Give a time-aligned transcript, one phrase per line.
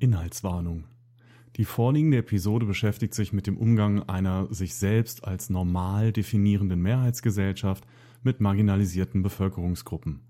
[0.00, 0.84] Inhaltswarnung.
[1.56, 7.86] Die vorliegende Episode beschäftigt sich mit dem Umgang einer sich selbst als normal definierenden Mehrheitsgesellschaft
[8.22, 10.22] mit marginalisierten Bevölkerungsgruppen.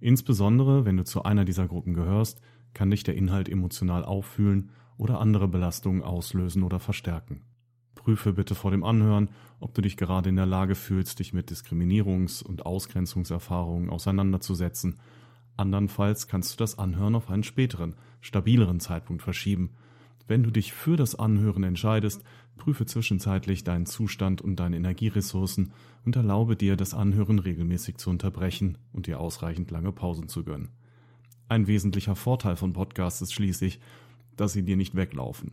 [0.00, 2.40] Insbesondere, wenn du zu einer dieser Gruppen gehörst,
[2.74, 7.42] kann dich der Inhalt emotional auffühlen oder andere Belastungen auslösen oder verstärken.
[7.94, 9.28] Prüfe bitte vor dem Anhören,
[9.60, 14.98] ob du dich gerade in der Lage fühlst, dich mit Diskriminierungs- und Ausgrenzungserfahrungen auseinanderzusetzen.
[15.56, 19.70] Andernfalls kannst du das Anhören auf einen späteren, stabileren Zeitpunkt verschieben.
[20.26, 22.22] Wenn du dich für das Anhören entscheidest,
[22.56, 25.72] prüfe zwischenzeitlich deinen Zustand und deine Energieressourcen
[26.04, 30.70] und erlaube dir, das Anhören regelmäßig zu unterbrechen und dir ausreichend lange Pausen zu gönnen.
[31.48, 33.80] Ein wesentlicher Vorteil von Podcasts ist schließlich,
[34.36, 35.52] dass sie dir nicht weglaufen.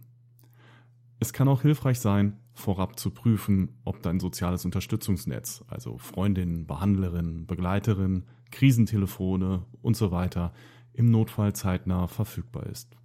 [1.20, 7.46] Es kann auch hilfreich sein, vorab zu prüfen, ob dein soziales Unterstützungsnetz, also Freundinnen, Behandlerinnen,
[7.46, 10.54] Begleiterinnen, Krisentelefone und so weiter,
[10.94, 12.99] im Notfall zeitnah verfügbar ist.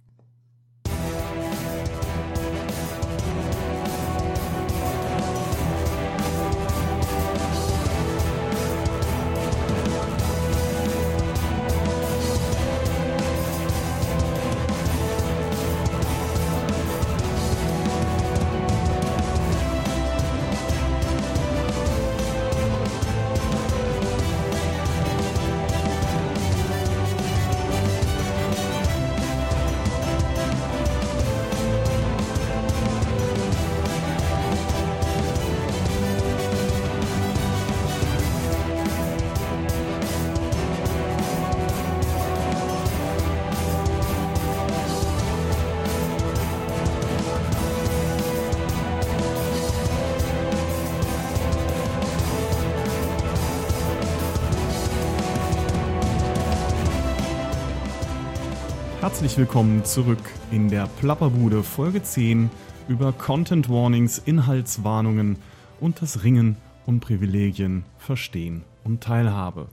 [59.15, 60.19] Herzlich willkommen zurück
[60.51, 62.49] in der Plapperbude Folge 10
[62.89, 65.37] über Content Warnings, Inhaltswarnungen
[65.79, 69.69] und das Ringen um Privilegien, Verstehen und Teilhabe.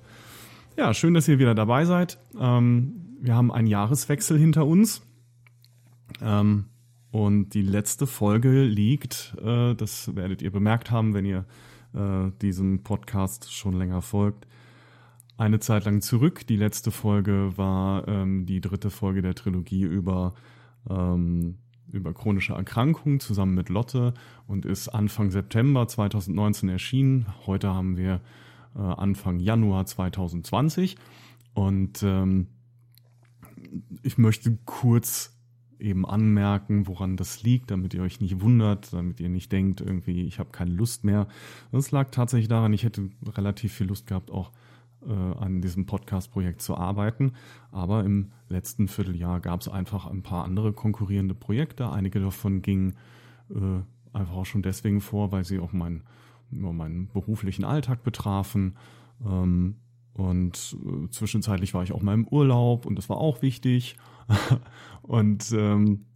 [0.77, 2.21] Ja, schön, dass ihr wieder dabei seid.
[2.39, 5.03] Ähm, wir haben einen Jahreswechsel hinter uns.
[6.21, 6.67] Ähm,
[7.11, 11.47] und die letzte Folge liegt, äh, das werdet ihr bemerkt haben, wenn ihr
[11.97, 14.47] äh, diesem Podcast schon länger folgt,
[15.37, 16.47] eine Zeit lang zurück.
[16.47, 20.35] Die letzte Folge war ähm, die dritte Folge der Trilogie über,
[20.89, 21.59] ähm,
[21.91, 24.15] über chronische Erkrankungen zusammen mit Lotte
[24.47, 27.27] und ist Anfang September 2019 erschienen.
[27.47, 28.21] Heute haben wir
[28.77, 30.97] äh, Anfang Januar 2020
[31.55, 32.49] und ähm,
[34.03, 35.37] ich möchte kurz
[35.79, 40.23] eben anmerken, woran das liegt, damit ihr euch nicht wundert, damit ihr nicht denkt, irgendwie,
[40.23, 41.27] ich habe keine Lust mehr.
[41.73, 44.53] Das lag tatsächlich daran, ich hätte relativ viel Lust gehabt, auch
[45.11, 47.33] an diesem Podcast-Projekt zu arbeiten.
[47.71, 51.91] Aber im letzten Vierteljahr gab es einfach ein paar andere konkurrierende Projekte.
[51.91, 52.95] Einige davon gingen
[53.51, 56.03] äh, einfach auch schon deswegen vor, weil sie auch mein,
[56.51, 58.77] meinen beruflichen Alltag betrafen.
[59.25, 59.77] Ähm,
[60.15, 63.97] und äh, zwischenzeitlich war ich auch mal im Urlaub und das war auch wichtig.
[65.03, 66.07] und ähm,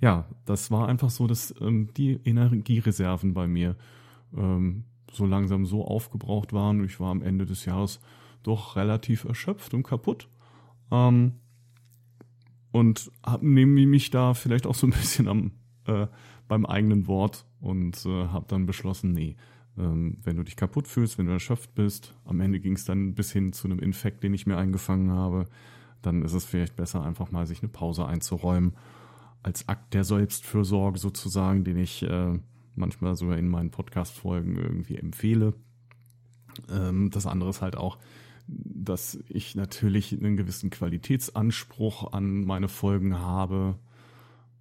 [0.00, 3.76] ja, das war einfach so, dass ähm, die Energiereserven bei mir
[4.34, 6.84] ähm, so langsam so aufgebraucht waren.
[6.84, 8.00] Ich war am Ende des Jahres
[8.42, 10.28] doch relativ erschöpft und kaputt.
[10.90, 11.32] Ähm,
[12.72, 13.10] und
[13.40, 15.52] nehme mich da vielleicht auch so ein bisschen am,
[15.86, 16.06] äh,
[16.48, 19.36] beim eigenen Wort und äh, habe dann beschlossen, nee,
[19.78, 23.14] ähm, wenn du dich kaputt fühlst, wenn du erschöpft bist, am Ende ging es dann
[23.14, 25.46] bis hin zu einem Infekt, den ich mir eingefangen habe,
[26.02, 28.74] dann ist es vielleicht besser, einfach mal sich eine Pause einzuräumen,
[29.42, 32.38] als Akt der Selbstfürsorge sozusagen, den ich äh,
[32.80, 35.54] manchmal sogar in meinen Podcast-Folgen irgendwie empfehle.
[36.68, 37.98] Ähm, das andere ist halt auch,
[38.46, 43.78] dass ich natürlich einen gewissen Qualitätsanspruch an meine Folgen habe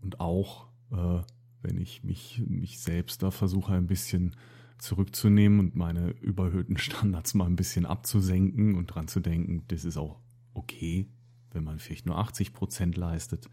[0.02, 1.22] und auch, äh,
[1.62, 4.36] wenn ich mich, mich selbst da versuche ein bisschen
[4.78, 9.98] zurückzunehmen und meine überhöhten Standards mal ein bisschen abzusenken und dran zu denken, das ist
[9.98, 10.20] auch
[10.54, 11.08] okay,
[11.52, 13.50] wenn man vielleicht nur 80 Prozent leistet.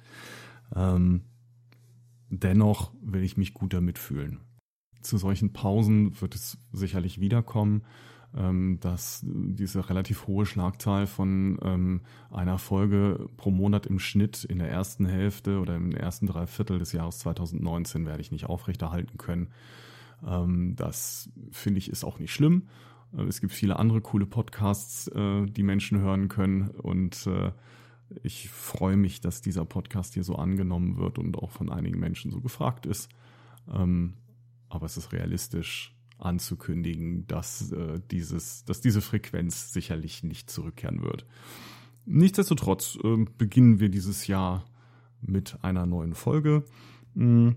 [0.74, 1.22] Ähm,
[2.28, 4.40] dennoch will ich mich gut damit fühlen
[5.06, 7.82] zu solchen Pausen wird es sicherlich wiederkommen,
[8.36, 12.00] ähm, dass diese relativ hohe Schlagzahl von ähm,
[12.30, 16.92] einer Folge pro Monat im Schnitt in der ersten Hälfte oder im ersten Dreiviertel des
[16.92, 19.48] Jahres 2019 werde ich nicht aufrechterhalten können.
[20.26, 22.68] Ähm, das finde ich ist auch nicht schlimm.
[23.16, 27.52] Äh, es gibt viele andere coole Podcasts, äh, die Menschen hören können und äh,
[28.22, 32.30] ich freue mich, dass dieser Podcast hier so angenommen wird und auch von einigen Menschen
[32.30, 33.08] so gefragt ist.
[33.72, 34.14] Ähm,
[34.76, 41.26] aber es ist realistisch anzukündigen, dass, äh, dieses, dass diese Frequenz sicherlich nicht zurückkehren wird.
[42.04, 44.64] Nichtsdestotrotz äh, beginnen wir dieses Jahr
[45.20, 46.64] mit einer neuen Folge.
[47.14, 47.56] Hm,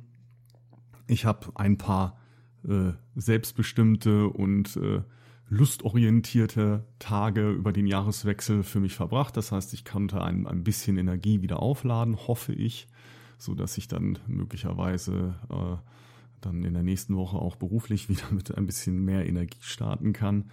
[1.07, 2.19] ich habe ein paar
[2.68, 5.01] äh, selbstbestimmte und äh,
[5.48, 9.36] lustorientierte Tage über den Jahreswechsel für mich verbracht.
[9.38, 12.88] Das heißt, ich konnte ein, ein bisschen Energie wieder aufladen, hoffe ich,
[13.38, 15.77] so dass ich dann möglicherweise äh,
[16.41, 20.45] dann in der nächsten Woche auch beruflich wieder mit ein bisschen mehr Energie starten kann.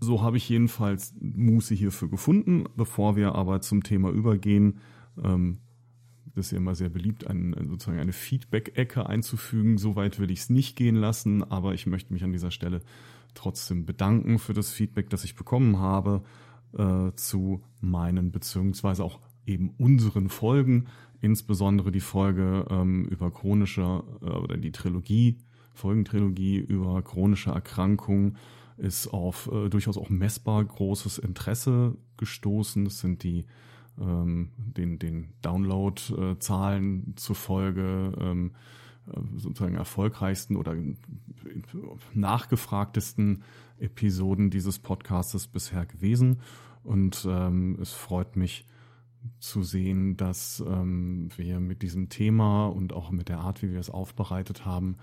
[0.00, 2.64] So habe ich jedenfalls Muße hierfür gefunden.
[2.76, 4.78] Bevor wir aber zum Thema übergehen,
[5.22, 5.58] ähm,
[6.34, 9.76] das ist ja immer sehr beliebt, ein, sozusagen eine Feedback-Ecke einzufügen.
[9.76, 12.80] Soweit würde ich es nicht gehen lassen, aber ich möchte mich an dieser Stelle
[13.34, 16.22] trotzdem bedanken für das Feedback, das ich bekommen habe
[16.76, 20.86] äh, zu meinen beziehungsweise auch eben unseren Folgen,
[21.20, 25.38] insbesondere die Folge ähm, über chronische äh, oder die Trilogie,
[25.74, 28.36] Folgentrilogie über chronische Erkrankungen
[28.76, 32.84] ist auf äh, durchaus auch messbar großes Interesse gestoßen.
[32.84, 33.44] Das sind die
[34.00, 38.52] ähm, den, den Download-Zahlen zufolge ähm,
[39.08, 40.76] äh, sozusagen erfolgreichsten oder
[42.14, 43.42] nachgefragtesten
[43.78, 46.40] Episoden dieses Podcastes bisher gewesen.
[46.84, 48.66] Und ähm, es freut mich
[49.38, 53.80] zu sehen, dass ähm, wir mit diesem Thema und auch mit der Art, wie wir
[53.80, 54.96] es aufbereitet haben,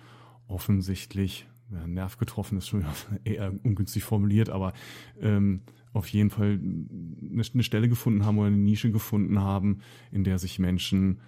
[0.48, 2.86] offensichtlich, ja, Nerv getroffen ist schon
[3.24, 4.74] eher ungünstig formuliert, aber
[5.20, 5.62] ähm,
[5.94, 6.60] auf jeden Fall
[7.32, 9.80] eine Stelle gefunden haben oder eine Nische gefunden haben,
[10.12, 11.20] in der sich Menschen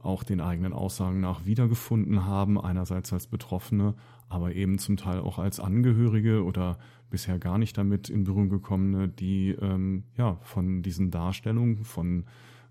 [0.00, 3.94] auch den eigenen Aussagen nach wiedergefunden haben, einerseits als Betroffene,
[4.32, 6.78] aber eben zum Teil auch als Angehörige oder
[7.10, 12.24] bisher gar nicht damit in Berührung gekommene, die ähm, ja von diesen Darstellungen, von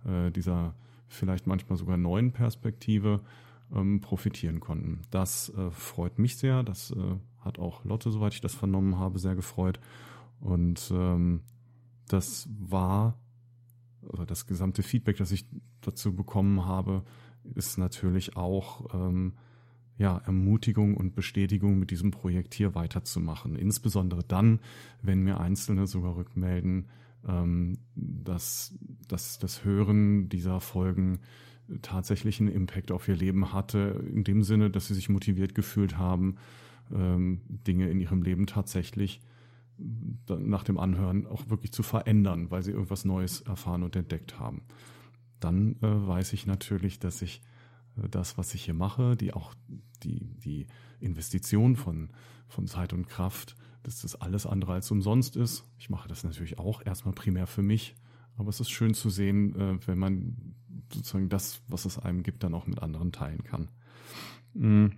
[0.06, 0.76] äh, dieser
[1.08, 3.22] vielleicht manchmal sogar neuen Perspektive
[3.74, 5.02] ähm, profitieren konnten.
[5.12, 6.64] Das äh, freut mich sehr.
[6.64, 9.80] Das äh, hat auch Lotte, soweit ich das vernommen habe, sehr gefreut.
[10.40, 11.42] Und ähm,
[12.08, 13.18] das war
[14.02, 15.46] oder das gesamte Feedback, das ich
[15.82, 17.04] dazu bekommen habe,
[17.56, 19.34] ist natürlich auch ähm,
[20.02, 23.56] ja, Ermutigung und Bestätigung mit diesem Projekt hier weiterzumachen.
[23.56, 24.60] Insbesondere dann,
[25.04, 26.88] wenn mir Einzelne sogar rückmelden,
[27.28, 28.74] ähm, dass,
[29.08, 31.20] dass das Hören dieser Folgen
[31.84, 36.00] tatsächlich einen Impact auf ihr Leben hatte, in dem Sinne, dass sie sich motiviert gefühlt
[36.00, 36.38] haben,
[36.92, 39.22] ähm, Dinge in ihrem Leben tatsächlich
[40.28, 44.64] nach dem Anhören auch wirklich zu verändern, weil sie irgendwas Neues erfahren und entdeckt haben.
[45.40, 47.44] Dann äh, weiß ich natürlich, dass ich
[48.10, 49.54] das, was ich hier mache, die auch
[50.04, 50.68] die, die
[51.00, 52.10] Investition von,
[52.48, 55.64] von Zeit und Kraft, dass das alles andere als umsonst ist.
[55.78, 57.96] Ich mache das natürlich auch erstmal primär für mich,
[58.38, 60.56] aber es ist schön zu sehen, äh, wenn man
[60.94, 63.70] sozusagen das, was es einem gibt, dann auch mit anderen teilen kann.
[64.54, 64.94] Mhm.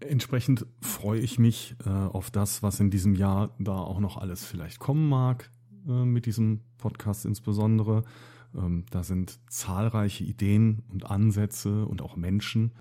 [0.00, 4.44] Entsprechend freue ich mich äh, auf das, was in diesem Jahr da auch noch alles
[4.44, 5.50] vielleicht kommen mag,
[5.88, 8.04] äh, mit diesem Podcast insbesondere.
[8.54, 12.72] Ähm, da sind zahlreiche Ideen und Ansätze und auch Menschen,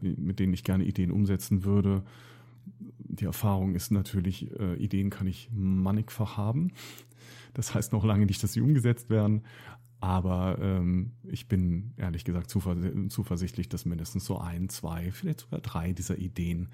[0.00, 2.04] mit denen ich gerne Ideen umsetzen würde.
[2.98, 6.72] Die Erfahrung ist natürlich, äh, Ideen kann ich mannigfach haben.
[7.54, 9.42] Das heißt noch lange nicht, dass sie umgesetzt werden.
[10.00, 15.92] Aber ähm, ich bin ehrlich gesagt zuversichtlich, dass mindestens so ein, zwei, vielleicht sogar drei
[15.92, 16.70] dieser Ideen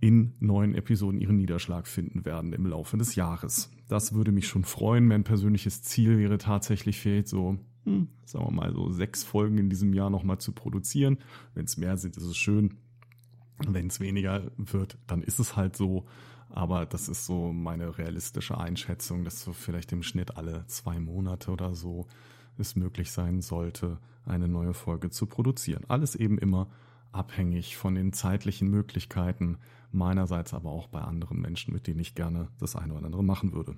[0.00, 3.70] in neuen Episoden ihren Niederschlag finden werden im Laufe des Jahres.
[3.88, 5.06] Das würde mich schon freuen.
[5.06, 9.70] Mein persönliches Ziel wäre tatsächlich vielleicht so, hm, sagen wir mal, so sechs Folgen in
[9.70, 11.18] diesem Jahr nochmal zu produzieren.
[11.54, 12.74] Wenn es mehr sind, ist es schön.
[13.66, 16.06] Wenn es weniger wird, dann ist es halt so.
[16.48, 21.50] Aber das ist so meine realistische Einschätzung, dass so vielleicht im Schnitt alle zwei Monate
[21.50, 22.06] oder so
[22.56, 25.84] es möglich sein sollte, eine neue Folge zu produzieren.
[25.88, 26.68] Alles eben immer
[27.12, 29.58] abhängig von den zeitlichen Möglichkeiten
[29.90, 33.52] meinerseits, aber auch bei anderen Menschen, mit denen ich gerne das eine oder andere machen
[33.52, 33.76] würde.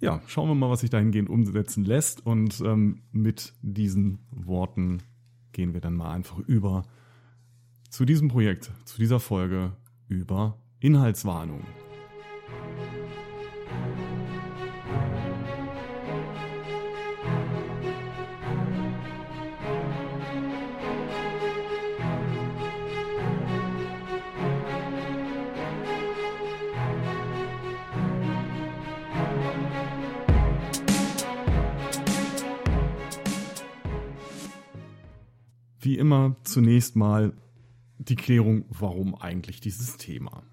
[0.00, 2.24] Ja, schauen wir mal, was sich dahingehend umsetzen lässt.
[2.24, 5.02] Und ähm, mit diesen Worten
[5.52, 6.84] gehen wir dann mal einfach über
[7.90, 9.72] zu diesem Projekt, zu dieser Folge
[10.08, 11.64] über Inhaltswarnung.
[35.98, 37.32] Immer zunächst mal
[37.98, 40.44] die Klärung, warum eigentlich dieses Thema.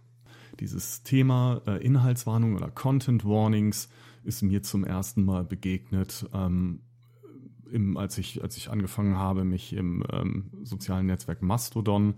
[0.60, 3.88] Dieses Thema äh, Inhaltswarnung oder Content Warnings
[4.24, 6.82] ist mir zum ersten Mal begegnet, ähm,
[7.72, 12.16] im, als, ich, als ich angefangen habe, mich im ähm, sozialen Netzwerk Mastodon,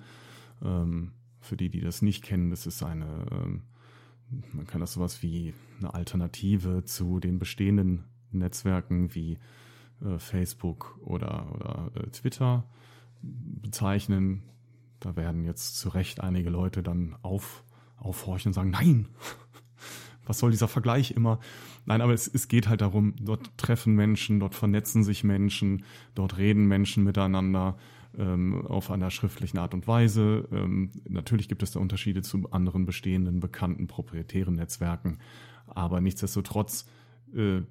[0.64, 3.64] ähm, für die, die das nicht kennen, das ist eine, ähm,
[4.54, 9.38] man kann das sowas wie eine Alternative zu den bestehenden Netzwerken wie
[10.02, 12.64] äh, Facebook oder, oder äh, Twitter
[13.22, 14.44] bezeichnen.
[15.00, 17.64] Da werden jetzt zu Recht einige Leute dann auf,
[17.98, 19.08] aufhorchen und sagen, nein,
[20.26, 21.40] was soll dieser Vergleich immer?
[21.86, 26.38] Nein, aber es, es geht halt darum, dort treffen Menschen, dort vernetzen sich Menschen, dort
[26.38, 27.78] reden Menschen miteinander
[28.18, 30.48] ähm, auf einer schriftlichen Art und Weise.
[30.52, 35.20] Ähm, natürlich gibt es da Unterschiede zu anderen bestehenden, bekannten, proprietären Netzwerken,
[35.68, 36.86] aber nichtsdestotrotz
[37.36, 37.62] äh,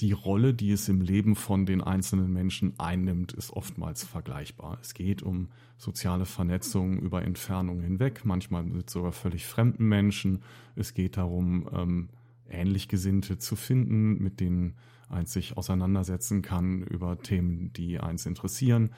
[0.00, 4.78] die Rolle, die es im Leben von den einzelnen Menschen einnimmt, ist oftmals vergleichbar.
[4.80, 10.42] Es geht um soziale Vernetzung über Entfernungen hinweg, manchmal mit sogar völlig fremden Menschen.
[10.74, 12.08] Es geht darum, ähm,
[12.48, 14.74] ähnlich zu finden, mit denen
[15.08, 18.90] eins sich auseinandersetzen kann über Themen, die eins interessieren.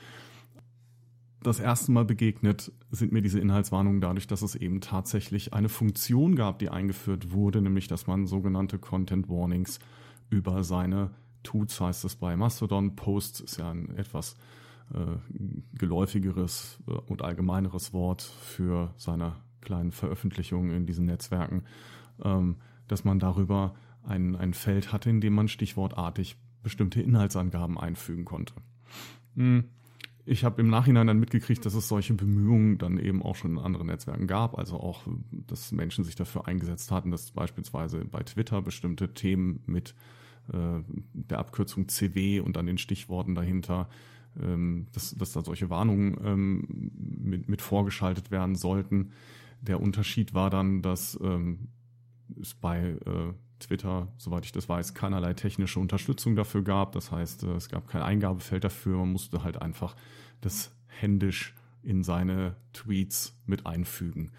[1.42, 6.36] Das erste Mal begegnet sind mir diese Inhaltswarnungen dadurch, dass es eben tatsächlich eine Funktion
[6.36, 9.80] gab, die eingeführt wurde, nämlich dass man sogenannte Content Warnings
[10.32, 11.10] über seine
[11.42, 12.96] Tuts, heißt es bei Mastodon.
[12.96, 14.36] Posts ist ja ein etwas
[14.92, 15.16] äh,
[15.74, 21.64] geläufigeres äh, und allgemeineres Wort für seine kleinen Veröffentlichungen in diesen Netzwerken,
[22.24, 22.56] ähm,
[22.88, 28.54] dass man darüber ein, ein Feld hatte, in dem man stichwortartig bestimmte Inhaltsangaben einfügen konnte.
[29.36, 29.64] Hm.
[30.24, 33.58] Ich habe im Nachhinein dann mitgekriegt, dass es solche Bemühungen dann eben auch schon in
[33.58, 38.62] anderen Netzwerken gab, also auch, dass Menschen sich dafür eingesetzt hatten, dass beispielsweise bei Twitter
[38.62, 39.96] bestimmte Themen mit
[40.48, 43.88] der Abkürzung CW und dann den Stichworten dahinter,
[44.40, 49.12] ähm, dass, dass da solche Warnungen ähm, mit, mit vorgeschaltet werden sollten.
[49.60, 51.68] Der Unterschied war dann, dass ähm,
[52.40, 56.92] es bei äh, Twitter, soweit ich das weiß, keinerlei technische Unterstützung dafür gab.
[56.92, 58.98] Das heißt, äh, es gab kein Eingabefeld dafür.
[58.98, 59.96] Man musste halt einfach
[60.40, 64.30] das händisch in seine Tweets mit einfügen.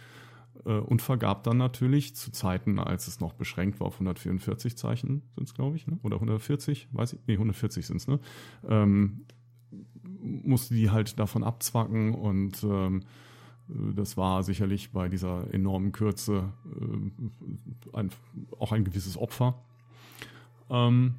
[0.66, 5.24] Äh, und vergab dann natürlich zu Zeiten, als es noch beschränkt war auf 144 Zeichen,
[5.36, 6.00] sind es, glaube ich, ne?
[6.04, 8.20] oder 140, weiß ich, nee, 140 sind es, ne?
[8.68, 9.26] Ähm,
[10.22, 13.02] musste die halt davon abzwacken und ähm,
[13.68, 18.10] das war sicherlich bei dieser enormen Kürze äh, ein,
[18.60, 19.56] auch ein gewisses Opfer.
[20.70, 21.16] Ähm,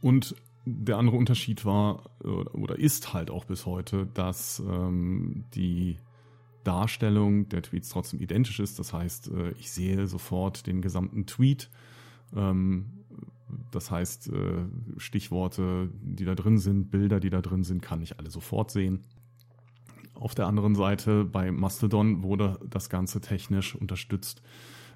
[0.00, 0.34] und
[0.66, 5.98] der andere Unterschied war oder ist halt auch bis heute, dass ähm, die
[6.64, 8.78] Darstellung der Tweets trotzdem identisch ist.
[8.78, 11.70] Das heißt, äh, ich sehe sofort den gesamten Tweet.
[12.34, 13.04] Ähm,
[13.70, 14.64] das heißt, äh,
[14.96, 19.04] Stichworte, die da drin sind, Bilder, die da drin sind, kann ich alle sofort sehen.
[20.14, 24.42] Auf der anderen Seite bei Mastodon wurde das Ganze technisch unterstützt.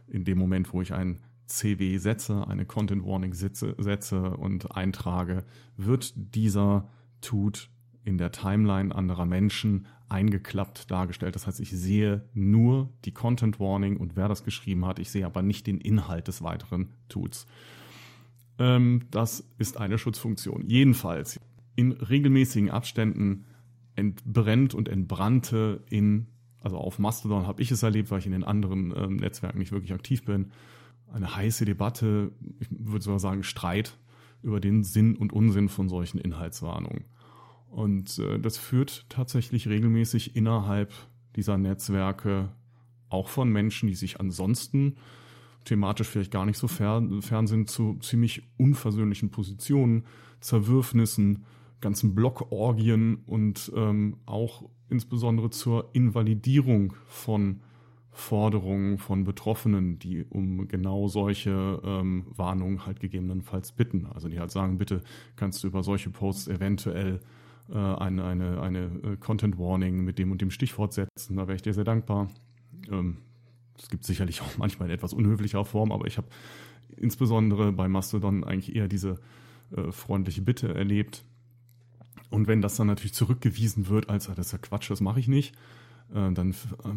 [0.07, 5.45] In dem Moment, wo ich ein CW setze, eine Content Warning setze, setze und eintrage,
[5.77, 6.89] wird dieser
[7.21, 7.71] Tut
[8.09, 11.35] in der Timeline anderer Menschen eingeklappt dargestellt.
[11.35, 14.99] Das heißt, ich sehe nur die Content Warning und wer das geschrieben hat.
[14.99, 17.47] Ich sehe aber nicht den Inhalt des weiteren Tuts.
[18.59, 20.65] Ähm, das ist eine Schutzfunktion.
[20.67, 21.39] Jedenfalls
[21.77, 23.45] in regelmäßigen Abständen
[23.95, 26.29] entbrennt und entbrannte in,
[26.63, 29.73] also auf Mastodon habe ich es erlebt, weil ich in den anderen ähm, Netzwerken nicht
[29.73, 30.53] wirklich aktiv bin,
[31.13, 33.99] eine heiße Debatte, ich würde sogar sagen Streit
[34.43, 37.05] über den Sinn und Unsinn von solchen Inhaltswarnungen.
[37.71, 40.93] Und äh, das führt tatsächlich regelmäßig innerhalb
[41.37, 42.51] dieser Netzwerke
[43.09, 44.97] auch von Menschen, die sich ansonsten
[45.65, 50.05] thematisch vielleicht gar nicht so fern, fern sind, zu ziemlich unversöhnlichen Positionen,
[50.41, 51.45] Zerwürfnissen,
[51.81, 57.61] ganzen Blockorgien und ähm, auch insbesondere zur Invalidierung von
[58.11, 64.07] Forderungen von Betroffenen, die um genau solche ähm, Warnungen halt gegebenenfalls bitten.
[64.07, 65.03] Also die halt sagen, bitte
[65.37, 67.21] kannst du über solche Posts eventuell
[67.71, 71.37] äh, eine, eine, eine äh, Content Warning mit dem und dem Stichwort setzen.
[71.37, 72.29] Da wäre ich dir sehr dankbar.
[72.91, 73.19] Ähm,
[73.79, 76.29] es gibt sicherlich auch manchmal in etwas unhöflicher Form, aber ich habe
[76.97, 79.21] insbesondere bei Mastodon eigentlich eher diese
[79.77, 81.25] äh, freundliche Bitte erlebt.
[82.31, 85.21] Und wenn das dann natürlich zurückgewiesen wird, als ah, das ist ja Quatsch, das mache
[85.21, 85.55] ich nicht,
[86.11, 86.55] äh, dann äh,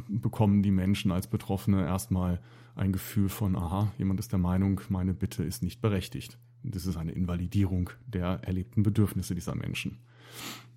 [0.07, 2.41] bekommen die Menschen als Betroffene erstmal
[2.75, 6.37] ein Gefühl von, aha, jemand ist der Meinung, meine Bitte ist nicht berechtigt.
[6.63, 9.97] Das ist eine Invalidierung der erlebten Bedürfnisse dieser Menschen.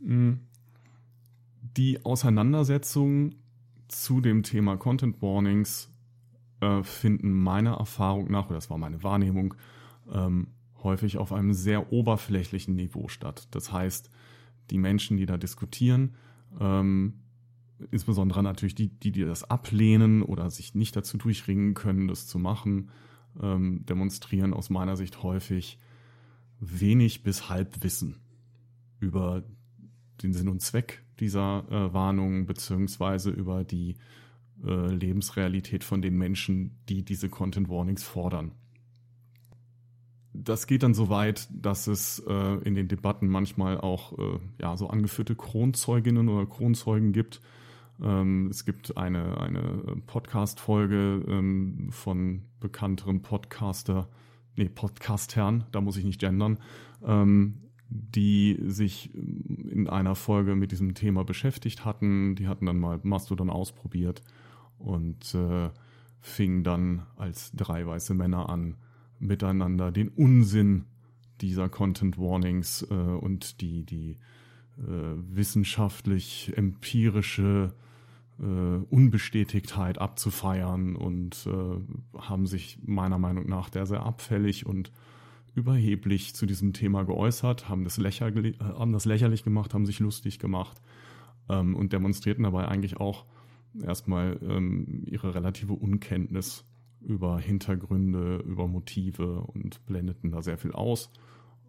[0.01, 0.35] Mm.
[1.77, 3.35] Die Auseinandersetzung
[3.89, 5.91] zu dem Thema Content Warnings
[6.61, 9.55] äh, finden meiner Erfahrung nach, oder das war meine Wahrnehmung,
[10.13, 10.49] ähm,
[10.83, 13.49] häufig auf einem sehr oberflächlichen Niveau statt.
[13.51, 14.11] Das heißt,
[14.71, 16.15] die Menschen, die da diskutieren,
[16.61, 17.15] ähm,
[17.91, 22.39] insbesondere natürlich die, die, die das ablehnen oder sich nicht dazu durchringen können, das zu
[22.39, 22.91] machen,
[23.43, 25.79] ähm, demonstrieren aus meiner Sicht häufig
[26.61, 28.21] wenig bis Halbwissen
[29.01, 29.43] über
[30.23, 33.97] den Sinn und Zweck dieser äh, Warnung beziehungsweise über die
[34.65, 38.53] äh, Lebensrealität von den Menschen, die diese Content Warnings fordern.
[40.35, 44.77] das geht dann so weit, dass es äh, in den Debatten manchmal auch äh, ja,
[44.77, 47.41] so angeführte Kronzeuginnen oder Kronzeugen gibt.
[48.03, 54.09] Ähm, es gibt eine, eine Podcast-Folge ähm, von bekannteren Podcaster,
[54.57, 56.59] nee, Podcastern, da muss ich nicht gendern,
[57.05, 62.35] ähm, die sich in einer Folge mit diesem Thema beschäftigt hatten.
[62.35, 64.23] Die hatten dann mal Mastodon ausprobiert
[64.79, 65.71] und äh,
[66.21, 68.77] fingen dann als drei weiße Männer an,
[69.19, 70.87] miteinander den Unsinn
[71.41, 74.17] dieser Content Warnings äh, und die, die
[74.79, 77.75] äh, wissenschaftlich empirische
[78.41, 84.91] äh, Unbestätigtheit abzufeiern und äh, haben sich meiner Meinung nach der sehr abfällig und
[85.55, 90.01] überheblich zu diesem Thema geäußert, haben das, lächerlich, äh, haben das lächerlich gemacht, haben sich
[90.01, 90.81] lustig gemacht
[91.49, 93.27] ähm, und demonstrierten dabei eigentlich auch
[93.83, 96.65] erstmal ähm, ihre relative Unkenntnis
[97.01, 101.11] über Hintergründe, über Motive und blendeten da sehr viel aus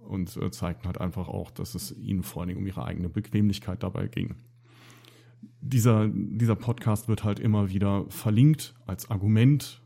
[0.08, 3.10] und äh, zeigten halt einfach auch, dass es ihnen vor allen Dingen um ihre eigene
[3.10, 4.36] Bequemlichkeit dabei ging.
[5.62, 9.82] Dieser, dieser Podcast wird halt immer wieder verlinkt als Argument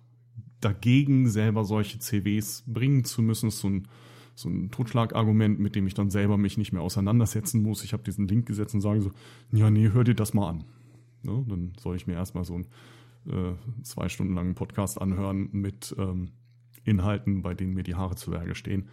[0.62, 3.48] dagegen, selber solche CWs bringen zu müssen.
[3.48, 3.88] Das ist so ein,
[4.36, 7.84] so ein Totschlagargument, mit dem ich dann selber mich nicht mehr auseinandersetzen muss.
[7.84, 9.12] Ich habe diesen Link gesetzt und sage so,
[9.52, 10.64] ja, nee, hör dir das mal an.
[11.24, 11.46] Ne?
[11.48, 12.68] Dann soll ich mir erstmal so ein
[13.28, 16.30] äh, zwei Stunden langen Podcast anhören mit ähm,
[16.84, 18.88] Inhalten, bei denen mir die Haare zu Berge stehen.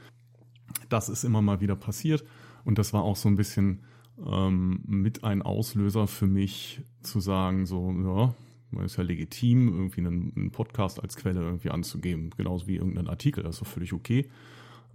[0.88, 2.24] Das ist immer mal wieder passiert
[2.64, 3.82] und das war auch so ein bisschen
[4.24, 8.34] ähm, mit ein Auslöser für mich zu sagen, so, ja,
[8.76, 13.08] man ist ja legitim, irgendwie einen, einen, Podcast als Quelle irgendwie anzugeben, genauso wie irgendein
[13.08, 14.28] Artikel, das ist doch völlig okay.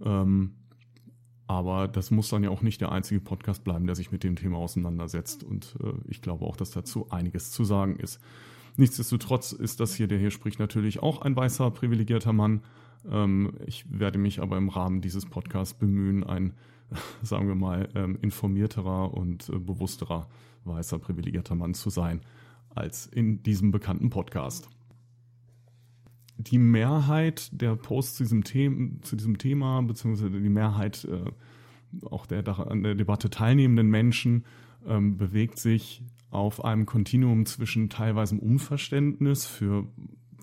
[0.04, 0.54] Ähm,
[1.46, 4.36] aber das muss dann ja auch nicht der einzige Podcast bleiben, der sich mit dem
[4.36, 5.44] Thema auseinandersetzt.
[5.44, 8.20] Und äh, ich glaube auch, dass dazu einiges zu sagen ist.
[8.76, 12.62] Nichtsdestotrotz ist das hier, der hier spricht, natürlich auch ein weißer, privilegierter Mann.
[13.10, 16.54] Ähm, ich werde mich aber im Rahmen dieses Podcasts bemühen, ein,
[17.22, 20.28] sagen wir mal, ähm, informierterer und äh, bewussterer
[20.64, 22.22] weißer, privilegierter Mann zu sein
[22.74, 24.68] als in diesem bekannten Podcast.
[26.36, 31.30] Die Mehrheit der Posts zu diesem, The zu diesem Thema, beziehungsweise die Mehrheit äh,
[32.06, 34.44] auch der an der Debatte teilnehmenden Menschen,
[34.86, 39.86] ähm, bewegt sich auf einem Kontinuum zwischen teilweise Unverständnis für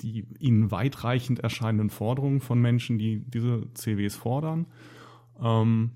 [0.01, 4.67] die ihnen weitreichend erscheinenden Forderungen von Menschen, die diese CWs fordern,
[5.41, 5.91] ähm,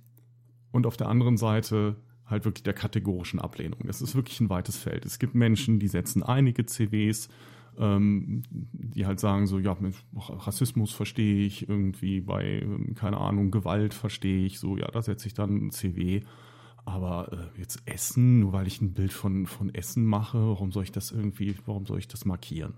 [0.72, 3.81] und auf der anderen Seite halt wirklich der kategorischen Ablehnung.
[3.88, 5.05] Es ist wirklich ein weites Feld.
[5.05, 7.29] Es gibt Menschen, die setzen einige CWs,
[7.77, 9.75] ähm, die halt sagen so, ja,
[10.15, 15.33] Rassismus verstehe ich irgendwie, bei, keine Ahnung, Gewalt verstehe ich, so, ja, da setze ich
[15.33, 16.21] dann ein CW.
[16.86, 20.83] Aber äh, jetzt Essen, nur weil ich ein Bild von, von Essen mache, warum soll
[20.83, 22.73] ich das irgendwie, warum soll ich das markieren?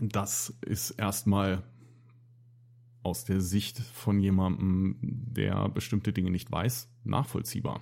[0.00, 1.64] Das ist erstmal
[3.06, 7.80] aus der Sicht von jemandem, der bestimmte Dinge nicht weiß, nachvollziehbar.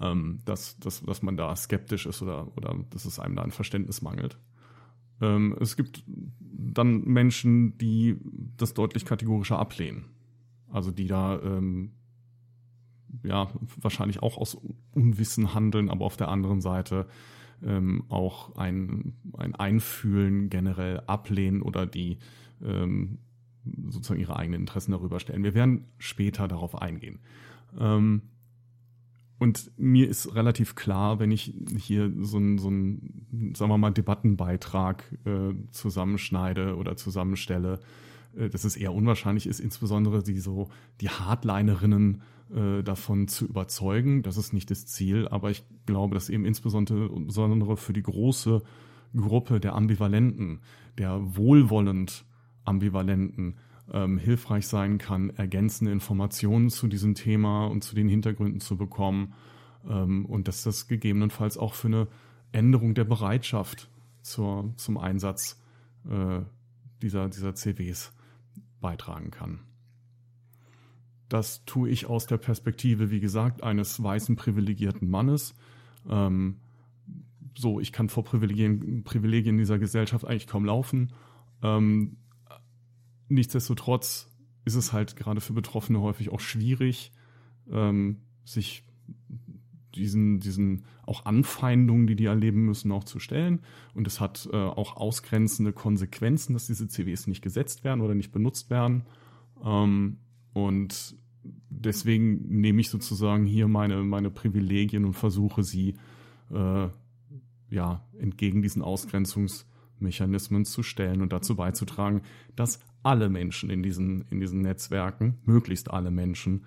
[0.00, 3.50] Ähm, dass, dass, dass man da skeptisch ist oder, oder dass es einem da ein
[3.50, 4.38] Verständnis mangelt.
[5.22, 8.18] Ähm, es gibt dann Menschen, die
[8.58, 10.04] das deutlich kategorischer ablehnen.
[10.70, 11.92] Also die da ähm,
[13.24, 13.48] ja,
[13.80, 14.58] wahrscheinlich auch aus
[14.92, 17.06] Unwissen handeln, aber auf der anderen Seite
[17.64, 22.18] ähm, auch ein, ein Einfühlen generell ablehnen oder die
[22.62, 23.20] ähm,
[23.88, 25.44] sozusagen ihre eigenen Interessen darüber stellen.
[25.44, 27.20] Wir werden später darauf eingehen.
[27.78, 28.22] Ähm,
[29.38, 32.68] und mir ist relativ klar, wenn ich hier so einen, so
[33.56, 37.78] sagen wir mal, Debattenbeitrag äh, zusammenschneide oder zusammenstelle,
[38.36, 40.68] äh, dass es eher unwahrscheinlich ist, insbesondere die so
[41.00, 44.22] die Hardlinerinnen äh, davon zu überzeugen.
[44.22, 48.62] Das ist nicht das Ziel, aber ich glaube, dass eben insbesondere für die große
[49.16, 50.60] Gruppe der Ambivalenten,
[50.98, 52.24] der wohlwollend
[52.68, 53.56] Ambivalenten,
[53.92, 59.32] ähm, hilfreich sein kann, ergänzende Informationen zu diesem Thema und zu den Hintergründen zu bekommen
[59.88, 62.08] ähm, und dass das gegebenenfalls auch für eine
[62.52, 63.88] Änderung der Bereitschaft
[64.22, 65.60] zur, zum Einsatz
[66.08, 66.40] äh,
[67.02, 68.12] dieser, dieser CWs
[68.80, 69.60] beitragen kann.
[71.28, 75.54] Das tue ich aus der Perspektive, wie gesagt, eines weißen privilegierten Mannes.
[76.08, 76.56] Ähm,
[77.56, 81.12] so, ich kann vor Privilegien, Privilegien dieser Gesellschaft eigentlich kaum laufen.
[81.62, 82.16] Ähm,
[83.28, 84.28] nichtsdestotrotz
[84.64, 87.12] ist es halt gerade für Betroffene häufig auch schwierig,
[87.70, 88.84] ähm, sich
[89.94, 93.60] diesen, diesen auch Anfeindungen, die die erleben müssen, auch zu stellen.
[93.94, 98.32] Und es hat äh, auch ausgrenzende Konsequenzen, dass diese CWs nicht gesetzt werden oder nicht
[98.32, 99.04] benutzt werden.
[99.64, 100.18] Ähm,
[100.52, 101.16] und
[101.70, 105.94] deswegen nehme ich sozusagen hier meine, meine Privilegien und versuche sie
[106.52, 106.88] äh,
[107.70, 112.22] ja entgegen diesen Ausgrenzungsmechanismen zu stellen und dazu beizutragen,
[112.56, 116.64] dass alle Menschen in diesen, in diesen Netzwerken, möglichst alle Menschen,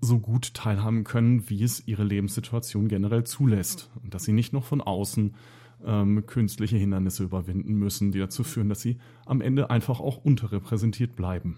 [0.00, 3.90] so gut teilhaben können, wie es ihre Lebenssituation generell zulässt.
[4.02, 5.34] Und dass sie nicht noch von außen
[5.84, 11.16] ähm, künstliche Hindernisse überwinden müssen, die dazu führen, dass sie am Ende einfach auch unterrepräsentiert
[11.16, 11.56] bleiben.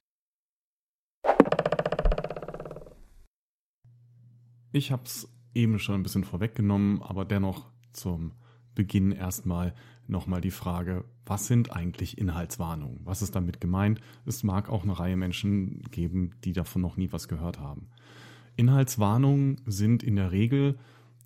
[4.73, 8.33] Ich habe es eben schon ein bisschen vorweggenommen, aber dennoch zum
[8.75, 9.75] Beginn erstmal
[10.11, 13.01] nochmal die Frage, was sind eigentlich Inhaltswarnungen?
[13.05, 14.01] Was ist damit gemeint?
[14.27, 17.89] Es mag auch eine Reihe Menschen geben, die davon noch nie was gehört haben.
[18.57, 20.79] Inhaltswarnungen sind in der Regel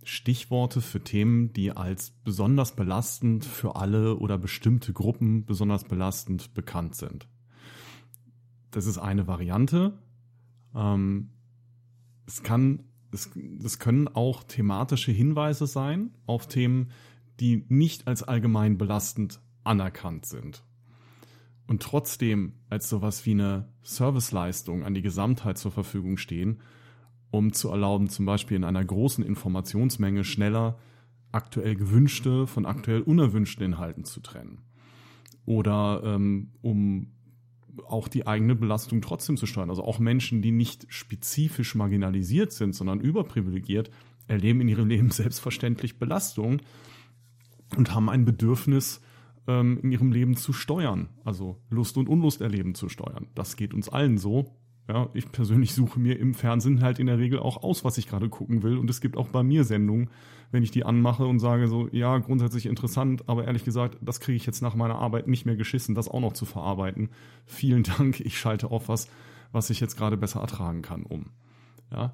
[0.05, 6.95] Stichworte für Themen, die als besonders belastend für alle oder bestimmte Gruppen besonders belastend bekannt
[6.95, 7.27] sind.
[8.71, 9.99] Das ist eine Variante.
[10.75, 11.31] Ähm,
[12.27, 13.31] es kann, es,
[13.65, 16.91] es können auch thematische Hinweise sein auf Themen,
[17.41, 20.63] die nicht als allgemein belastend anerkannt sind
[21.67, 26.61] und trotzdem als sowas wie eine Serviceleistung an die Gesamtheit zur Verfügung stehen,
[27.31, 30.79] um zu erlauben, zum Beispiel in einer großen Informationsmenge schneller
[31.33, 34.61] aktuell gewünschte von aktuell unerwünschten Inhalten zu trennen.
[35.47, 37.13] Oder ähm, um
[37.89, 39.69] auch die eigene Belastung trotzdem zu steuern.
[39.69, 43.91] Also auch Menschen, die nicht spezifisch marginalisiert sind, sondern überprivilegiert,
[44.29, 46.61] erleben in ihrem Leben selbstverständlich Belastung
[47.77, 49.01] und haben ein Bedürfnis,
[49.47, 53.29] ähm, in ihrem Leben zu steuern, also Lust und Unlust erleben zu steuern.
[53.35, 54.57] Das geht uns allen so.
[54.89, 58.07] Ja, ich persönlich suche mir im Fernsehen halt in der Regel auch aus, was ich
[58.07, 58.77] gerade gucken will.
[58.77, 60.11] Und es gibt auch bei mir Sendungen,
[60.51, 64.37] wenn ich die anmache und sage so, ja, grundsätzlich interessant, aber ehrlich gesagt, das kriege
[64.37, 67.09] ich jetzt nach meiner Arbeit nicht mehr geschissen, das auch noch zu verarbeiten.
[67.47, 69.09] Vielen Dank, ich schalte auf was,
[69.53, 71.31] was ich jetzt gerade besser ertragen kann, um.
[71.91, 72.13] Ja,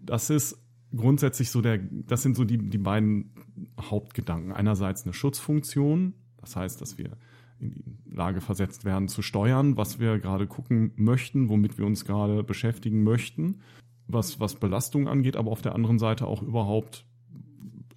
[0.00, 0.61] das ist
[0.94, 3.32] grundsätzlich so der, das sind so die, die beiden
[3.80, 4.52] Hauptgedanken.
[4.52, 7.16] Einerseits eine Schutzfunktion, das heißt, dass wir
[7.58, 12.04] in die Lage versetzt werden zu steuern, was wir gerade gucken möchten, womit wir uns
[12.04, 13.60] gerade beschäftigen möchten,
[14.08, 17.06] was, was Belastung angeht, aber auf der anderen Seite auch überhaupt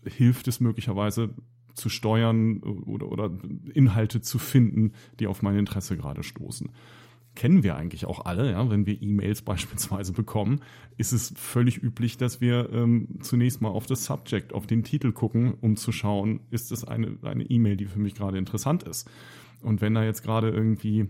[0.06, 1.34] hilft es möglicherweise
[1.74, 3.32] zu steuern oder, oder
[3.74, 6.70] Inhalte zu finden, die auf mein Interesse gerade stoßen
[7.36, 8.52] kennen wir eigentlich auch alle.
[8.52, 8.70] Ja?
[8.70, 10.62] Wenn wir E-Mails beispielsweise bekommen,
[10.98, 15.12] ist es völlig üblich, dass wir ähm, zunächst mal auf das Subject, auf den Titel
[15.12, 19.10] gucken, um zu schauen, ist es eine E-Mail, die für mich gerade interessant ist.
[19.62, 21.10] Und wenn da jetzt gerade irgendwie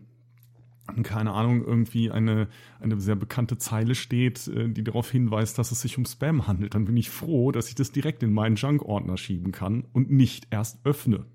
[1.03, 2.47] keine Ahnung, irgendwie eine,
[2.79, 6.75] eine sehr bekannte Zeile steht, äh, die darauf hinweist, dass es sich um Spam handelt,
[6.75, 10.47] dann bin ich froh, dass ich das direkt in meinen Junk-Ordner schieben kann und nicht
[10.51, 11.25] erst öffne.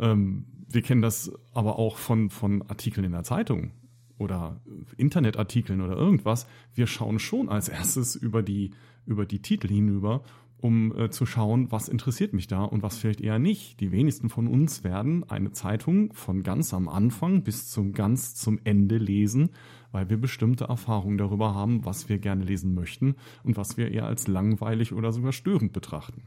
[0.00, 3.72] Ähm, wir kennen das aber auch von, von Artikeln in der Zeitung
[4.18, 4.60] oder
[4.96, 6.46] Internetartikeln oder irgendwas.
[6.74, 8.72] Wir schauen schon als erstes über die,
[9.04, 10.22] über die Titel hinüber,
[10.58, 13.78] um äh, zu schauen, was interessiert mich da und was vielleicht eher nicht.
[13.80, 18.58] Die wenigsten von uns werden eine Zeitung von ganz am Anfang bis zum ganz zum
[18.64, 19.50] Ende lesen,
[19.92, 24.06] weil wir bestimmte Erfahrungen darüber haben, was wir gerne lesen möchten und was wir eher
[24.06, 26.22] als langweilig oder sogar störend betrachten.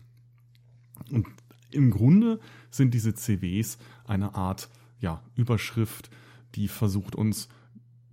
[1.12, 1.26] Und
[1.72, 6.10] im Grunde sind diese CWs eine Art ja, Überschrift,
[6.56, 7.50] die versucht uns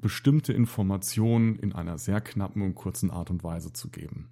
[0.01, 4.29] bestimmte Informationen in einer sehr knappen und kurzen Art und Weise zu geben.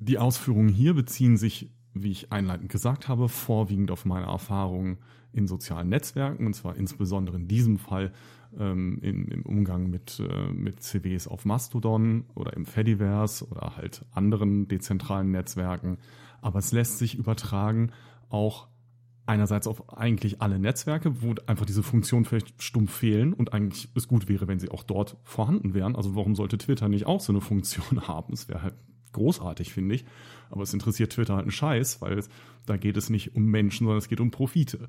[0.00, 4.98] Die Ausführungen hier beziehen sich, wie ich einleitend gesagt habe, vorwiegend auf meine Erfahrungen
[5.32, 8.12] in sozialen Netzwerken und zwar insbesondere in diesem Fall
[8.58, 14.04] ähm, in, im Umgang mit, äh, mit CWs auf Mastodon oder im Fediverse oder halt
[14.12, 15.98] anderen dezentralen Netzwerken.
[16.40, 17.92] Aber es lässt sich übertragen
[18.28, 18.68] auch
[19.26, 24.08] einerseits auf eigentlich alle Netzwerke, wo einfach diese Funktionen vielleicht stumpf fehlen und eigentlich es
[24.08, 25.96] gut wäre, wenn sie auch dort vorhanden wären.
[25.96, 28.32] Also warum sollte Twitter nicht auch so eine Funktion haben?
[28.32, 28.74] Es wäre halt
[29.12, 30.06] großartig, finde ich.
[30.50, 32.22] Aber es interessiert Twitter halt einen Scheiß, weil
[32.64, 34.88] da geht es nicht um Menschen, sondern es geht um Profite.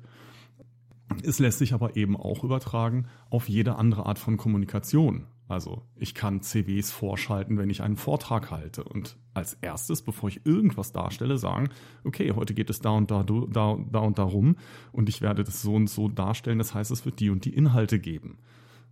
[1.22, 5.26] Es lässt sich aber eben auch übertragen auf jede andere Art von Kommunikation.
[5.50, 10.46] Also ich kann CWs vorschalten, wenn ich einen Vortrag halte und als erstes, bevor ich
[10.46, 11.70] irgendwas darstelle, sagen,
[12.04, 14.54] okay, heute geht es da und da, da, da und darum
[14.92, 16.58] und ich werde das so und so darstellen.
[16.58, 18.38] Das heißt, es wird die und die Inhalte geben.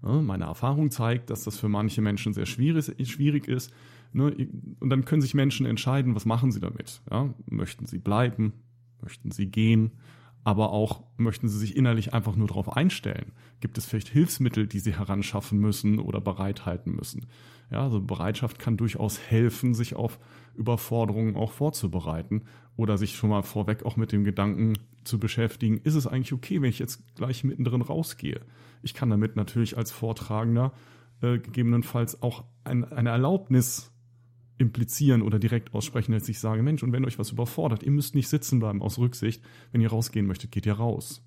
[0.03, 3.73] meine Erfahrung zeigt, dass das für manche Menschen sehr schwierig, ist.
[4.13, 4.49] Ne,
[4.81, 7.03] und dann können sich Menschen entscheiden, was machen sie damit.
[7.47, 8.53] möchten sie bleiben?
[9.01, 9.93] Möchten sie gehen?
[10.49, 13.33] Aber auch möchten sie sich innerlich einfach nur darauf einstellen?
[13.61, 17.27] Gibt es vielleicht Hilfsmittel, die sie heranschaffen müssen oder bereithalten müssen?
[17.71, 20.19] Ja, also Bereitschaft kann durchaus helfen, sich auf
[20.57, 22.45] Überforderungen auch vorzubereiten
[22.79, 24.73] oder sich schon mal vorweg auch mit dem Gedanken
[25.05, 28.41] zu beschäftigen, ist es eigentlich okay, wenn ich jetzt gleich mittendrin rausgehe?
[28.83, 30.73] Ich kann damit natürlich als Vortragender
[31.21, 33.93] äh, gegebenenfalls auch ein, eine Erlaubnis
[34.59, 38.15] implizieren oder direkt aussprechen, als ich sage, Mensch, und wenn euch was überfordert, ihr müsst
[38.15, 39.43] nicht sitzen bleiben aus Rücksicht.
[39.73, 41.25] Wenn ihr rausgehen möchtet, geht ihr raus.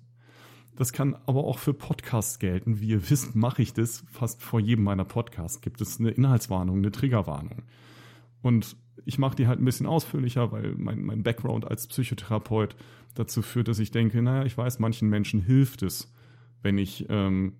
[0.76, 2.80] Das kann aber auch für Podcasts gelten.
[2.80, 5.60] Wie ihr wisst, mache ich das fast vor jedem meiner Podcasts.
[5.60, 7.62] Gibt es eine Inhaltswarnung, eine Triggerwarnung.
[8.40, 12.76] Und ich mache die halt ein bisschen ausführlicher, weil mein, mein Background als Psychotherapeut
[13.14, 16.12] dazu führt, dass ich denke, naja, ich weiß, manchen Menschen hilft es,
[16.62, 17.54] wenn ich ähm,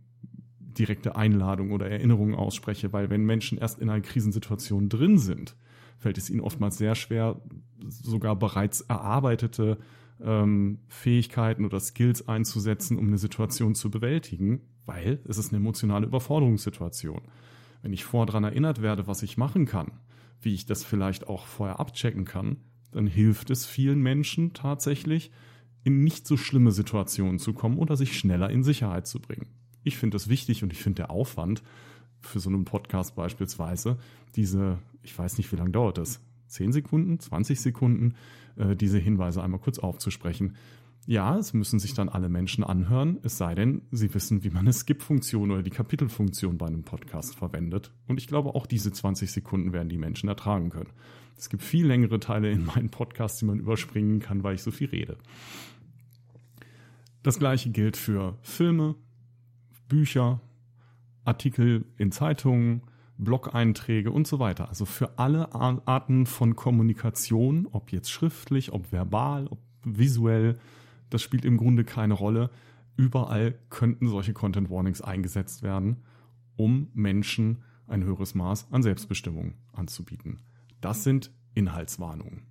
[0.78, 5.56] direkte Einladungen oder Erinnerungen ausspreche, weil wenn Menschen erst in einer Krisensituation drin sind,
[5.98, 7.40] fällt es ihnen oftmals sehr schwer,
[7.88, 9.78] sogar bereits erarbeitete
[10.20, 16.06] ähm, Fähigkeiten oder Skills einzusetzen, um eine Situation zu bewältigen, weil es ist eine emotionale
[16.06, 17.22] Überforderungssituation.
[17.82, 19.92] Wenn ich vorher daran erinnert werde, was ich machen kann,
[20.40, 22.56] wie ich das vielleicht auch vorher abchecken kann,
[22.90, 25.30] dann hilft es vielen Menschen tatsächlich,
[25.84, 29.46] in nicht so schlimme Situationen zu kommen oder sich schneller in Sicherheit zu bringen.
[29.84, 31.62] Ich finde das wichtig und ich finde der Aufwand
[32.20, 33.98] für so einen Podcast beispielsweise,
[34.36, 38.14] diese, ich weiß nicht, wie lange dauert das, 10 Sekunden, 20 Sekunden,
[38.56, 40.56] äh, diese Hinweise einmal kurz aufzusprechen.
[41.06, 44.60] Ja, es müssen sich dann alle Menschen anhören, es sei denn, sie wissen, wie man
[44.60, 47.92] eine Skip-Funktion oder die Kapitelfunktion bei einem Podcast verwendet.
[48.06, 50.90] Und ich glaube, auch diese 20 Sekunden werden die Menschen ertragen können.
[51.36, 54.70] Es gibt viel längere Teile in meinen Podcasts, die man überspringen kann, weil ich so
[54.70, 55.16] viel rede.
[57.24, 58.94] Das gleiche gilt für Filme,
[59.88, 60.40] Bücher,
[61.24, 62.82] Artikel in Zeitungen,
[63.18, 64.68] Blog-Einträge und so weiter.
[64.68, 70.58] Also für alle Arten von Kommunikation, ob jetzt schriftlich, ob verbal, ob visuell,
[71.10, 72.50] das spielt im Grunde keine Rolle.
[72.96, 76.02] Überall könnten solche Content Warnings eingesetzt werden,
[76.56, 80.40] um Menschen ein höheres Maß an Selbstbestimmung anzubieten.
[80.80, 82.42] Das sind Inhaltswarnungen.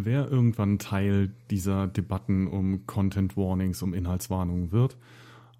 [0.00, 4.96] Wer irgendwann Teil dieser Debatten um Content Warnings, um Inhaltswarnungen wird,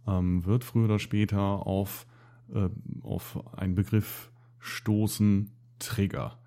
[0.06, 2.06] ähm, wird früher oder später auf,
[2.54, 2.68] äh,
[3.02, 6.38] auf einen Begriff stoßen, Trigger.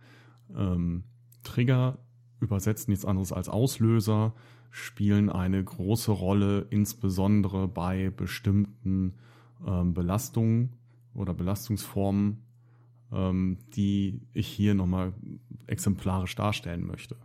[0.56, 1.04] Ähm,
[1.44, 1.98] Trigger
[2.40, 4.36] übersetzt nichts anderes als Auslöser,
[4.70, 9.16] spielen eine große Rolle, insbesondere bei bestimmten
[9.68, 10.78] ähm, Belastungen
[11.14, 12.38] oder Belastungsformen,
[13.12, 15.12] ähm, die ich hier nochmal
[15.68, 17.18] exemplarisch darstellen möchte.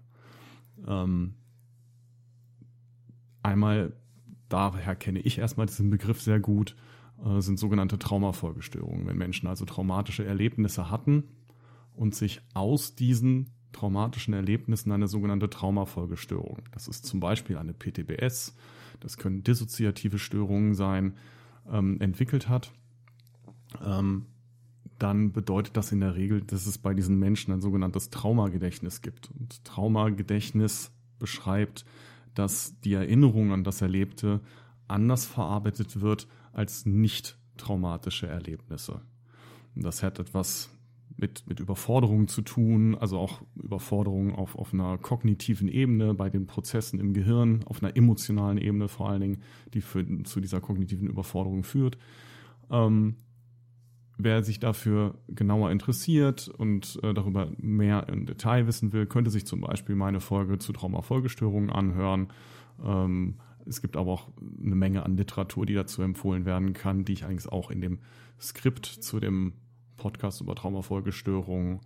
[0.87, 1.35] Ähm,
[3.43, 3.93] einmal
[4.49, 6.77] daher kenne ich erstmal diesen Begriff sehr gut,
[7.25, 9.07] äh, sind sogenannte Traumafolgestörungen.
[9.07, 11.25] Wenn Menschen also traumatische Erlebnisse hatten
[11.95, 18.57] und sich aus diesen traumatischen Erlebnissen eine sogenannte Traumafolgestörung, das ist zum Beispiel eine PTBS,
[19.01, 21.15] das können dissoziative Störungen sein,
[21.71, 22.73] ähm, entwickelt hat,
[23.85, 24.27] ähm,
[24.99, 29.31] dann bedeutet das in der Regel, dass es bei diesen Menschen ein sogenanntes Traumagedächtnis gibt.
[29.31, 31.85] Und Traumagedächtnis beschreibt,
[32.35, 34.41] dass die Erinnerung an das Erlebte
[34.89, 39.01] anders verarbeitet wird als nicht traumatische Erlebnisse.
[39.75, 40.71] Und das hat etwas
[41.17, 46.47] mit, mit Überforderungen zu tun, also auch Überforderungen auf, auf einer kognitiven Ebene, bei den
[46.47, 51.09] Prozessen im Gehirn, auf einer emotionalen Ebene vor allen Dingen, die für, zu dieser kognitiven
[51.09, 51.97] Überforderung führt.
[52.71, 53.17] Ähm,
[54.19, 59.47] Wer sich dafür genauer interessiert und äh, darüber mehr im Detail wissen will, könnte sich
[59.47, 62.29] zum Beispiel meine Folge zu Traumafolgestörungen anhören.
[62.83, 63.35] Ähm,
[63.67, 64.29] es gibt aber auch
[64.63, 67.99] eine Menge an Literatur, die dazu empfohlen werden kann, die ich eigentlich auch in dem
[68.41, 69.53] Skript zu dem
[69.97, 71.81] Podcast über Traumafolgestörungen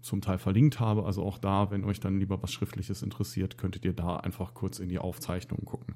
[0.00, 1.04] zum Teil verlinkt habe.
[1.04, 4.78] Also auch da, wenn euch dann lieber was Schriftliches interessiert, könntet ihr da einfach kurz
[4.78, 5.94] in die Aufzeichnungen gucken.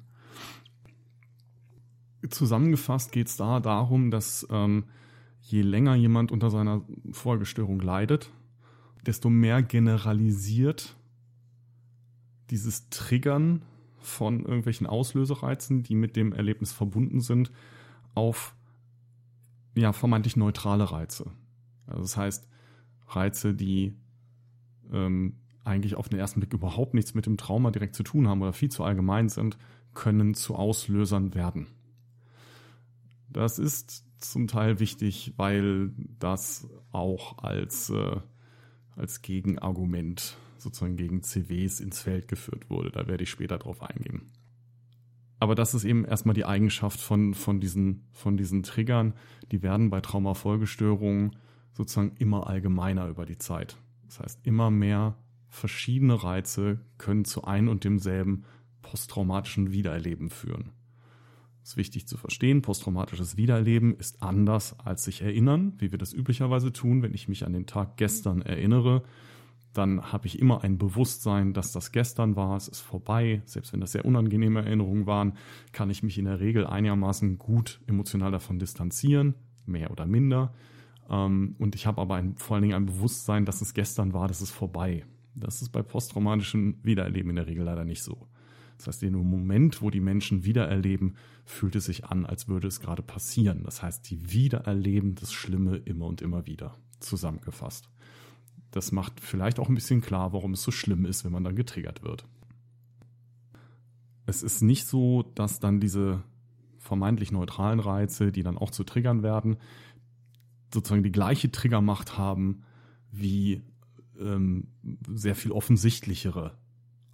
[2.29, 4.85] Zusammengefasst geht es da darum, dass ähm,
[5.47, 6.81] je länger jemand unter seiner
[7.11, 8.31] Folgestörung leidet,
[9.05, 10.95] desto mehr generalisiert
[12.49, 13.61] dieses Triggern
[13.99, 17.51] von irgendwelchen Auslösereizen, die mit dem Erlebnis verbunden sind,
[18.15, 18.55] auf
[19.77, 21.31] ja, vermeintlich neutrale Reize.
[21.85, 22.47] Also das heißt,
[23.07, 23.95] Reize, die
[24.91, 28.41] ähm, eigentlich auf den ersten Blick überhaupt nichts mit dem Trauma direkt zu tun haben
[28.41, 29.57] oder viel zu allgemein sind,
[29.93, 31.67] können zu Auslösern werden.
[33.29, 38.17] Das ist zum Teil wichtig, weil das auch als, äh,
[38.95, 42.91] als Gegenargument sozusagen gegen CWs ins Feld geführt wurde.
[42.91, 44.31] Da werde ich später drauf eingehen.
[45.39, 49.13] Aber das ist eben erstmal die Eigenschaft von, von, diesen, von diesen Triggern.
[49.51, 51.35] Die werden bei Traumafolgestörungen
[51.73, 53.77] sozusagen immer allgemeiner über die Zeit.
[54.05, 55.17] Das heißt, immer mehr
[55.49, 58.45] verschiedene Reize können zu ein und demselben
[58.81, 60.71] posttraumatischen Wiedererleben führen
[61.65, 66.71] ist wichtig zu verstehen, posttraumatisches Wiedererleben ist anders als sich erinnern, wie wir das üblicherweise
[66.71, 67.01] tun.
[67.01, 69.01] Wenn ich mich an den Tag gestern erinnere,
[69.73, 73.41] dann habe ich immer ein Bewusstsein, dass das gestern war, es ist vorbei.
[73.45, 75.33] Selbst wenn das sehr unangenehme Erinnerungen waren,
[75.71, 79.33] kann ich mich in der Regel einigermaßen gut emotional davon distanzieren,
[79.65, 80.53] mehr oder minder.
[81.09, 84.27] Ähm, und ich habe aber ein, vor allen Dingen ein Bewusstsein, dass es gestern war,
[84.27, 85.03] das ist vorbei.
[85.33, 88.27] Das ist bei posttraumatischem Wiedererleben in der Regel leider nicht so.
[88.77, 92.67] Das heißt, in dem Moment, wo die Menschen wiedererleben, fühlt es sich an, als würde
[92.67, 93.63] es gerade passieren.
[93.63, 97.89] Das heißt, die wiedererleben das Schlimme immer und immer wieder zusammengefasst.
[98.71, 101.55] Das macht vielleicht auch ein bisschen klar, warum es so schlimm ist, wenn man dann
[101.55, 102.25] getriggert wird.
[104.25, 106.23] Es ist nicht so, dass dann diese
[106.79, 109.57] vermeintlich neutralen Reize, die dann auch zu Triggern werden,
[110.73, 112.63] sozusagen die gleiche Triggermacht haben
[113.11, 113.61] wie
[114.19, 114.67] ähm,
[115.07, 116.57] sehr viel offensichtlichere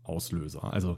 [0.04, 0.74] Auslöser.
[0.74, 0.98] Also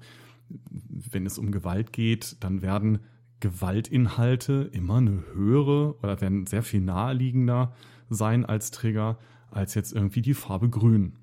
[1.11, 2.99] wenn es um Gewalt geht, dann werden
[3.39, 7.73] Gewaltinhalte immer eine höhere oder werden sehr viel naheliegender
[8.09, 9.17] sein als Trigger
[9.51, 11.13] als jetzt irgendwie die Farbe Grün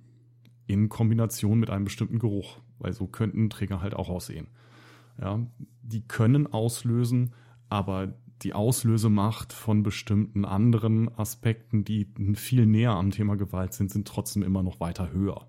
[0.66, 4.46] in Kombination mit einem bestimmten Geruch, weil so könnten Trigger halt auch aussehen.
[5.20, 5.40] Ja,
[5.82, 7.34] die können auslösen,
[7.68, 14.08] aber die Auslösemacht von bestimmten anderen Aspekten, die viel näher am Thema Gewalt sind, sind
[14.08, 15.46] trotzdem immer noch weiter höher.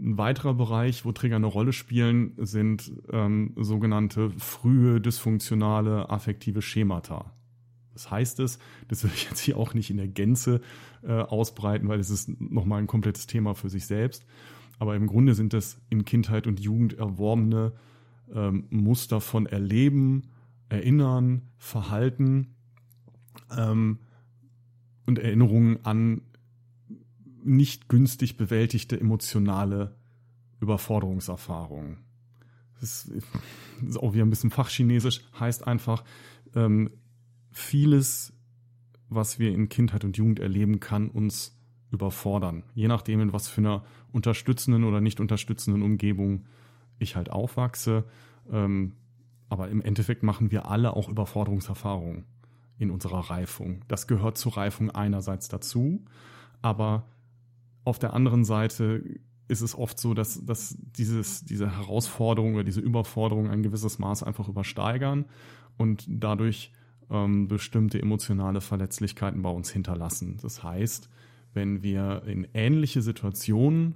[0.00, 7.32] Ein weiterer Bereich, wo Trigger eine Rolle spielen, sind ähm, sogenannte frühe dysfunktionale affektive Schemata.
[7.94, 10.60] Das heißt es, das will ich jetzt hier auch nicht in der Gänze
[11.02, 14.24] äh, ausbreiten, weil es ist nochmal ein komplettes Thema für sich selbst.
[14.78, 17.72] Aber im Grunde sind das in Kindheit und Jugend erworbene
[18.32, 20.30] ähm, Muster von Erleben,
[20.68, 22.54] Erinnern, Verhalten
[23.56, 23.98] ähm,
[25.06, 26.22] und Erinnerungen an
[27.44, 29.96] nicht günstig bewältigte emotionale
[32.82, 33.10] ist,
[33.80, 36.04] das ist auch wieder ein bisschen fachchinesisch, heißt einfach,
[36.54, 36.90] ähm,
[37.50, 38.32] vieles,
[39.08, 41.56] was wir in Kindheit und Jugend erleben, kann uns
[41.90, 42.64] überfordern.
[42.74, 46.44] Je nachdem, in was für einer unterstützenden oder nicht unterstützenden Umgebung
[46.98, 48.04] ich halt aufwachse.
[48.50, 48.94] Ähm,
[49.48, 52.26] aber im Endeffekt machen wir alle auch Überforderungserfahrungen
[52.78, 53.84] in unserer Reifung.
[53.88, 56.04] Das gehört zur Reifung einerseits dazu,
[56.60, 57.08] aber
[57.84, 59.02] auf der anderen Seite
[59.48, 64.22] ist es oft so, dass, dass dieses, diese Herausforderung oder diese Überforderung ein gewisses Maß
[64.22, 65.24] einfach übersteigern
[65.78, 66.72] und dadurch
[67.10, 70.36] ähm, bestimmte emotionale Verletzlichkeiten bei uns hinterlassen.
[70.42, 71.08] Das heißt,
[71.54, 73.94] wenn wir in ähnliche Situationen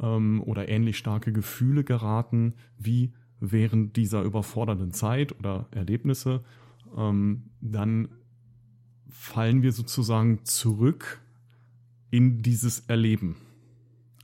[0.00, 6.44] ähm, oder ähnlich starke Gefühle geraten wie während dieser überfordernden Zeit oder Erlebnisse,
[6.96, 8.08] ähm, dann
[9.08, 11.20] fallen wir sozusagen zurück
[12.14, 13.34] in dieses Erleben.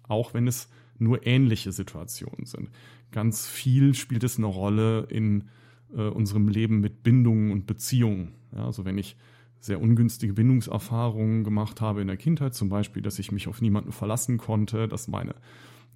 [0.07, 2.71] Auch wenn es nur ähnliche Situationen sind.
[3.11, 5.49] Ganz viel spielt es eine Rolle in
[5.93, 8.35] äh, unserem Leben mit Bindungen und Beziehungen.
[8.55, 9.17] Ja, also wenn ich
[9.59, 13.91] sehr ungünstige Bindungserfahrungen gemacht habe in der Kindheit, zum Beispiel, dass ich mich auf niemanden
[13.91, 15.35] verlassen konnte, dass meine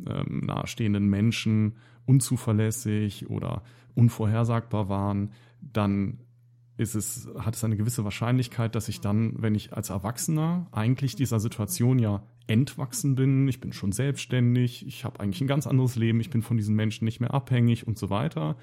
[0.05, 1.77] ähm, nahestehenden Menschen
[2.07, 3.63] unzuverlässig oder
[3.95, 5.31] unvorhersagbar waren,
[5.61, 6.19] dann
[6.77, 11.15] ist es, hat es eine gewisse Wahrscheinlichkeit, dass ich dann, wenn ich als Erwachsener eigentlich
[11.15, 15.97] dieser Situation ja entwachsen bin, ich bin schon selbstständig, ich habe eigentlich ein ganz anderes
[15.97, 18.57] Leben, ich bin von diesen Menschen nicht mehr abhängig und so weiter,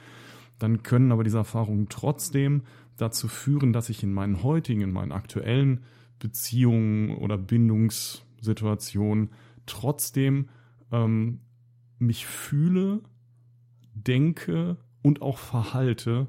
[0.60, 2.63] dann können aber diese Erfahrungen trotzdem
[2.97, 5.84] dazu führen, dass ich in meinen heutigen, in meinen aktuellen
[6.19, 9.32] Beziehungen oder Bindungssituationen
[9.65, 10.50] trotzdem
[10.91, 11.39] ähm,
[11.97, 13.02] mich fühle,
[13.93, 16.28] denke und auch verhalte,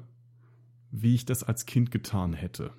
[0.93, 2.71] wie ich das als Kind getan hätte.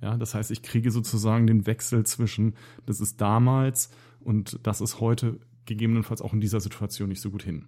[0.00, 2.54] Ja, das heißt, ich kriege sozusagen den Wechsel zwischen,
[2.86, 7.42] das ist damals und das ist heute gegebenenfalls auch in dieser Situation nicht so gut
[7.42, 7.66] hin.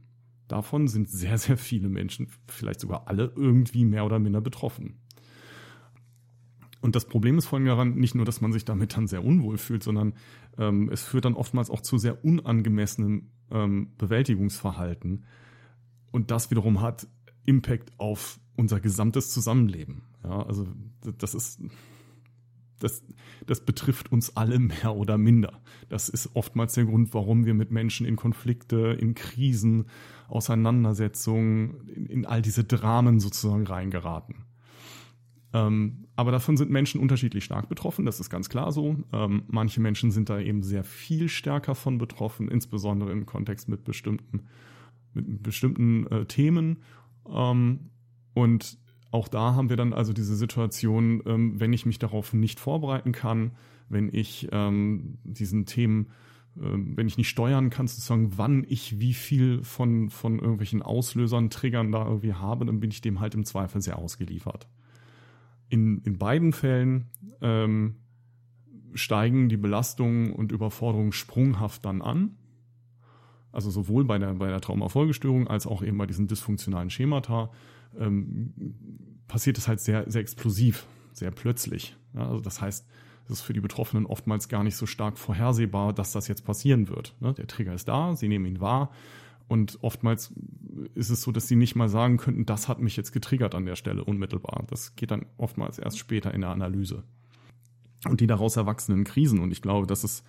[0.49, 4.99] Davon sind sehr, sehr viele Menschen, vielleicht sogar alle, irgendwie mehr oder minder betroffen.
[6.81, 9.23] Und das Problem ist vor allem daran, nicht nur, dass man sich damit dann sehr
[9.23, 10.15] unwohl fühlt, sondern
[10.59, 15.25] ähm, es führt dann oftmals auch zu sehr unangemessenem ähm, Bewältigungsverhalten.
[16.11, 17.07] Und das wiederum hat
[17.45, 20.03] Impact auf unser gesamtes Zusammenleben.
[20.25, 20.67] Ja, also
[21.19, 21.61] das ist,
[22.79, 23.03] das,
[23.47, 25.61] das betrifft uns alle mehr oder minder.
[25.89, 29.87] Das ist oftmals der Grund, warum wir mit Menschen in Konflikte, in Krisen,
[30.29, 34.45] Auseinandersetzungen, in, in all diese Dramen sozusagen reingeraten.
[35.55, 38.97] Ähm, aber davon sind Menschen unterschiedlich stark betroffen, das ist ganz klar so.
[39.13, 43.85] Ähm, manche Menschen sind da eben sehr viel stärker von betroffen, insbesondere im Kontext mit
[43.85, 44.45] bestimmten,
[45.13, 46.79] mit bestimmten äh, Themen.
[47.29, 47.91] Ähm,
[48.35, 48.79] und
[49.11, 53.13] auch da haben wir dann also diese Situation, ähm, wenn ich mich darauf nicht vorbereiten
[53.13, 53.53] kann,
[53.89, 56.09] wenn ich ähm, diesen Themen
[56.61, 61.49] ähm, wenn ich nicht steuern kann, sozusagen, wann ich wie viel von, von irgendwelchen Auslösern,
[61.49, 64.69] Triggern da irgendwie habe, dann bin ich dem halt im Zweifel sehr ausgeliefert
[65.73, 67.07] in, in beiden Fällen
[67.41, 67.97] ähm,
[68.93, 72.37] steigen die Belastungen und Überforderungen sprunghaft dann an.
[73.53, 77.51] Also sowohl bei der, bei der Traumafolgestörung als auch eben bei diesen dysfunktionalen Schemata
[77.99, 78.53] ähm,
[79.29, 81.97] passiert es halt sehr, sehr explosiv, sehr plötzlich.
[82.15, 82.87] Ja, also das heißt,
[83.25, 86.89] es ist für die Betroffenen oftmals gar nicht so stark vorhersehbar, dass das jetzt passieren
[86.89, 87.15] wird.
[87.21, 87.35] Ne?
[87.35, 88.91] Der Trigger ist da, sie nehmen ihn wahr
[89.49, 90.33] Und oftmals
[90.95, 93.67] ist es so, dass sie nicht mal sagen könnten, das hat mich jetzt getriggert an
[93.67, 94.65] der Stelle unmittelbar.
[94.69, 97.05] Das geht dann oftmals erst später in der Analyse.
[98.09, 99.39] Und die daraus erwachsenen Krisen.
[99.39, 100.25] Und ich glaube, das ist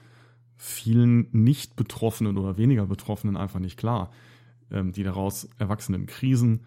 [0.66, 4.11] vielen nicht Betroffenen oder weniger Betroffenen einfach nicht klar.
[4.72, 6.61] Ähm, die daraus erwachsenen Krisen,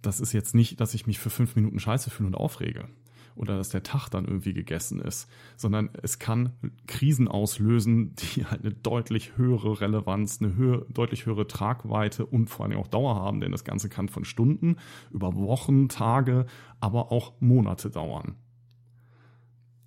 [0.00, 2.88] das ist jetzt nicht, dass ich mich für fünf Minuten scheiße fühle und aufrege
[3.34, 6.52] oder dass der Tag dann irgendwie gegessen ist, sondern es kann
[6.86, 12.66] Krisen auslösen, die halt eine deutlich höhere Relevanz, eine höhe, deutlich höhere Tragweite und vor
[12.66, 14.76] allem auch Dauer haben, denn das Ganze kann von Stunden
[15.10, 16.46] über Wochen, Tage,
[16.78, 18.36] aber auch Monate dauern.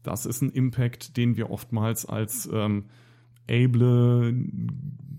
[0.03, 2.86] Das ist ein Impact, den wir oftmals als ähm,
[3.50, 4.34] able,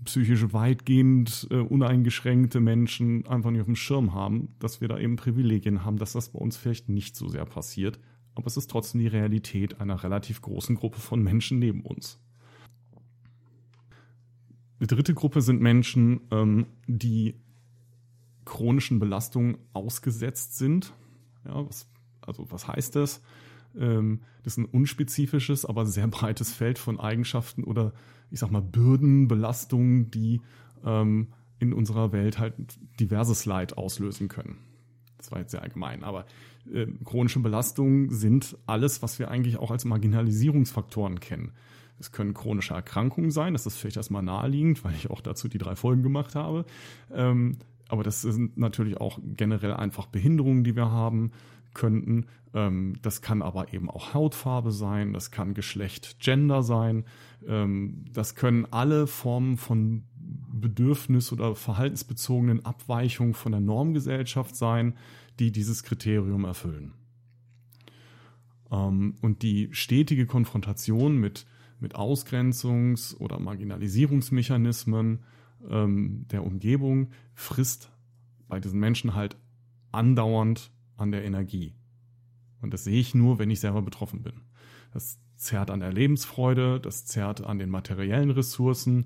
[0.05, 5.15] psychisch weitgehend äh, uneingeschränkte Menschen einfach nicht auf dem Schirm haben, dass wir da eben
[5.15, 7.99] Privilegien haben, dass das bei uns vielleicht nicht so sehr passiert,
[8.35, 12.19] aber es ist trotzdem die Realität einer relativ großen Gruppe von Menschen neben uns.
[14.79, 17.35] Die dritte Gruppe sind Menschen, ähm, die
[18.45, 20.93] chronischen Belastungen ausgesetzt sind.
[21.45, 21.89] Ja, was,
[22.21, 23.21] also was heißt das?
[23.77, 27.93] Ähm, das ist ein unspezifisches, aber sehr breites Feld von Eigenschaften oder
[28.31, 30.41] ich sag mal Bürden, Belastungen, die
[30.85, 31.27] ähm,
[31.59, 32.53] in unserer Welt halt
[32.99, 34.57] diverses Leid auslösen können.
[35.17, 36.25] Das war jetzt sehr allgemein, aber
[36.71, 41.51] äh, chronische Belastungen sind alles, was wir eigentlich auch als Marginalisierungsfaktoren kennen.
[41.99, 45.57] Es können chronische Erkrankungen sein, das ist vielleicht erstmal naheliegend, weil ich auch dazu die
[45.57, 46.65] drei Folgen gemacht habe.
[47.11, 47.57] Ähm,
[47.89, 51.31] aber das sind natürlich auch generell einfach Behinderungen, die wir haben
[51.73, 52.25] könnten.
[52.53, 57.05] Ähm, das kann aber eben auch Hautfarbe sein, das kann Geschlecht, Gender sein.
[57.47, 60.03] Ähm, das können alle Formen von
[60.51, 64.95] Bedürfnis- oder verhaltensbezogenen Abweichungen von der Normgesellschaft sein,
[65.39, 66.93] die dieses Kriterium erfüllen.
[68.71, 71.45] Ähm, und die stetige Konfrontation mit,
[71.79, 75.19] mit Ausgrenzungs- oder Marginalisierungsmechanismen
[75.69, 77.91] ähm, der Umgebung frisst
[78.47, 79.35] bei diesen Menschen halt
[79.91, 81.75] andauernd an der Energie.
[82.61, 84.41] Und das sehe ich nur, wenn ich selber betroffen bin.
[84.91, 89.05] Das zerrt an der Lebensfreude, das zerrt an den materiellen Ressourcen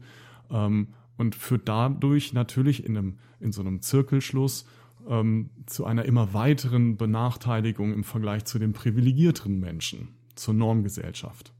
[0.49, 4.65] ähm, und führt dadurch natürlich in, einem, in so einem Zirkelschluss
[5.07, 11.53] ähm, zu einer immer weiteren Benachteiligung im Vergleich zu den privilegierteren Menschen, zur Normgesellschaft.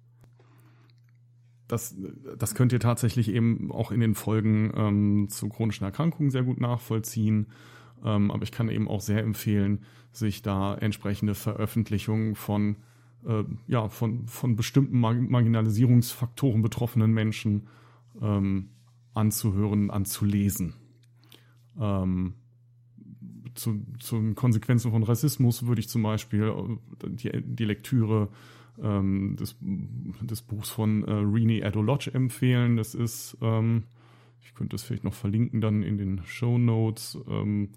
[1.68, 1.96] Das,
[2.38, 6.60] das könnt ihr tatsächlich eben auch in den Folgen ähm, zu chronischen Erkrankungen sehr gut
[6.60, 7.48] nachvollziehen.
[8.04, 9.82] Ähm, aber ich kann eben auch sehr empfehlen,
[10.12, 12.78] sich da entsprechende Veröffentlichungen von,
[13.26, 17.68] äh, ja, von, von bestimmten Marginalisierungsfaktoren betroffenen Menschen
[18.22, 18.70] ähm,
[19.14, 20.74] anzuhören, anzulesen.
[21.80, 22.34] Ähm,
[23.56, 26.44] zu, zu den Konsequenzen von Rassismus würde ich zum Beispiel
[27.04, 28.30] äh, die, die Lektüre
[28.82, 32.78] ähm, des, des Buchs von äh, Rini Adolodge empfehlen.
[32.78, 33.84] Das ist, ähm,
[34.42, 37.70] ich könnte das vielleicht noch verlinken dann in den Show Notes, ähm,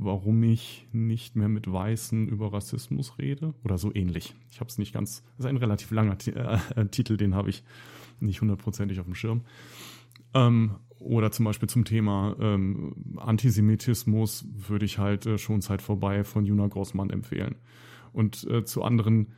[0.00, 4.34] warum ich nicht mehr mit Weißen über Rassismus rede oder so ähnlich.
[4.50, 7.62] Ich habe es nicht ganz, das ist ein relativ langer äh, Titel, den habe ich
[8.18, 9.42] nicht hundertprozentig auf dem Schirm.
[10.32, 16.24] Ähm, oder zum Beispiel zum Thema ähm, Antisemitismus würde ich halt äh, schon Zeit vorbei
[16.24, 17.56] von Juna Grossmann empfehlen.
[18.12, 19.32] Und äh, zu anderen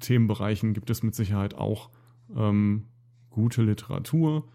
[0.00, 1.90] Themenbereichen gibt es mit Sicherheit auch
[2.34, 2.84] ähm,
[3.30, 4.48] gute Literatur,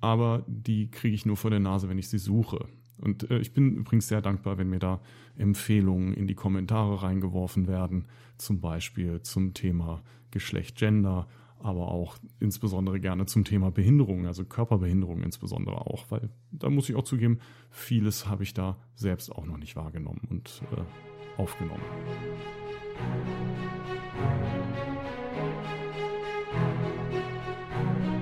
[0.00, 2.66] aber die kriege ich nur vor der Nase, wenn ich sie suche.
[2.98, 5.00] Und äh, ich bin übrigens sehr dankbar, wenn mir da
[5.36, 8.06] Empfehlungen in die Kommentare reingeworfen werden,
[8.38, 11.26] zum Beispiel zum Thema Geschlecht, Gender
[11.64, 16.94] aber auch insbesondere gerne zum Thema Behinderung, also Körperbehinderung insbesondere auch, weil da muss ich
[16.94, 17.38] auch zugeben,
[17.70, 21.80] vieles habe ich da selbst auch noch nicht wahrgenommen und äh, aufgenommen.
[28.02, 28.13] Wir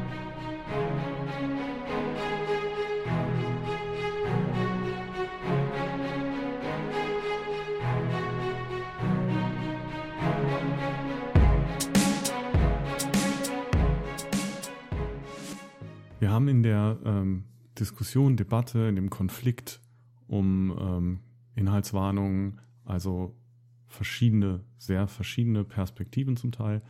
[16.32, 17.44] haben in der ähm,
[17.78, 19.80] Diskussion, Debatte, in dem Konflikt
[20.26, 21.20] um ähm,
[21.54, 23.34] Inhaltswarnungen, also
[23.86, 26.82] verschiedene, sehr verschiedene Perspektiven zum Teil.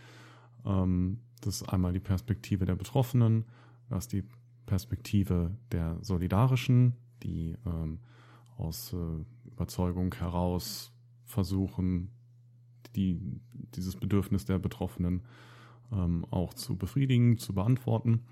[0.64, 3.44] Ähm, das ist einmal die Perspektive der Betroffenen,
[3.88, 4.24] das ist die
[4.66, 7.98] Perspektive der Solidarischen, die ähm,
[8.56, 10.92] aus äh, Überzeugung heraus
[11.24, 12.10] versuchen,
[12.94, 13.20] die,
[13.74, 15.22] dieses Bedürfnis der Betroffenen
[15.92, 18.22] ähm, auch zu befriedigen, zu beantworten.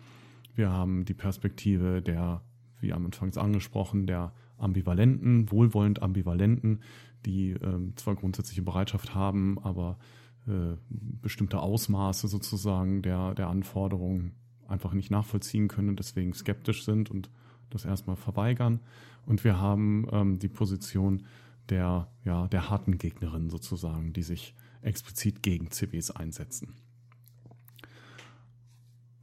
[0.60, 2.42] Wir haben die Perspektive der,
[2.80, 6.82] wie am Anfang angesprochen, der Ambivalenten, wohlwollend Ambivalenten,
[7.24, 9.98] die äh, zwar grundsätzliche Bereitschaft haben, aber
[10.46, 10.76] äh,
[11.22, 14.32] bestimmte Ausmaße sozusagen der, der Anforderungen
[14.68, 17.30] einfach nicht nachvollziehen können deswegen skeptisch sind und
[17.70, 18.80] das erstmal verweigern.
[19.24, 21.24] Und wir haben ähm, die Position
[21.70, 26.74] der, ja, der harten Gegnerin sozusagen, die sich explizit gegen CBs einsetzen.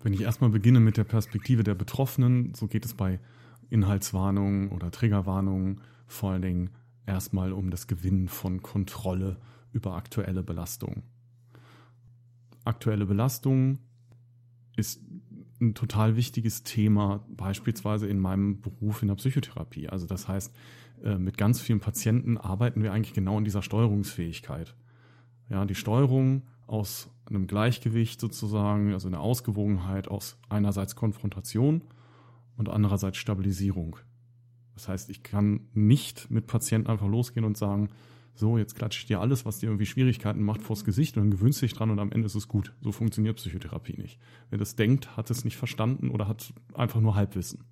[0.02, 3.20] Wenn ich erstmal beginne mit der Perspektive der Betroffenen, so geht es bei
[3.70, 6.70] Inhaltswarnungen oder Triggerwarnungen vor allen Dingen
[7.06, 9.38] erstmal um das Gewinnen von Kontrolle
[9.72, 11.04] über aktuelle Belastung.
[12.64, 13.80] Aktuelle Belastung
[14.76, 15.02] ist
[15.60, 19.89] ein total wichtiges Thema, beispielsweise in meinem Beruf in der Psychotherapie.
[19.89, 20.54] Also das heißt,
[21.04, 24.76] äh, mit ganz vielen Patienten arbeiten wir eigentlich genau in dieser Steuerungsfähigkeit.
[25.50, 31.82] Ja, die Steuerung aus einem Gleichgewicht sozusagen, also eine Ausgewogenheit aus einerseits Konfrontation
[32.57, 33.97] und andererseits Stabilisierung.
[34.74, 37.89] Das heißt, ich kann nicht mit Patienten einfach losgehen und sagen,
[38.36, 41.32] so, jetzt klatsche ich dir alles, was dir irgendwie Schwierigkeiten macht, vors Gesicht und dann
[41.32, 42.74] gewöhnst dich dran und am Ende ist es gut.
[42.82, 44.20] So funktioniert Psychotherapie nicht.
[44.51, 47.63] Wer das denkt, hat es nicht verstanden oder hat einfach nur Halbwissen.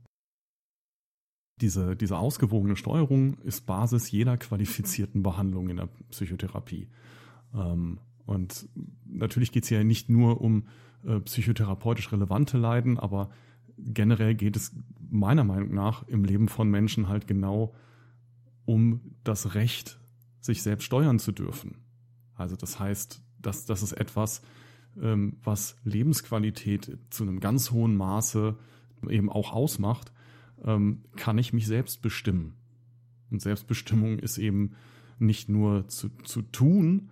[1.61, 6.89] Diese, diese ausgewogene Steuerung ist Basis jeder qualifizierten Behandlung in der Psychotherapie.
[7.53, 8.67] Ähm, und
[9.05, 10.67] natürlich geht es ja nicht nur um
[11.05, 13.29] äh, psychotherapeutisch relevante Leiden, aber
[13.77, 14.75] generell geht es
[15.09, 17.75] meiner Meinung nach im Leben von Menschen halt genau
[18.65, 19.99] um das Recht,
[20.39, 21.77] sich selbst steuern zu dürfen.
[22.35, 24.41] Also das heißt, dass das ist etwas,
[24.99, 28.57] ähm, was Lebensqualität zu einem ganz hohen Maße
[29.09, 30.11] eben auch ausmacht,
[30.63, 32.55] ähm, kann ich mich selbst bestimmen.
[33.29, 34.71] Und Selbstbestimmung ist eben
[35.19, 37.09] nicht nur zu, zu tun,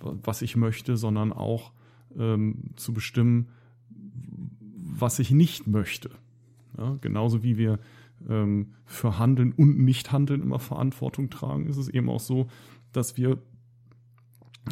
[0.00, 1.72] was ich möchte, sondern auch
[2.16, 3.48] ähm, zu bestimmen,
[3.88, 6.10] was ich nicht möchte.
[6.76, 7.78] Ja, genauso wie wir
[8.28, 12.48] ähm, für Handeln und Nichthandeln immer Verantwortung tragen, ist es eben auch so,
[12.92, 13.38] dass wir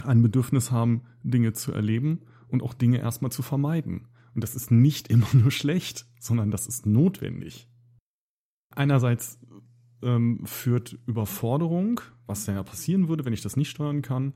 [0.04, 4.08] ein Bedürfnis haben, Dinge zu erleben und auch Dinge erstmal zu vermeiden.
[4.34, 7.68] Und das ist nicht immer nur schlecht, sondern das ist notwendig.
[8.74, 9.38] Einerseits
[10.02, 14.32] ähm, führt Überforderung, was ja passieren würde, wenn ich das nicht steuern kann,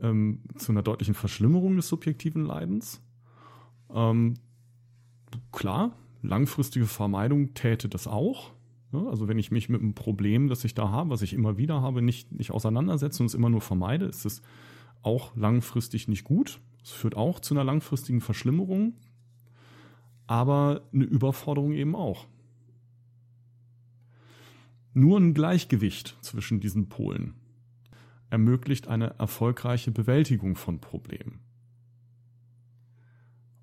[0.00, 3.02] ähm, zu einer deutlichen Verschlimmerung des subjektiven Leidens.
[3.92, 4.34] Ähm,
[5.52, 8.52] klar, langfristige Vermeidung täte das auch.
[8.92, 11.82] Also wenn ich mich mit einem Problem, das ich da habe, was ich immer wieder
[11.82, 14.40] habe, nicht, nicht auseinandersetze und es immer nur vermeide, ist es
[15.02, 16.60] auch langfristig nicht gut.
[16.82, 18.94] Es führt auch zu einer langfristigen Verschlimmerung,
[20.26, 22.26] aber eine Überforderung eben auch.
[24.94, 27.34] Nur ein Gleichgewicht zwischen diesen Polen
[28.30, 31.40] ermöglicht eine erfolgreiche Bewältigung von Problemen.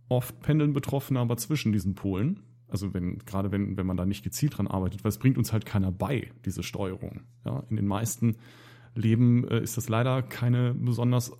[0.09, 4.23] Oft pendeln Betroffene aber zwischen diesen Polen also wenn, gerade wenn, wenn man da nicht
[4.23, 7.21] gezielt dran arbeitet, weil es bringt uns halt keiner bei, diese Steuerung.
[7.45, 8.37] Ja, in den meisten
[8.95, 11.31] Leben äh, ist das leider keine besonders,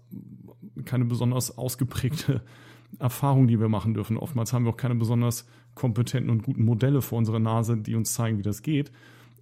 [0.86, 2.42] keine besonders ausgeprägte
[3.00, 4.18] Erfahrung, die wir machen dürfen.
[4.18, 8.14] Oftmals haben wir auch keine besonders kompetenten und guten Modelle vor unserer Nase, die uns
[8.14, 8.92] zeigen, wie das geht.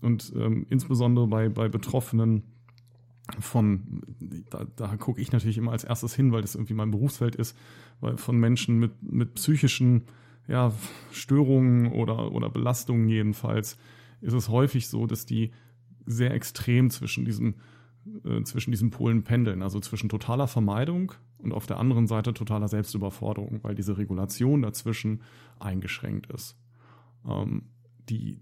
[0.02, 2.44] Und ähm, insbesondere bei, bei Betroffenen
[3.40, 4.02] von,
[4.50, 7.58] da, da gucke ich natürlich immer als erstes hin, weil das irgendwie mein Berufsfeld ist,
[8.02, 10.04] weil von Menschen mit, mit psychischen
[10.48, 10.74] ja,
[11.12, 13.78] Störungen oder, oder Belastungen jedenfalls,
[14.22, 15.52] ist es häufig so, dass die
[16.06, 17.56] sehr extrem zwischen diesen,
[18.26, 22.68] äh, zwischen diesen Polen pendeln, also zwischen totaler Vermeidung und auf der anderen Seite totaler
[22.68, 25.22] Selbstüberforderung, weil diese Regulation dazwischen
[25.60, 26.58] eingeschränkt ist.
[27.26, 27.70] Ähm,
[28.10, 28.40] die,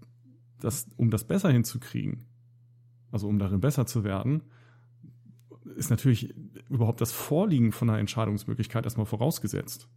[0.60, 2.24] das, um das besser hinzukriegen,
[3.12, 4.42] also um darin besser zu werden,
[5.76, 6.34] ist natürlich
[6.68, 9.88] überhaupt das Vorliegen von einer Entscheidungsmöglichkeit erstmal vorausgesetzt.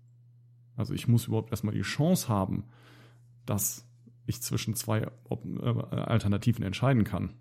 [0.75, 2.65] Also ich muss überhaupt erstmal die Chance haben,
[3.45, 3.87] dass
[4.25, 7.33] ich zwischen zwei äh, Alternativen entscheiden kann.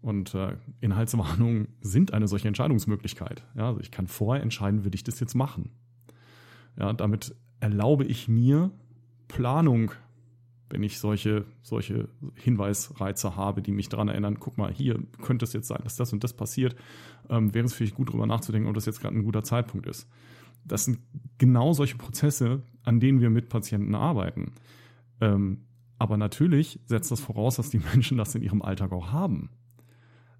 [0.00, 3.44] Und äh, Inhaltswarnungen sind eine solche Entscheidungsmöglichkeit.
[3.56, 5.70] Ja, also ich kann vorher entscheiden, will ich das jetzt machen.
[6.78, 8.70] Ja, damit erlaube ich mir
[9.26, 9.90] Planung,
[10.70, 15.52] wenn ich solche, solche Hinweisreize habe, die mich daran erinnern, guck mal, hier könnte es
[15.52, 16.76] jetzt sein, dass das und das passiert,
[17.30, 20.08] ähm, wäre es vielleicht gut, darüber nachzudenken, ob das jetzt gerade ein guter Zeitpunkt ist
[20.68, 20.98] das sind
[21.38, 24.52] genau solche Prozesse, an denen wir mit Patienten arbeiten.
[25.20, 25.64] Ähm,
[25.98, 29.50] aber natürlich setzt das voraus, dass die Menschen das in ihrem Alltag auch haben.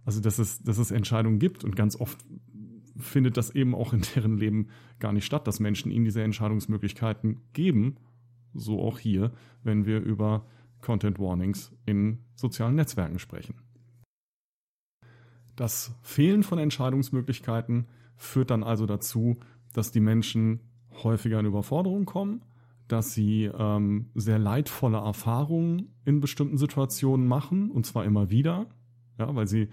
[0.04, 2.18] Also, dass es, dass es Entscheidungen gibt und ganz oft
[2.96, 4.68] findet das eben auch in deren Leben
[4.98, 7.96] gar nicht statt, dass Menschen ihnen diese Entscheidungsmöglichkeiten geben.
[8.54, 9.32] So auch hier,
[9.62, 10.46] wenn wir über
[10.80, 13.54] Content Warnings in sozialen Netzwerken sprechen.
[15.56, 19.38] Das Fehlen von Entscheidungsmöglichkeiten führt dann also dazu,
[19.72, 20.60] dass die Menschen
[21.02, 22.42] häufiger in Überforderung kommen,
[22.86, 28.66] dass sie ähm, sehr leidvolle Erfahrungen in bestimmten Situationen machen, und zwar immer wieder,
[29.18, 29.68] ja, weil sie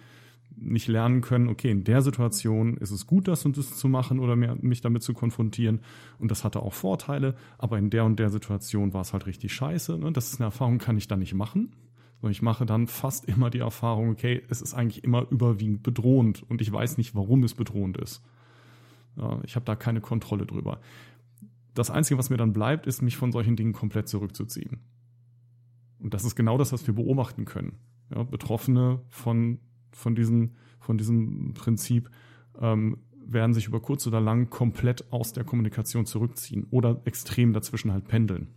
[0.58, 4.20] nicht lernen können, okay, in der Situation ist es gut, das und das zu machen
[4.20, 5.82] oder mich damit zu konfrontieren.
[6.20, 9.54] Und das hatte auch Vorteile, aber in der und der Situation war es halt richtig
[9.54, 9.98] scheiße.
[9.98, 10.12] Ne?
[10.12, 11.76] Das ist eine Erfahrung, kann ich da nicht machen.
[12.22, 16.44] Und ich mache dann fast immer die Erfahrung, okay, es ist eigentlich immer überwiegend bedrohend
[16.50, 18.24] und ich weiß nicht, warum es bedrohend ist.
[19.44, 20.80] Ich habe da keine Kontrolle drüber.
[21.74, 24.80] Das Einzige, was mir dann bleibt, ist, mich von solchen Dingen komplett zurückzuziehen.
[26.00, 27.78] Und das ist genau das, was wir beobachten können.
[28.14, 29.60] Ja, Betroffene von,
[29.96, 32.10] von, diesen, von diesem Prinzip
[32.60, 37.92] ähm, werden sich über kurz oder lang komplett aus der Kommunikation zurückziehen oder extrem dazwischen
[37.92, 38.50] halt pendeln.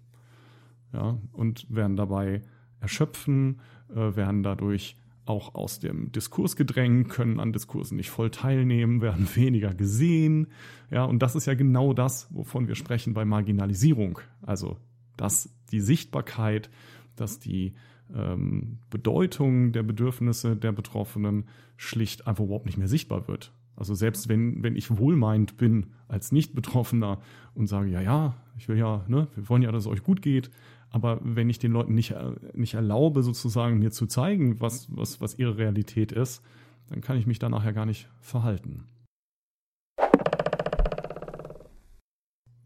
[0.93, 2.43] Ja, und werden dabei
[2.81, 3.61] erschöpfen,
[3.91, 9.29] äh, werden dadurch auch aus dem Diskurs gedrängt, können an Diskursen nicht voll teilnehmen, werden
[9.35, 10.49] weniger gesehen.
[10.91, 14.21] Ja, und das ist ja genau das, wovon wir sprechen bei Marginalisierung.
[14.43, 14.79] Also,
[15.17, 16.71] dass die Sichtbarkeit,
[17.17, 17.75] dass die
[18.15, 21.45] ähm, Bedeutung der Bedürfnisse der Betroffenen
[21.77, 23.53] schlicht einfach überhaupt nicht mehr sichtbar wird.
[23.77, 27.21] Also selbst wenn, wenn ich wohlmeint bin als Nicht-Betroffener
[27.55, 30.21] und sage, ja, ja, ich will ja, ne, wir wollen ja, dass es euch gut
[30.21, 30.51] geht,
[30.91, 32.15] aber wenn ich den Leuten nicht,
[32.55, 36.43] nicht erlaube, sozusagen mir zu zeigen, was, was, was ihre Realität ist,
[36.89, 38.85] dann kann ich mich da nachher gar nicht verhalten.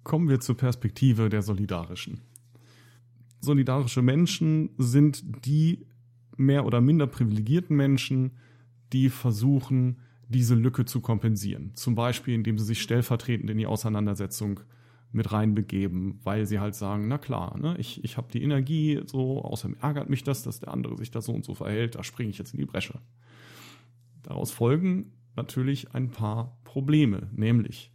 [0.05, 2.21] Kommen wir zur Perspektive der Solidarischen.
[3.43, 5.87] Solidarische Menschen sind die
[6.37, 8.39] mehr oder minder privilegierten Menschen,
[8.93, 11.73] die versuchen, diese Lücke zu kompensieren.
[11.75, 14.61] Zum Beispiel, indem sie sich stellvertretend in die Auseinandersetzung
[15.11, 19.43] mit reinbegeben, weil sie halt sagen, na klar, ne, ich, ich habe die Energie, so,
[19.43, 22.31] außerdem ärgert mich das, dass der andere sich da so und so verhält, da springe
[22.31, 23.01] ich jetzt in die Bresche.
[24.23, 27.93] Daraus folgen natürlich ein paar Probleme, nämlich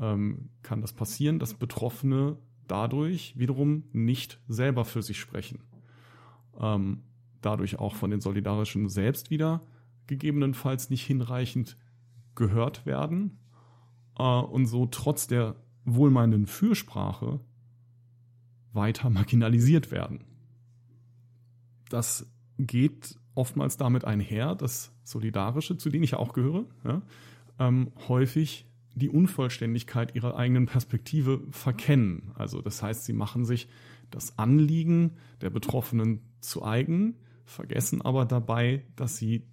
[0.00, 2.36] ähm, kann das passieren, dass Betroffene
[2.68, 5.60] dadurch wiederum nicht selber für sich sprechen.
[6.60, 7.02] Ähm,
[7.40, 9.62] dadurch auch von den Solidarischen selbst wieder
[10.06, 11.76] gegebenenfalls nicht hinreichend
[12.34, 13.38] gehört werden
[14.18, 17.40] äh, und so trotz der wohlmeinenden Fürsprache
[18.72, 20.24] weiter marginalisiert werden.
[21.88, 27.02] Das geht oftmals damit einher, dass Solidarische, zu denen ich auch gehöre, ja,
[27.58, 28.67] ähm, häufig
[28.98, 32.32] die Unvollständigkeit ihrer eigenen Perspektive verkennen.
[32.34, 33.68] Also das heißt, sie machen sich
[34.10, 39.44] das Anliegen der Betroffenen zu eigen, vergessen aber dabei, dass sie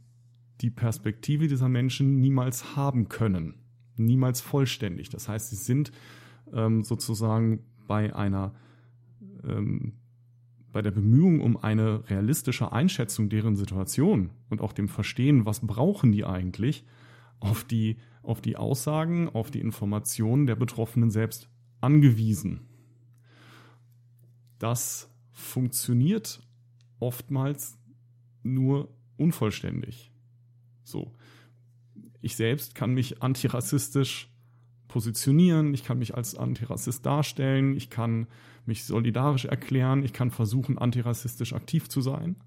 [0.62, 3.56] die Perspektive dieser Menschen niemals haben können,
[3.98, 5.10] niemals vollständig.
[5.10, 5.92] Das heißt, sie sind
[6.54, 8.54] ähm, sozusagen bei einer
[9.44, 9.94] ähm,
[10.76, 16.12] bei der Bemühung um eine realistische Einschätzung deren Situation und auch dem Verstehen, was brauchen
[16.12, 16.84] die eigentlich,
[17.40, 21.50] auf die, auf die Aussagen, auf die Informationen der Betroffenen selbst
[21.82, 22.68] angewiesen.
[24.60, 26.42] Das funktioniert
[27.00, 27.78] oftmals
[28.44, 30.12] nur unvollständig.
[30.84, 31.14] So.
[32.22, 34.32] Ich selbst kann mich antirassistisch
[34.88, 38.28] positionieren, ich kann mich als Antirassist darstellen, ich kann
[38.66, 42.38] mich solidarisch erklären, ich kann versuchen, antirassistisch aktiv zu sein.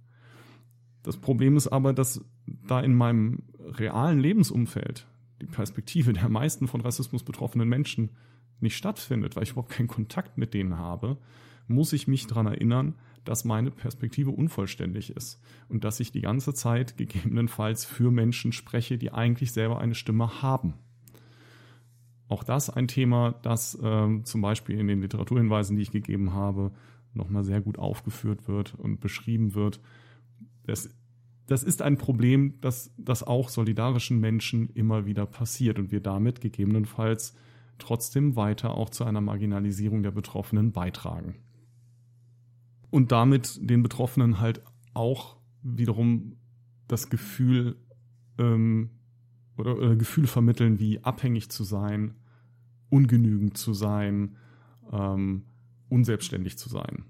[1.03, 5.07] Das Problem ist aber, dass da in meinem realen Lebensumfeld
[5.41, 8.11] die Perspektive der meisten von Rassismus betroffenen Menschen
[8.61, 11.18] nicht stattfindet, weil ich überhaupt keinen Kontakt mit denen habe,
[11.68, 16.55] muss ich mich daran erinnern, dass meine Perspektive unvollständig ist und dass ich die ganze
[16.55, 20.74] Zeit gegebenenfalls für Menschen spreche, die eigentlich selber eine Stimme haben.
[22.28, 26.72] Auch das ein Thema, das ähm, zum Beispiel in den Literaturhinweisen, die ich gegeben habe,
[27.14, 29.80] nochmal sehr gut aufgeführt wird und beschrieben wird.
[30.64, 30.91] Das,
[31.49, 36.41] das ist ein Problem, das, das auch solidarischen Menschen immer wieder passiert und wir damit
[36.41, 37.35] gegebenenfalls
[37.79, 41.37] trotzdem weiter auch zu einer Marginalisierung der Betroffenen beitragen
[42.91, 46.37] und damit den Betroffenen halt auch wiederum
[46.87, 47.77] das Gefühl
[48.39, 48.91] ähm,
[49.57, 52.15] oder, oder Gefühl vermitteln, wie abhängig zu sein,
[52.91, 54.37] ungenügend zu sein,
[54.93, 55.45] ähm,
[55.89, 57.05] unselbstständig zu sein.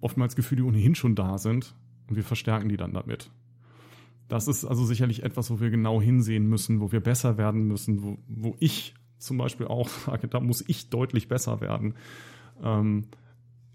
[0.00, 1.74] Oftmals Gefühle, die ohnehin schon da sind
[2.08, 3.30] und wir verstärken die dann damit.
[4.28, 8.02] Das ist also sicherlich etwas, wo wir genau hinsehen müssen, wo wir besser werden müssen,
[8.02, 11.94] wo, wo ich zum Beispiel auch sage, da muss ich deutlich besser werden.
[12.62, 13.06] Ähm,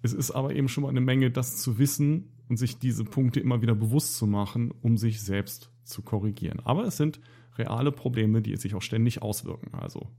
[0.02, 3.40] es ist aber eben schon mal eine Menge, das zu wissen und sich diese Punkte
[3.40, 6.60] immer wieder bewusst zu machen, um sich selbst zu korrigieren.
[6.64, 7.20] Aber es sind
[7.58, 9.74] reale Probleme, die sich auch ständig auswirken.
[9.74, 10.10] Also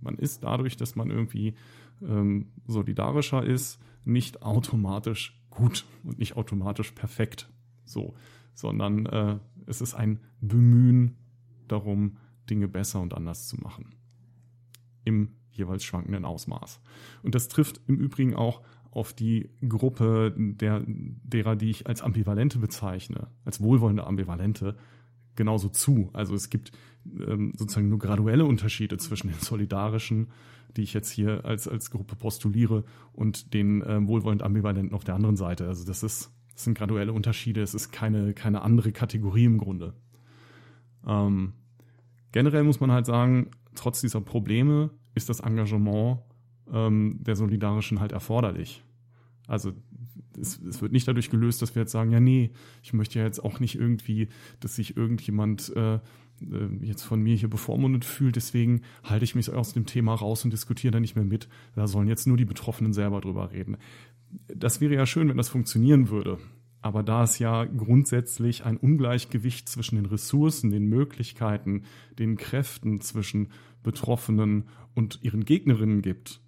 [0.00, 1.54] man ist dadurch, dass man irgendwie
[2.02, 7.50] ähm, solidarischer ist, nicht automatisch gut und nicht automatisch perfekt.
[7.84, 8.14] So,
[8.54, 11.16] sondern äh, es ist ein Bemühen
[11.68, 12.16] darum,
[12.48, 13.94] Dinge besser und anders zu machen.
[15.04, 16.80] Im jeweils schwankenden Ausmaß.
[17.22, 22.58] Und das trifft im Übrigen auch auf die Gruppe der, derer, die ich als Ambivalente
[22.58, 24.76] bezeichne, als wohlwollende Ambivalente,
[25.36, 26.10] genauso zu.
[26.12, 26.72] Also es gibt
[27.06, 30.28] ähm, sozusagen nur graduelle Unterschiede zwischen den Solidarischen,
[30.76, 35.14] die ich jetzt hier als, als Gruppe postuliere, und den ähm, wohlwollend Ambivalenten auf der
[35.14, 35.68] anderen Seite.
[35.68, 39.94] Also das ist, Es sind graduelle Unterschiede, es ist keine, keine andere Kategorie im Grunde.
[41.06, 41.54] Ähm,
[42.32, 46.18] generell muss man halt sagen, trotz dieser Probleme ist das Engagement
[46.70, 48.84] ähm, der Solidarischen halt erforderlich.
[49.46, 49.72] Also
[50.38, 52.50] es, es, wird nicht dadurch gelöst, dass wir jetzt sagen, ja, nee,
[52.82, 54.28] ich möchte ja jetzt auch nicht irgendwie,
[54.60, 56.00] dass sich irgendjemand äh, äh,
[56.82, 60.52] jetzt von mir hier bevormundet fühlt, deswegen halte ich mich aus dem Thema raus und
[60.52, 61.48] diskutiere da nicht mehr mit.
[61.74, 63.76] Da sollen jetzt nur die Betroffenen selber drüber reden.
[64.46, 66.38] Das wäre ja schön, wenn das funktionieren würde.
[66.82, 71.84] Aber da es ja grundsätzlich ein Ungleichgewicht zwischen den Ressourcen, den Möglichkeiten,
[72.18, 73.48] den Kräften zwischen
[73.82, 74.64] Betroffenen
[74.94, 76.40] und ihren Gegnerinnen gibt,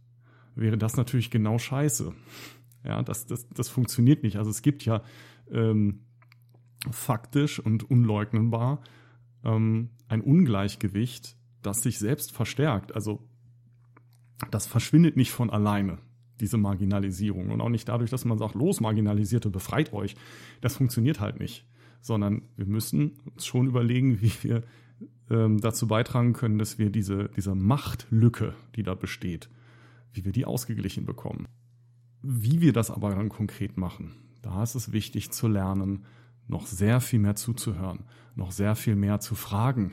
[0.54, 2.14] wäre das natürlich genau scheiße.
[2.84, 4.36] Ja, das, das, das funktioniert nicht.
[4.36, 5.02] Also es gibt ja
[5.50, 6.00] ähm,
[6.90, 8.82] faktisch und unleugnenbar
[9.44, 12.94] ähm, ein Ungleichgewicht, das sich selbst verstärkt.
[12.94, 13.28] Also
[14.50, 15.98] das verschwindet nicht von alleine,
[16.42, 17.50] diese Marginalisierung.
[17.50, 20.16] Und auch nicht dadurch, dass man sagt, los, Marginalisierte, befreit euch.
[20.60, 21.64] Das funktioniert halt nicht.
[22.02, 24.64] Sondern wir müssen uns schon überlegen, wie wir
[25.30, 29.48] ähm, dazu beitragen können, dass wir diese, diese Machtlücke, die da besteht,
[30.12, 31.46] wie wir die ausgeglichen bekommen.
[32.22, 36.04] Wie wir das aber dann konkret machen, da ist es wichtig zu lernen,
[36.48, 38.00] noch sehr viel mehr zuzuhören,
[38.34, 39.92] noch sehr viel mehr zu fragen.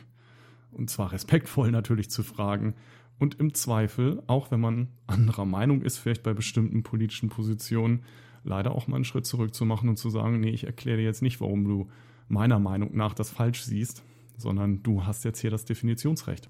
[0.72, 2.74] Und zwar respektvoll natürlich zu fragen
[3.20, 8.03] und im Zweifel, auch wenn man anderer Meinung ist, vielleicht bei bestimmten politischen Positionen,
[8.43, 11.03] leider auch mal einen Schritt zurück zu machen und zu sagen, nee, ich erkläre dir
[11.03, 11.89] jetzt nicht, warum du
[12.30, 14.03] meiner Meinung nach das falsch siehst,
[14.38, 16.49] sondern du hast jetzt hier das Definitionsrecht.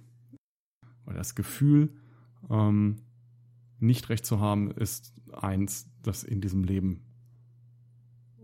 [1.06, 1.90] Weil das Gefühl,
[2.50, 3.02] ähm,
[3.80, 7.02] nicht recht zu haben, ist eins, das in diesem Leben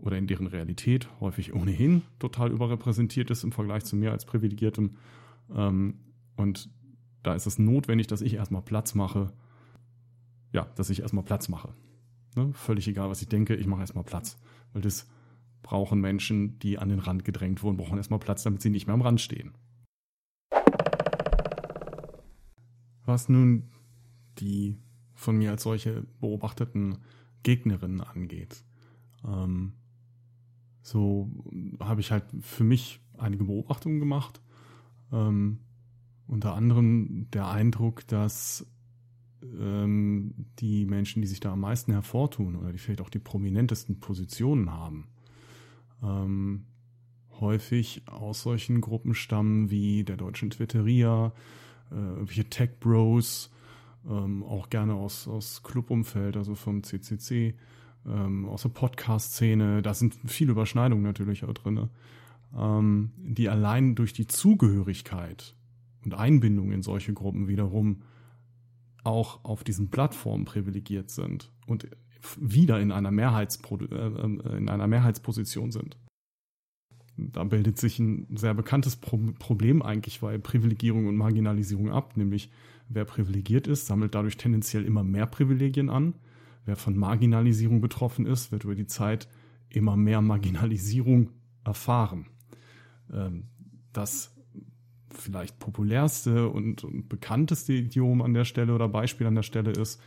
[0.00, 4.96] oder in deren Realität häufig ohnehin total überrepräsentiert ist im Vergleich zu mir als Privilegiertem.
[5.54, 6.00] Ähm,
[6.36, 6.68] und
[7.26, 9.32] da ist es notwendig, dass ich erstmal Platz mache.
[10.52, 11.74] Ja, dass ich erstmal Platz mache.
[12.36, 12.52] Ne?
[12.52, 14.38] Völlig egal, was ich denke, ich mache erstmal Platz.
[14.72, 15.08] Weil das
[15.62, 18.94] brauchen Menschen, die an den Rand gedrängt wurden, brauchen erstmal Platz, damit sie nicht mehr
[18.94, 19.54] am Rand stehen.
[23.04, 23.70] Was nun
[24.38, 24.76] die
[25.14, 26.98] von mir als solche beobachteten
[27.42, 28.62] Gegnerinnen angeht.
[29.26, 29.72] Ähm,
[30.82, 31.28] so
[31.80, 34.40] habe ich halt für mich einige Beobachtungen gemacht.
[35.10, 35.58] Ähm,
[36.26, 38.66] unter anderem der Eindruck, dass
[39.42, 44.00] ähm, die Menschen, die sich da am meisten hervortun oder die vielleicht auch die prominentesten
[44.00, 45.08] Positionen haben,
[46.02, 46.64] ähm,
[47.40, 51.32] häufig aus solchen Gruppen stammen wie der deutschen Twitteria,
[51.90, 53.50] äh, wie Tech Bros,
[54.08, 57.54] ähm, auch gerne aus, aus Clubumfeld, also vom CCC,
[58.06, 59.82] ähm, aus der Podcast-Szene.
[59.82, 61.88] Da sind viele Überschneidungen natürlich auch drin,
[62.56, 65.55] ähm, die allein durch die Zugehörigkeit
[66.06, 68.02] und Einbindung in solche Gruppen wiederum
[69.02, 71.88] auch auf diesen Plattformen privilegiert sind und
[72.38, 75.98] wieder in einer, Mehrheitspro äh, äh, in einer Mehrheitsposition sind.
[77.16, 82.50] Da bildet sich ein sehr bekanntes Pro Problem eigentlich bei Privilegierung und Marginalisierung ab, nämlich
[82.88, 86.14] wer privilegiert ist, sammelt dadurch tendenziell immer mehr Privilegien an.
[86.66, 89.28] Wer von Marginalisierung betroffen ist, wird über die Zeit
[89.70, 91.30] immer mehr Marginalisierung
[91.64, 92.26] erfahren.
[93.12, 93.48] Ähm,
[93.92, 94.35] das
[95.10, 100.00] vielleicht populärste und, und, bekannteste Idiom an der Stelle oder Beispiel an der Stelle ist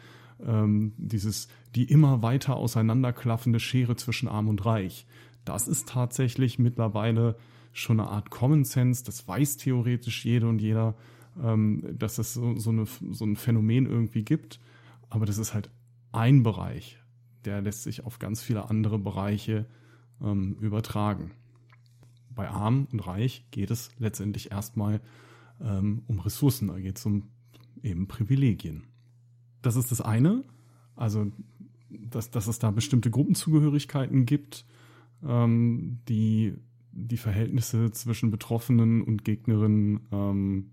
[0.46, 5.06] ähm, dieses die immer weiter auseinanderklaffende Schere zwischen Arm und Reich.
[5.46, 7.36] Das ist tatsächlich mittlerweile
[7.74, 9.04] schon eine Art Common Sense.
[9.04, 10.96] Das weiß theoretisch jede und jeder
[11.42, 14.60] ähm, dass es so, so, eine, so ein Phänomen irgendwie gibt.
[15.10, 15.70] Aber das ist halt
[16.12, 16.98] ein Bereich,
[17.46, 19.66] der lässt sich auf ganz viele andere Bereiche
[20.22, 21.32] ähm, übertragen.
[22.30, 25.02] Bei Arm und Reich geht es letztendlich erstmal
[25.62, 27.30] ähm, um Ressourcen, da geht es um
[27.84, 28.84] eben Privilegien.
[29.62, 30.44] Das ist das eine,
[30.96, 31.32] also
[31.90, 34.66] dass, dass es da bestimmte Gruppenzugehörigkeiten gibt,
[35.24, 36.56] ähm, die
[36.92, 40.72] die Verhältnisse zwischen Betroffenen und Gegnerinnen ähm,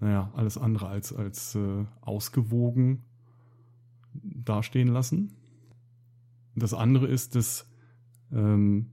[0.00, 3.04] naja, alles andere als, als äh, ausgewogen
[4.12, 5.32] dastehen lassen.
[6.54, 7.66] Das andere ist, dass
[8.32, 8.90] ähm,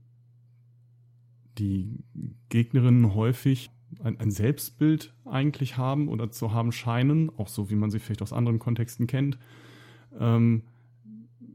[1.58, 2.04] die
[2.48, 3.70] Gegnerinnen häufig
[4.02, 8.22] ein, ein, Selbstbild eigentlich haben oder zu haben scheinen, auch so wie man sie vielleicht
[8.22, 9.38] aus anderen Kontexten kennt,
[10.18, 10.62] ähm,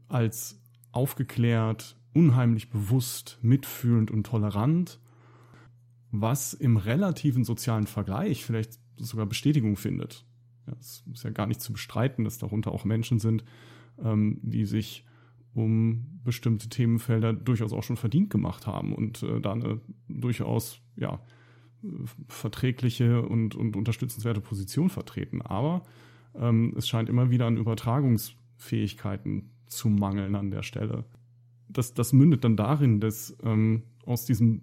[0.08, 0.60] als
[0.92, 5.00] aufgeklärt, unheimlich bewusst, mitfühlend und tolerant,
[6.10, 10.24] was im relativen sozialen Vergleich vielleicht sogar Bestätigung findet.
[10.66, 13.44] Ja, es ist ja gar nicht zu bestreiten, dass darunter auch Menschen sind,
[14.02, 15.04] ähm, die sich
[15.54, 21.20] um bestimmte Themenfelder durchaus auch schon verdient gemacht haben und äh, da eine durchaus ja,
[22.28, 25.42] verträgliche und, und unterstützenswerte Position vertreten.
[25.42, 25.82] Aber
[26.34, 31.04] ähm, es scheint immer wieder an Übertragungsfähigkeiten zu mangeln an der Stelle.
[31.68, 34.62] das, das mündet dann darin, dass ähm, aus diesem,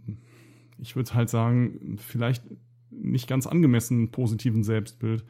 [0.77, 2.43] ich würde halt sagen, vielleicht
[2.89, 5.23] nicht ganz angemessenen positiven Selbstbild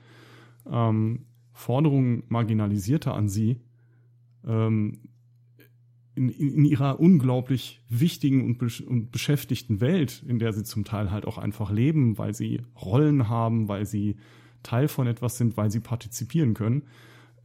[0.70, 3.62] ähm, Forderungen marginalisierter an sie
[4.46, 5.00] ähm,
[6.16, 11.12] in, in, ihrer unglaublich wichtigen und, besch und, beschäftigten Welt, in der sie zum Teil
[11.12, 14.16] halt auch einfach leben, weil sie Rollen haben, weil sie
[14.64, 16.84] Teil von etwas sind, weil sie partizipieren können.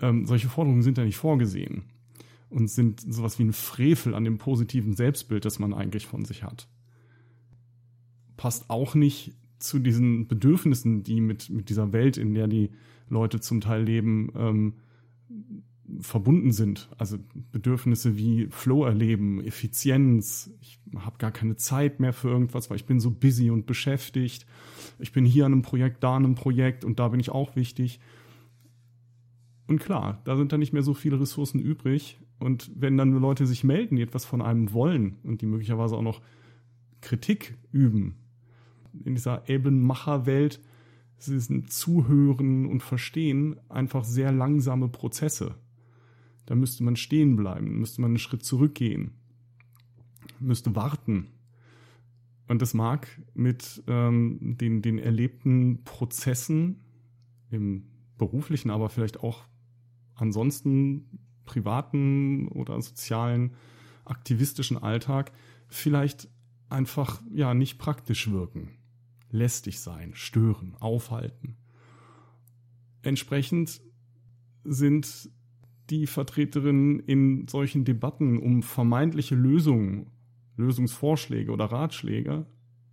[0.01, 1.83] Ähm, solche Forderungen sind da nicht vorgesehen
[2.49, 6.43] und sind sowas wie ein Frevel an dem positiven Selbstbild, das man eigentlich von sich
[6.43, 6.69] hat.
[8.37, 12.71] Passt auch nicht zu diesen Bedürfnissen, die mit, mit dieser Welt, in der die
[13.09, 14.75] Leute zum Teil leben, ähm,
[16.01, 16.89] verbunden sind.
[16.99, 17.19] Also
[17.53, 20.51] Bedürfnisse wie Flow erleben, Effizienz.
[20.61, 24.47] Ich habe gar keine Zeit mehr für irgendwas, weil ich bin so busy und beschäftigt.
[24.99, 27.57] Ich bin hier an einem Projekt, da an einem Projekt und da bin ich auch
[27.57, 28.01] wichtig.
[29.67, 32.19] Und klar, da sind dann nicht mehr so viele Ressourcen übrig.
[32.39, 36.03] Und wenn dann Leute sich melden, die etwas von einem wollen und die möglicherweise auch
[36.03, 36.23] noch
[37.01, 38.17] Kritik üben,
[39.05, 40.61] in dieser Elbenmacher-Welt
[41.19, 45.55] sind Zuhören und Verstehen einfach sehr langsame Prozesse.
[46.51, 49.13] Da müsste man stehen bleiben, müsste man einen Schritt zurückgehen,
[50.41, 51.29] müsste warten.
[52.49, 56.81] Und das mag mit ähm, den, den erlebten Prozessen
[57.51, 57.85] im
[58.19, 59.45] beruflichen, aber vielleicht auch
[60.17, 63.55] ansonsten privaten oder sozialen,
[64.05, 65.31] aktivistischen Alltag
[65.69, 66.29] vielleicht
[66.69, 68.73] einfach ja nicht praktisch wirken.
[69.31, 71.59] Lästig sein, stören, aufhalten.
[73.03, 73.81] Entsprechend
[74.65, 75.31] sind
[75.91, 80.07] die Vertreterinnen in solchen Debatten um vermeintliche Lösungen,
[80.57, 82.47] Lösungsvorschläge oder Ratschläge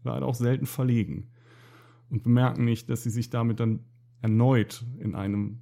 [0.04, 1.28] leider auch selten verlegen
[2.10, 3.82] und bemerken nicht, dass sie sich damit dann
[4.22, 5.60] erneut in einem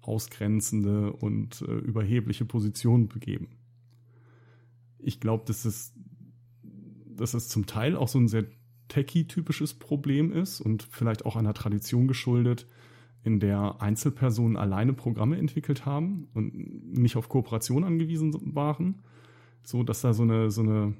[0.00, 3.48] ausgrenzende und äh, überhebliche Position begeben.
[4.98, 5.94] Ich glaube, dass es,
[6.62, 8.46] dass es zum Teil auch so ein sehr
[8.88, 12.66] techie-typisches Problem ist und vielleicht auch einer Tradition geschuldet,
[13.24, 19.02] in der Einzelpersonen alleine Programme entwickelt haben und nicht auf Kooperation angewiesen waren,
[19.62, 20.94] so dass da so eine so eine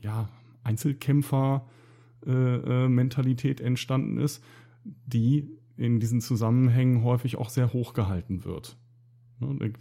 [0.00, 0.28] ja
[0.64, 4.44] Einzelkämpfer-Mentalität äh, äh, entstanden ist,
[4.84, 8.76] die in diesen Zusammenhängen häufig auch sehr hoch gehalten wird.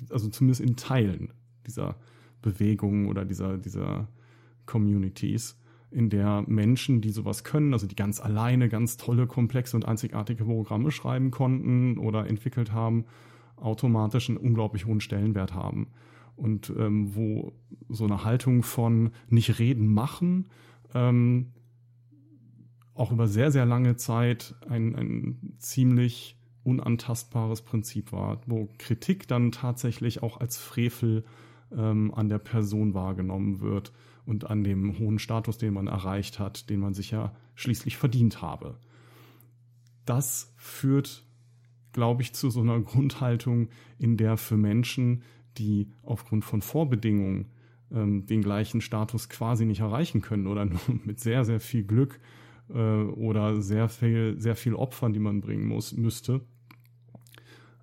[0.10, 1.32] Also zumindest in Teilen
[1.68, 1.98] dieser
[2.42, 4.08] Bewegungen oder dieser, dieser
[4.66, 5.61] Communities,
[5.92, 10.46] in der Menschen, die sowas können, also die ganz alleine ganz tolle, komplexe und einzigartige
[10.46, 13.06] Programme schreiben konnten oder entwickelt haben,
[13.58, 15.88] automatisch einen unglaublich hohen Stellenwert haben.
[16.38, 17.52] Und ähm, wo
[17.90, 20.50] so eine Haltung von nicht reden, machen
[20.94, 21.52] ähm,
[22.94, 29.52] auch über sehr, sehr lange Zeit ein, ein ziemlich unantastbares Prinzip war, wo Kritik dann
[29.52, 31.26] tatsächlich auch als Frevel
[31.76, 33.92] ähm, an der Person wahrgenommen wird
[34.32, 38.42] und an dem hohen Status, den man erreicht hat, den man sich ja schließlich verdient
[38.42, 38.80] habe.
[40.06, 41.24] Das führt,
[41.92, 43.68] glaube ich, zu so einer Grundhaltung,
[44.00, 45.24] in der für Menschen,
[45.58, 47.52] die aufgrund von Vorbedingungen
[47.92, 52.20] ähm, den gleichen Status quasi nicht erreichen können oder nur mit sehr, sehr viel Glück
[52.70, 56.42] äh, oder sehr viel, sehr viel Opfern, die man bringen muss, müsste.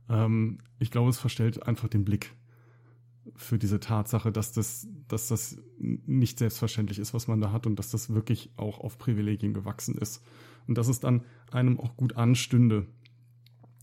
[0.09, 2.33] Ähm, ich glaube, es verstellt einfach den Blick
[3.39, 7.79] für diese Tatsache, dass das, dass das nicht selbstverständlich ist, was man da hat und
[7.79, 10.23] dass das wirklich auch auf Privilegien gewachsen ist.
[10.67, 12.87] Und dass es dann einem auch gut anstünde,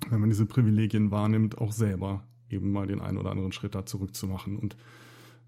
[0.10, 3.86] wenn man diese Privilegien wahrnimmt, auch selber eben mal den einen oder anderen Schritt da
[3.86, 4.78] zurückzumachen und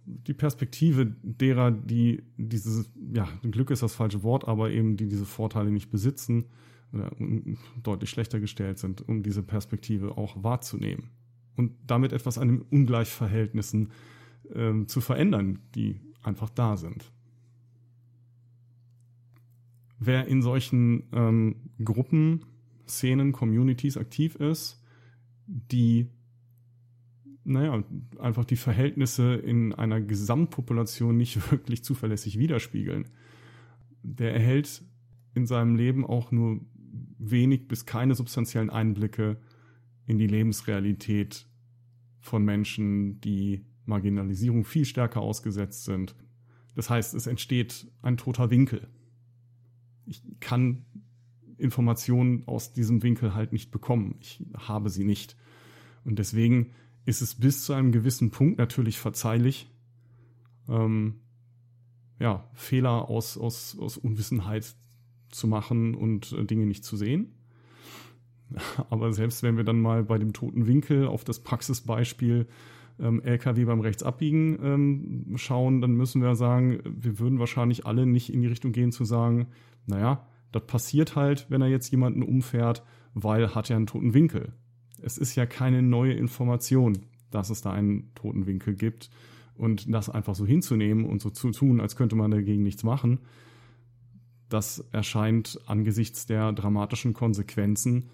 [0.05, 5.26] die Perspektive derer, die dieses, ja, Glück ist das falsche Wort, aber eben die diese
[5.26, 6.45] Vorteile nicht besitzen
[6.93, 7.12] oder
[7.84, 11.10] deutlich schlechter gestellt sind, um diese Perspektive auch wahrzunehmen
[11.58, 13.91] und damit etwas an den Ungleichverhältnissen
[14.53, 17.12] äh, zu verändern, die einfach da sind.
[19.99, 22.45] Wer in solchen ähm, Gruppen,
[22.88, 24.82] Szenen, Communities aktiv ist,
[25.47, 26.08] die
[27.43, 27.82] naja,
[28.20, 33.05] einfach die Verhältnisse in einer Gesamtpopulation nicht wirklich zuverlässig widerspiegeln.
[34.03, 34.84] Der erhält
[35.34, 36.60] in seinem Leben auch nur
[37.18, 39.38] wenig bis keine substanziellen Einblicke
[40.08, 41.45] in die Lebensrealität
[42.20, 46.16] von Menschen, die Marginalisierung viel stärker ausgesetzt sind.
[46.76, 48.88] Das heißt, es entsteht ein toter Winkel.
[50.05, 50.86] Ich kann
[51.58, 54.16] Informationen aus diesem Winkel halt nicht bekommen.
[54.22, 55.36] Ich habe sie nicht.
[56.05, 56.72] Und deswegen
[57.05, 59.70] ist es bis zu einem gewissen Punkt natürlich verzeihlich,
[60.70, 61.22] ähm,
[62.20, 64.76] ja, Fehler aus, aus, aus Unwissenheit
[65.30, 67.37] zu machen und äh, Dinge nicht zu sehen.
[68.89, 72.48] Aber selbst wenn wir dann mal bei dem toten Winkel auf das Praxisbeispiel
[73.00, 78.34] ähm, LKW beim Rechtsabbiegen ähm, schauen, dann müssen wir sagen, wir würden wahrscheinlich alle nicht
[78.34, 79.48] in die Richtung gehen zu sagen,
[79.86, 82.84] naja, das passiert halt, wenn er jetzt jemanden umfährt,
[83.14, 84.54] weil hat er einen toten Winkel.
[85.02, 89.10] Es ist ja keine neue Information, dass es da einen toten Winkel gibt.
[89.56, 93.20] Und das einfach so hinzunehmen und so zu tun, als könnte man dagegen nichts machen,
[94.50, 98.10] das erscheint angesichts der dramatischen Konsequenzen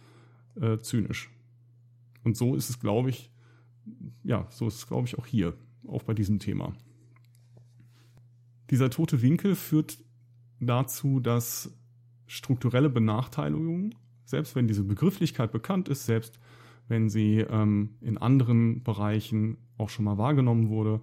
[0.60, 1.30] äh, zynisch.
[2.24, 3.32] Und so ist es, glaube ich,
[4.24, 5.56] ja, so ist es, glaube ich, auch hier,
[5.88, 6.74] auch bei diesem Thema.
[8.70, 9.98] Dieser tote Winkel führt
[10.60, 11.76] dazu, dass
[12.28, 13.96] strukturelle Benachteiligungen,
[14.26, 16.40] selbst wenn diese Begrifflichkeit bekannt ist, selbst
[16.88, 21.02] wenn sie ähm, in anderen Bereichen auch schon mal wahrgenommen wurde,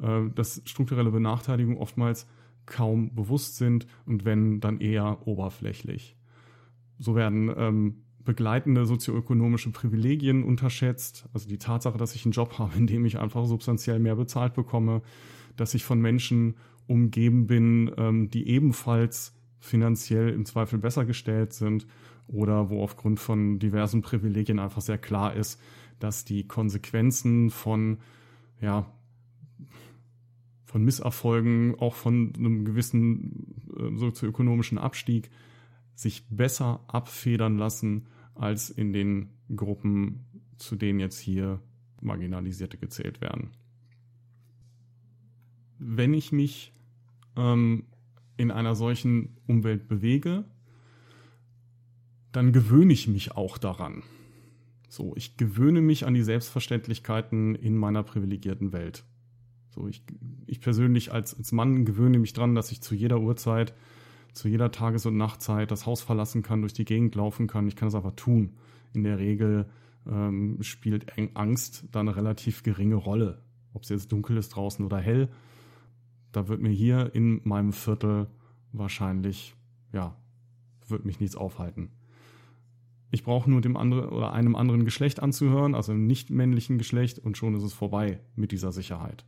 [0.00, 2.26] äh, dass strukturelle Benachteiligungen oftmals
[2.66, 6.16] kaum bewusst sind und wenn dann eher oberflächlich.
[6.98, 11.26] So werden ähm, begleitende sozioökonomische Privilegien unterschätzt.
[11.32, 14.52] Also die Tatsache, dass ich einen Job habe, in dem ich einfach substanziell mehr bezahlt
[14.52, 15.00] bekomme,
[15.56, 16.56] dass ich von Menschen
[16.86, 21.86] umgeben bin, ähm, die ebenfalls finanziell im Zweifel besser gestellt sind
[22.26, 25.58] oder wo aufgrund von diversen Privilegien einfach sehr klar ist,
[25.98, 27.96] dass die Konsequenzen von,
[28.60, 28.92] ja,
[30.66, 35.30] von Misserfolgen, auch von einem gewissen äh, sozioökonomischen Abstieg,
[35.94, 38.06] sich besser abfedern lassen
[38.38, 40.24] als in den Gruppen,
[40.56, 41.60] zu denen jetzt hier
[42.00, 43.50] Marginalisierte gezählt werden.
[45.78, 46.72] Wenn ich mich
[47.36, 47.84] ähm,
[48.36, 50.44] in einer solchen Umwelt bewege,
[52.32, 54.02] dann gewöhne ich mich auch daran.
[54.88, 59.04] So, ich gewöhne mich an die Selbstverständlichkeiten in meiner privilegierten Welt.
[59.70, 60.02] So, ich,
[60.46, 63.74] ich persönlich als, als Mann gewöhne mich daran, dass ich zu jeder Uhrzeit
[64.38, 67.66] zu jeder Tages- und Nachtzeit das Haus verlassen kann, durch die Gegend laufen kann.
[67.66, 68.54] Ich kann das einfach tun.
[68.94, 69.66] In der Regel
[70.06, 73.42] ähm, spielt Angst da eine relativ geringe Rolle.
[73.74, 75.28] Ob es jetzt dunkel ist draußen oder hell,
[76.32, 78.28] da wird mir hier in meinem Viertel
[78.72, 79.54] wahrscheinlich,
[79.92, 80.16] ja,
[80.86, 81.90] wird mich nichts aufhalten.
[83.10, 87.18] Ich brauche nur dem anderen oder einem anderen Geschlecht anzuhören, also einem nicht männlichen Geschlecht,
[87.18, 89.24] und schon ist es vorbei mit dieser Sicherheit.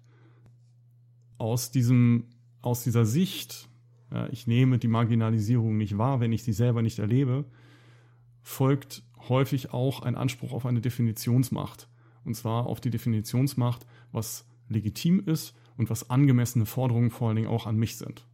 [1.39, 2.27] Aus diesem,
[2.61, 3.70] aus dieser Sicht
[4.31, 7.45] ich nehme die Marginalisierung nicht wahr, wenn ich sie selber nicht erlebe,
[8.43, 11.89] folgt häufig auch ein Anspruch auf eine Definitionsmacht.
[12.25, 17.49] Und zwar auf die Definitionsmacht, was legitim ist und was angemessene Forderungen vor allen Dingen
[17.49, 18.27] auch an mich sind.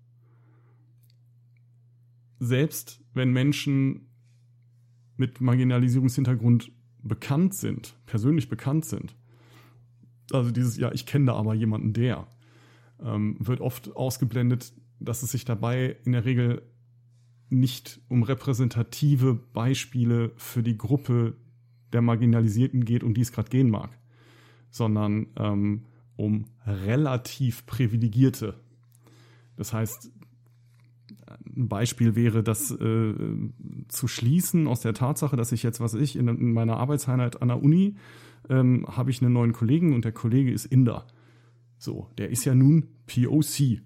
[2.38, 4.08] Selbst wenn Menschen
[5.16, 6.72] mit Marginalisierungshintergrund
[7.02, 9.16] bekannt sind, persönlich bekannt sind,
[10.32, 12.26] also dieses, ja, ich kenne da aber jemanden, der,
[13.02, 16.62] ähm, wird oft ausgeblendet, dass es sich dabei in der Regel
[17.48, 21.36] nicht um repräsentative Beispiele für die Gruppe
[21.92, 23.96] der Marginalisierten geht, um die es gerade gehen mag,
[24.70, 25.86] sondern ähm,
[26.16, 28.60] um relativ Privilegierte.
[29.56, 30.10] Das heißt,
[31.56, 33.14] ein Beispiel wäre, das äh,
[33.88, 37.48] zu schließen aus der Tatsache, dass ich jetzt, was ich, in, in meiner Arbeitseinheit an
[37.48, 37.96] der Uni
[38.48, 41.06] ähm, habe ich einen neuen Kollegen und der Kollege ist Inder.
[41.78, 43.80] So, der ist ja nun POC,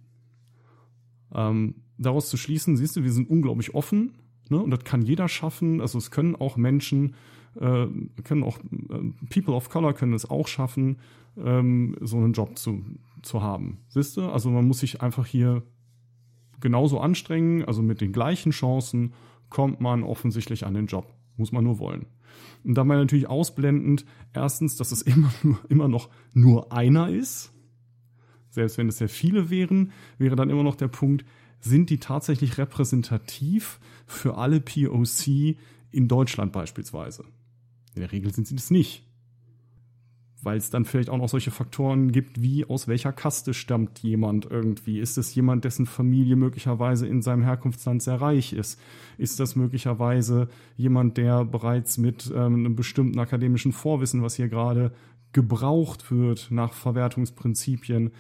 [1.35, 4.13] ähm, daraus zu schließen, siehst du, wir sind unglaublich offen
[4.49, 4.59] ne?
[4.59, 5.81] und das kann jeder schaffen.
[5.81, 7.15] Also es können auch Menschen,
[7.59, 7.87] äh,
[8.25, 10.99] können auch äh, People of Color können es auch schaffen,
[11.37, 12.85] ähm, so einen Job zu,
[13.23, 13.79] zu haben.
[13.89, 14.23] Siehst du?
[14.23, 15.63] Also man muss sich einfach hier
[16.61, 19.15] genauso anstrengen, also mit den gleichen Chancen
[19.49, 21.13] kommt man offensichtlich an den Job.
[21.37, 22.07] Muss man nur wollen.
[22.65, 25.33] Und dabei natürlich ausblendend, erstens, dass es immer,
[25.69, 27.53] immer noch nur einer ist,
[28.51, 31.25] selbst wenn es sehr viele wären, wäre dann immer noch der Punkt,
[31.61, 35.57] sind die tatsächlich repräsentativ für alle POC
[35.91, 37.25] in Deutschland beispielsweise?
[37.95, 39.07] In der Regel sind sie das nicht.
[40.43, 44.47] Weil es dann vielleicht auch noch solche Faktoren gibt, wie aus welcher Kaste stammt jemand
[44.47, 44.99] irgendwie?
[44.99, 48.81] Ist es jemand, dessen Familie möglicherweise in seinem Herkunftsland sehr reich ist?
[49.19, 50.49] Ist das möglicherweise
[50.79, 54.93] jemand, der bereits mit ähm, einem bestimmten akademischen Vorwissen, was hier gerade
[55.33, 58.11] gebraucht wird nach Verwertungsprinzipien,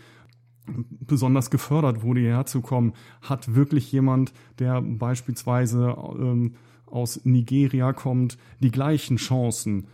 [0.66, 2.92] besonders gefördert wurde, hierher zu kommen,
[3.22, 6.54] hat wirklich jemand, der beispielsweise ähm,
[6.86, 9.86] aus Nigeria kommt, die gleichen Chancen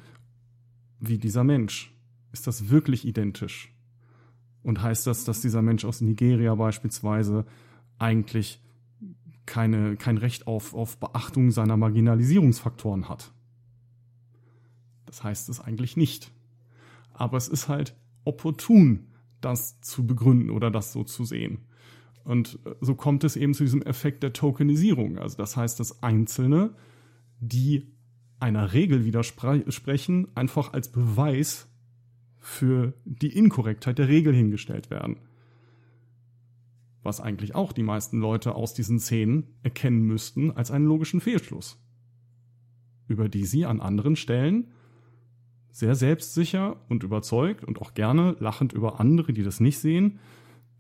[0.99, 1.95] wie dieser Mensch?
[2.33, 3.73] Ist das wirklich identisch?
[4.63, 7.47] Und heißt das, dass dieser Mensch aus Nigeria beispielsweise
[7.99, 8.61] eigentlich
[9.45, 13.33] keine, kein Recht auf, auf Beachtung seiner Marginalisierungsfaktoren hat?
[15.05, 16.33] Das heißt es eigentlich nicht.
[17.13, 17.95] Aber es ist halt
[18.25, 19.07] opportun,
[19.47, 21.59] das zu begründen oder das so zu sehen.
[22.25, 25.19] Und so kommt es eben zu diesem Effekt der Tokenisierung.
[25.19, 26.75] Also das heißt, dass Einzelne,
[27.39, 27.95] die
[28.41, 31.69] einer Regel widersprechen, einfach als Beweis
[32.39, 35.21] für die Inkorrektheit der Regel hingestellt werden.
[37.03, 41.81] Was eigentlich auch die meisten Leute aus diesen Szenen erkennen müssten als einen logischen Fehlschluss,
[43.07, 44.73] über die sie an anderen Stellen
[45.77, 50.21] sehr selbstsicher und überzeugt und auch gerne lachend über andere, die das nicht sehen,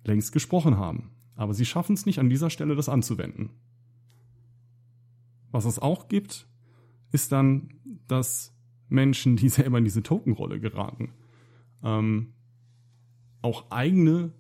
[0.04, 1.10] längst gesprochen haben.
[1.34, 3.50] Aber sie schaffen es nicht an dieser Stelle, das anzuwenden.
[5.50, 6.48] Was es auch gibt,
[7.12, 7.74] ist dann,
[8.08, 8.56] dass
[8.88, 11.10] Menschen, die selber in diese Tokenrolle geraten,
[11.82, 12.32] ähm,
[13.42, 14.32] auch eigene,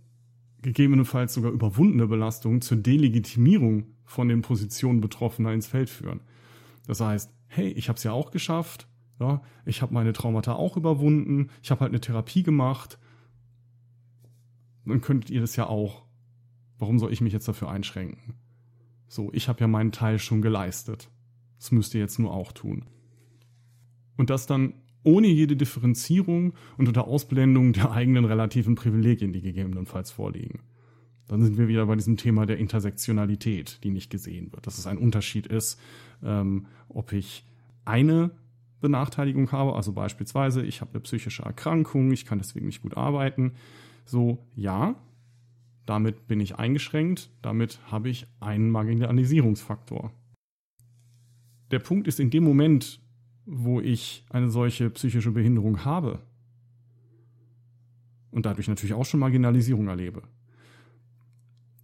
[0.62, 6.20] gegebenenfalls sogar überwundene Belastungen zur Delegitimierung von den Positionen Betroffener ins Feld führen.
[6.86, 8.88] Das heißt, hey, ich habe es ja auch geschafft,
[9.20, 12.98] ja, ich habe meine Traumata auch überwunden, ich habe halt eine Therapie gemacht,
[14.84, 16.04] dann könntet ihr das ja auch.
[16.78, 18.34] Warum soll ich mich jetzt dafür einschränken?
[19.08, 21.08] So, ich habe ja meinen Teil schon geleistet.
[21.58, 22.84] Das müsst ihr jetzt nur auch tun.
[24.16, 30.10] Und das dann ohne jede Differenzierung und unter Ausblendung der eigenen relativen Privilegien, die gegebenenfalls
[30.10, 30.60] vorliegen.
[31.28, 34.66] Dann sind wir wieder bei diesem Thema der Intersektionalität, die nicht gesehen wird.
[34.66, 35.80] Dass es ein Unterschied ist,
[36.22, 37.44] ähm, ob ich
[37.84, 38.32] eine
[38.86, 43.52] Benachteiligung habe, also beispielsweise ich habe eine psychische Erkrankung, ich kann deswegen nicht gut arbeiten.
[44.04, 44.94] So, ja,
[45.86, 50.12] damit bin ich eingeschränkt, damit habe ich einen Marginalisierungsfaktor.
[51.70, 53.00] Der Punkt ist in dem Moment,
[53.44, 56.20] wo ich eine solche psychische Behinderung habe
[58.30, 60.22] und dadurch natürlich auch schon Marginalisierung erlebe,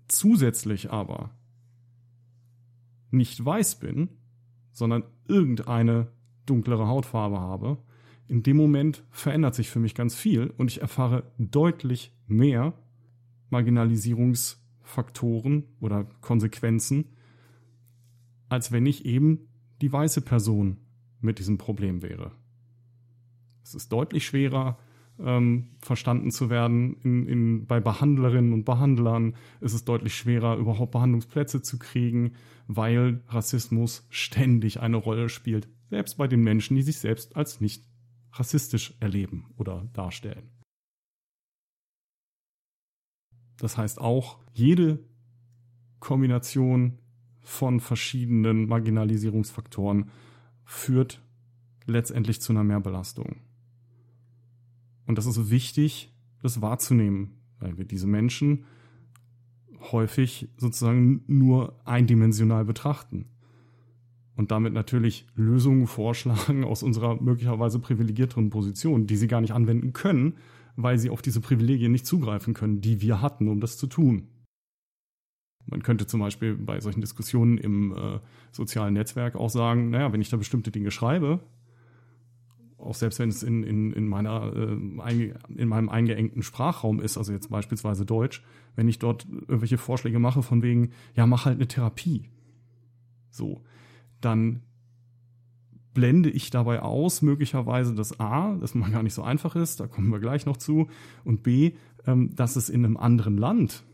[0.09, 1.31] zusätzlich aber
[3.11, 4.09] nicht weiß bin,
[4.73, 6.09] sondern irgendeine
[6.47, 7.77] dunklere Hautfarbe habe,
[8.29, 12.73] in dem Moment verändert sich für mich ganz viel und ich erfahre deutlich mehr
[13.51, 17.11] Marginalisierungsfaktoren oder Konsequenzen,
[18.49, 19.49] als wenn ich eben
[19.83, 20.79] die weiße Person
[21.21, 22.33] mit diesem Problem wäre.
[23.63, 24.79] Es ist deutlich schwerer,
[25.21, 29.35] ähm, verstanden zu werden in, in, bei Behandlerinnen und Behandlern.
[29.61, 32.33] Es ist deutlich schwerer, überhaupt Behandlungsplätze zu kriegen,
[32.67, 37.87] weil Rassismus ständig eine Rolle spielt, selbst bei den Menschen, die sich selbst als nicht
[38.33, 40.49] rassistisch erleben oder darstellen.
[43.59, 45.05] Das heißt auch, jede
[46.01, 46.99] Kombination
[47.41, 50.11] von verschiedenen Marginalisierungsfaktoren
[50.65, 51.23] führt
[51.85, 53.43] letztendlich zu einer Mehrbelastung.
[55.07, 58.65] Und das ist wichtig, das wahrzunehmen, weil wir diese Menschen
[59.93, 63.29] häufig sozusagen nur eindimensional betrachten
[64.43, 69.93] und damit natürlich Lösungen vorschlagen aus unserer möglicherweise privilegierteren Position, die sie gar nicht anwenden
[69.93, 70.35] können,
[70.75, 74.27] weil sie auf diese Privilegien nicht zugreifen können, die wir hatten, um das zu tun.
[75.67, 78.19] Man könnte zum Beispiel bei solchen Diskussionen im äh,
[78.51, 81.39] sozialen Netzwerk auch sagen, naja, wenn ich da bestimmte Dinge schreibe,
[82.79, 87.33] auch selbst wenn es in, in, in, meiner, äh, in meinem eingeengten Sprachraum ist, also
[87.33, 88.43] jetzt beispielsweise Deutsch,
[88.75, 92.25] wenn ich dort irgendwelche Vorschläge mache von wegen, ja, mach halt eine Therapie.
[93.31, 93.63] So,
[94.25, 94.63] dann
[95.95, 99.87] blende ich dabei aus, möglicherweise dass A, das mal gar nicht so einfach ist, da
[99.87, 100.89] kommen wir gleich noch zu,
[101.25, 101.73] und B,
[102.07, 103.85] ähm, dass es in einem anderen Land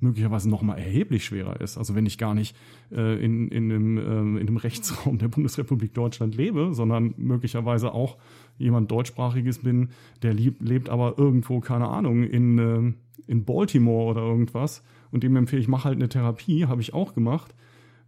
[0.00, 1.76] möglicherweise noch mal erheblich schwerer ist.
[1.76, 2.56] Also wenn ich gar nicht
[2.92, 8.16] äh, in, in, dem, äh, in dem Rechtsraum der Bundesrepublik Deutschland lebe, sondern möglicherweise auch
[8.58, 9.88] jemand deutschsprachiges bin,
[10.22, 12.92] der lieb, lebt aber irgendwo, keine Ahnung, in, äh,
[13.26, 17.14] in Baltimore oder irgendwas und dem empfehle ich, mach halt eine Therapie, habe ich auch
[17.14, 17.54] gemacht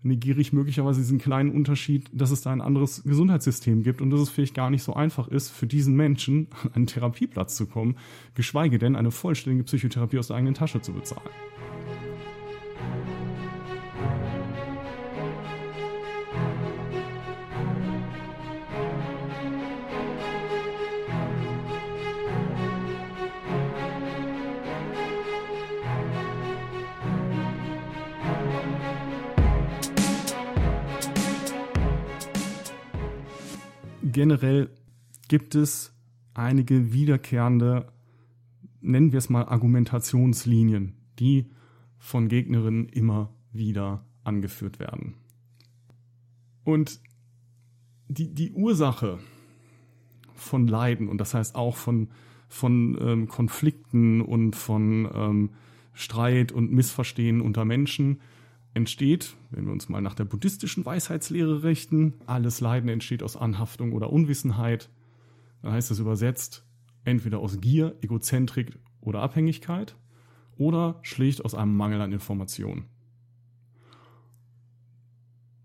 [0.02, 4.20] negiere ich möglicherweise diesen kleinen Unterschied, dass es da ein anderes Gesundheitssystem gibt und dass
[4.20, 7.96] es vielleicht gar nicht so einfach ist, für diesen Menschen an einen Therapieplatz zu kommen,
[8.34, 11.28] geschweige denn eine vollständige Psychotherapie aus der eigenen Tasche zu bezahlen.
[34.10, 34.70] Generell
[35.28, 35.94] gibt es
[36.34, 37.92] einige wiederkehrende,
[38.80, 41.50] nennen wir es mal Argumentationslinien, die
[41.98, 45.14] von Gegnerinnen immer wieder angeführt werden.
[46.64, 47.00] Und
[48.08, 49.18] die, die Ursache
[50.34, 52.08] von Leiden, und das heißt auch von,
[52.48, 55.50] von ähm, Konflikten und von ähm,
[55.92, 58.20] Streit und Missverstehen unter Menschen,
[58.74, 63.92] entsteht, wenn wir uns mal nach der buddhistischen Weisheitslehre richten, alles Leiden entsteht aus Anhaftung
[63.92, 64.90] oder Unwissenheit.
[65.62, 66.64] Dann heißt es übersetzt
[67.04, 69.96] entweder aus Gier, Egozentrik oder Abhängigkeit
[70.56, 72.84] oder schlicht aus einem Mangel an Informationen.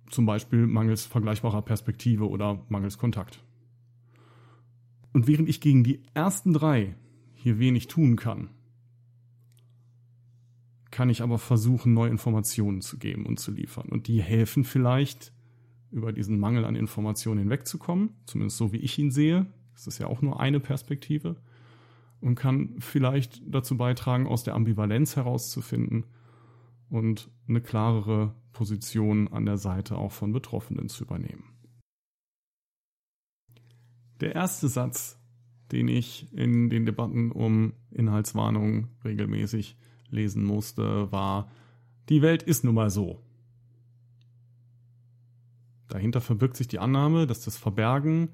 [0.10, 3.44] Zum Beispiel mangels vergleichbarer Perspektive oder mangels Kontakt.
[5.12, 6.96] Und während ich gegen die ersten drei
[7.34, 8.50] hier wenig tun kann,
[10.96, 13.90] kann ich aber versuchen, neue Informationen zu geben und zu liefern.
[13.90, 15.34] Und die helfen vielleicht,
[15.92, 19.46] über diesen Mangel an Informationen hinwegzukommen, zumindest so wie ich ihn sehe.
[19.74, 21.36] Das ist ja auch nur eine Perspektive
[22.22, 26.06] und kann vielleicht dazu beitragen, aus der Ambivalenz herauszufinden
[26.90, 31.44] und eine klarere Position an der Seite auch von Betroffenen zu übernehmen.
[34.22, 35.20] Der erste Satz,
[35.74, 39.76] den ich in den Debatten um Inhaltswarnungen regelmäßig
[40.10, 41.50] lesen musste, war,
[42.10, 43.22] die Welt ist nun mal so.
[45.88, 48.30] Dahinter verbirgt sich die Annahme, dass das Verbergen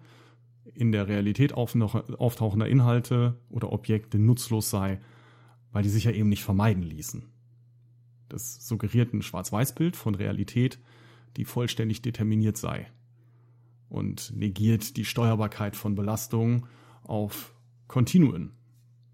[0.73, 4.99] in der Realität auftauchender Inhalte oder Objekte nutzlos sei,
[5.71, 7.25] weil die sich ja eben nicht vermeiden ließen.
[8.29, 10.79] Das suggeriert ein Schwarz-Weiß-Bild von Realität,
[11.37, 12.87] die vollständig determiniert sei
[13.89, 16.65] und negiert die Steuerbarkeit von Belastungen
[17.03, 17.53] auf
[17.87, 18.53] Kontinuen.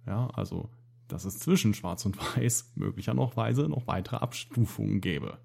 [0.06, 0.70] Ja, also,
[1.08, 5.38] dass es zwischen Schwarz und Weiß möglicherweise noch weitere Abstufungen gäbe.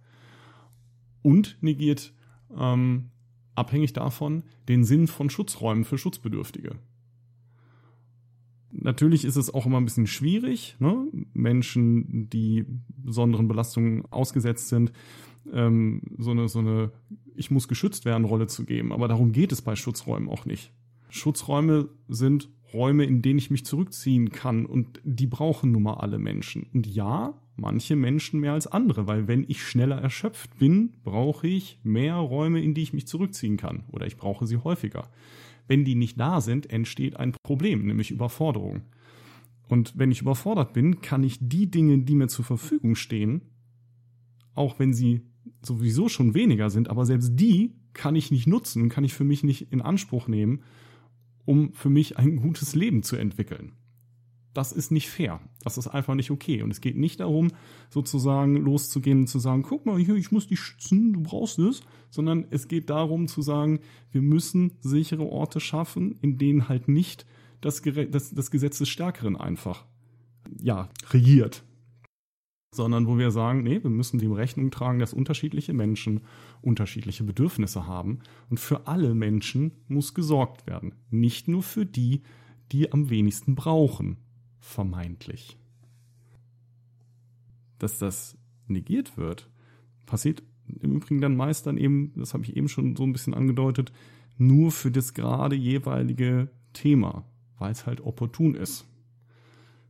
[1.23, 2.13] Und negiert
[2.57, 3.11] ähm,
[3.55, 6.79] abhängig davon den Sinn von Schutzräumen für Schutzbedürftige.
[8.73, 11.07] Natürlich ist es auch immer ein bisschen schwierig, ne?
[11.35, 14.93] Menschen, die besonderen Belastungen ausgesetzt sind,
[15.53, 16.91] ähm, so eine, so eine
[17.35, 18.93] Ich muss geschützt werden Rolle zu geben.
[18.93, 20.73] Aber darum geht es bei Schutzräumen auch nicht.
[21.11, 26.19] Schutzräume sind Räume, in denen ich mich zurückziehen kann und die brauchen nun mal alle
[26.19, 26.67] Menschen.
[26.73, 31.79] Und ja, manche Menschen mehr als andere, weil wenn ich schneller erschöpft bin, brauche ich
[31.83, 35.11] mehr Räume, in die ich mich zurückziehen kann oder ich brauche sie häufiger.
[35.69, 38.83] Wenn die nicht da sind, entsteht ein Problem, nämlich Überforderung.
[39.69, 43.43] Und wenn ich überfordert bin, kann ich die Dinge, die mir zur Verfügung stehen,
[44.55, 45.23] auch wenn sie
[45.63, 49.45] sowieso schon weniger sind, aber selbst die kann ich nicht nutzen kann ich für mich
[49.45, 50.63] nicht in Anspruch nehmen,
[51.45, 53.73] um für mich ein gutes Leben zu entwickeln.
[54.55, 55.41] Das ist nicht fair.
[55.65, 56.63] Das ist einfach nicht okay.
[56.63, 57.49] Und es geht nicht darum,
[57.89, 61.83] sozusagen loszugehen und zu sagen, guck mal, hier, ich muss dich schützen, du brauchst es,
[62.11, 67.25] sondern es geht darum zu sagen, wir müssen sichere Orte schaffen, in denen halt nicht
[67.63, 69.87] das, das, das Gesetz des Stärkeren einfach,
[70.61, 71.65] ja, regiert
[72.73, 76.23] sondern wo wir sagen, nee, wir müssen dem Rechnung tragen, dass unterschiedliche Menschen
[76.63, 78.21] unterschiedliche Bedürfnisse haben.
[78.49, 82.23] Und für alle Menschen muss gesorgt werden, nicht nur für die,
[82.73, 84.17] die am wenigsten brauchen,
[84.59, 85.59] vermeintlich.
[87.79, 89.51] Dass das negiert wird,
[90.07, 90.43] passiert
[90.81, 93.93] im Übrigen dann meist dann eben, das habe ich eben schon so ein bisschen angedeutet,
[94.39, 97.27] nur für das gerade jeweilige Thema,
[97.59, 98.87] weil es halt opportun ist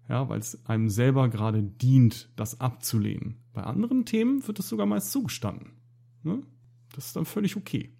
[0.08, 3.36] ja, weil es einem selber gerade dient, das abzulehnen.
[3.52, 5.72] Bei anderen Themen wird es sogar meist zugestanden.
[6.22, 6.42] Ne?
[6.94, 7.92] Das ist dann völlig okay.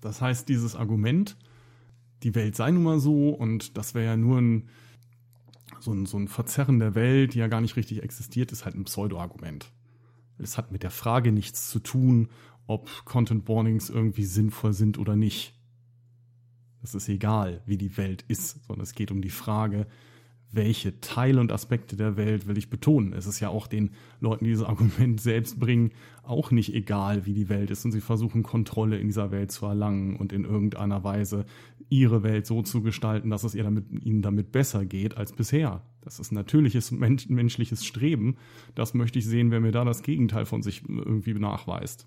[0.00, 1.36] Das heißt, dieses Argument,
[2.22, 4.68] die Welt sei nun mal so und das wäre ja nur ein,
[5.80, 8.74] so, ein, so ein Verzerren der Welt, die ja gar nicht richtig existiert, ist halt
[8.74, 9.72] ein Pseudo-Argument.
[10.38, 12.28] Es hat mit der Frage nichts zu tun,
[12.66, 15.54] ob Content Warnings irgendwie sinnvoll sind oder nicht.
[16.82, 19.86] Es ist egal, wie die Welt ist, sondern es geht um die Frage,
[20.52, 23.14] welche Teile und Aspekte der Welt will ich betonen.
[23.14, 23.90] Es ist ja auch den
[24.20, 25.92] Leuten, die dieses Argument selbst bringen,
[26.22, 27.84] auch nicht egal, wie die Welt ist.
[27.84, 31.46] Und sie versuchen Kontrolle in dieser Welt zu erlangen und in irgendeiner Weise
[31.88, 35.82] ihre Welt so zu gestalten, dass es ihr damit, ihnen damit besser geht als bisher.
[36.02, 38.36] Das ist natürliches menschliches Streben.
[38.74, 42.06] Das möchte ich sehen, wenn mir da das Gegenteil von sich irgendwie nachweist.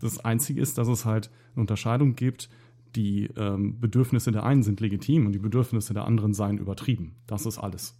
[0.00, 2.48] Das Einzige ist, dass es halt eine Unterscheidung gibt
[2.96, 7.16] die ähm, Bedürfnisse der einen sind legitim und die Bedürfnisse der anderen seien übertrieben.
[7.26, 7.98] Das ist alles.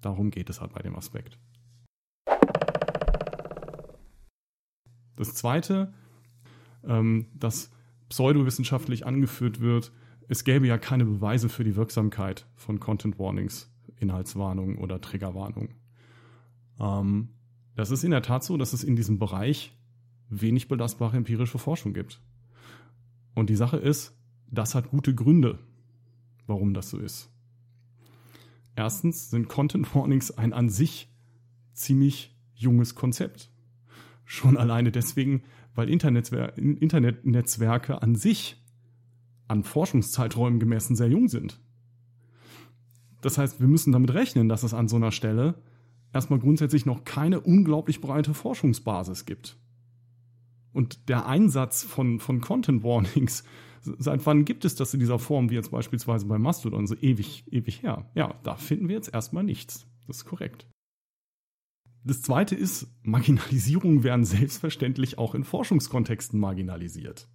[0.00, 1.38] Darum geht es halt bei dem Aspekt.
[5.16, 5.94] Das Zweite,
[6.84, 7.70] ähm, das
[8.08, 9.92] pseudowissenschaftlich angeführt wird,
[10.28, 15.74] es gäbe ja keine Beweise für die Wirksamkeit von Content Warnings, Inhaltswarnungen oder Triggerwarnungen.
[16.80, 17.30] Ähm,
[17.76, 19.76] das ist in der Tat so, dass es in diesem Bereich
[20.28, 22.20] wenig belastbare empirische Forschung gibt.
[23.34, 24.16] Und die Sache ist,
[24.54, 25.58] das hat gute Gründe,
[26.46, 27.30] warum das so ist.
[28.76, 31.08] Erstens sind Content Warnings ein an sich
[31.72, 33.50] ziemlich junges Konzept.
[34.24, 35.42] Schon alleine deswegen,
[35.74, 38.60] weil Internetnetzwerke an sich
[39.46, 41.60] an Forschungszeiträumen gemessen sehr jung sind.
[43.20, 45.54] Das heißt, wir müssen damit rechnen, dass es an so einer Stelle
[46.12, 49.56] erstmal grundsätzlich noch keine unglaublich breite Forschungsbasis gibt.
[50.72, 53.44] Und der Einsatz von, von Content Warnings
[53.98, 57.44] Seit wann gibt es das in dieser Form, wie jetzt beispielsweise bei Mastodon, so ewig,
[57.50, 58.10] ewig her?
[58.14, 59.86] Ja, da finden wir jetzt erstmal nichts.
[60.06, 60.66] Das ist korrekt.
[62.02, 67.28] Das zweite ist, Marginalisierungen werden selbstverständlich auch in Forschungskontexten marginalisiert.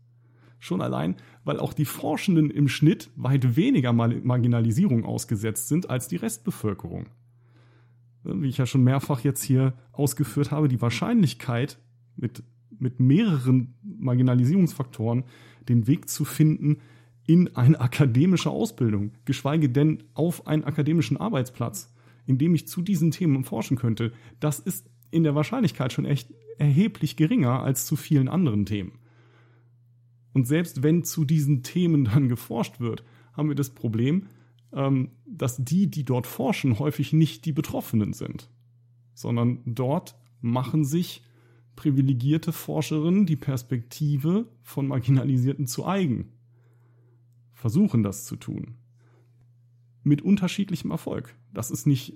[0.59, 6.17] Schon allein, weil auch die Forschenden im Schnitt weit weniger Marginalisierung ausgesetzt sind als die
[6.17, 7.07] Restbevölkerung.
[8.23, 11.79] Wie ich ja schon mehrfach jetzt hier ausgeführt habe, die Wahrscheinlichkeit,
[12.17, 12.43] mit,
[12.77, 15.23] mit mehreren Marginalisierungsfaktoren
[15.69, 16.77] den Weg zu finden
[17.25, 21.93] in eine akademische Ausbildung, geschweige denn auf einen akademischen Arbeitsplatz,
[22.25, 26.33] in dem ich zu diesen Themen forschen könnte, das ist in der Wahrscheinlichkeit schon echt
[26.57, 28.93] erheblich geringer als zu vielen anderen Themen.
[30.33, 34.27] Und selbst wenn zu diesen Themen dann geforscht wird, haben wir das Problem,
[34.73, 38.49] ähm, dass die, die dort forschen, häufig nicht die Betroffenen sind,
[39.13, 41.23] sondern dort machen sich
[41.79, 46.27] privilegierte Forscherinnen die Perspektive von Marginalisierten zu eigen,
[47.53, 48.75] versuchen das zu tun.
[50.03, 51.33] Mit unterschiedlichem Erfolg.
[51.53, 52.15] Das ist nicht,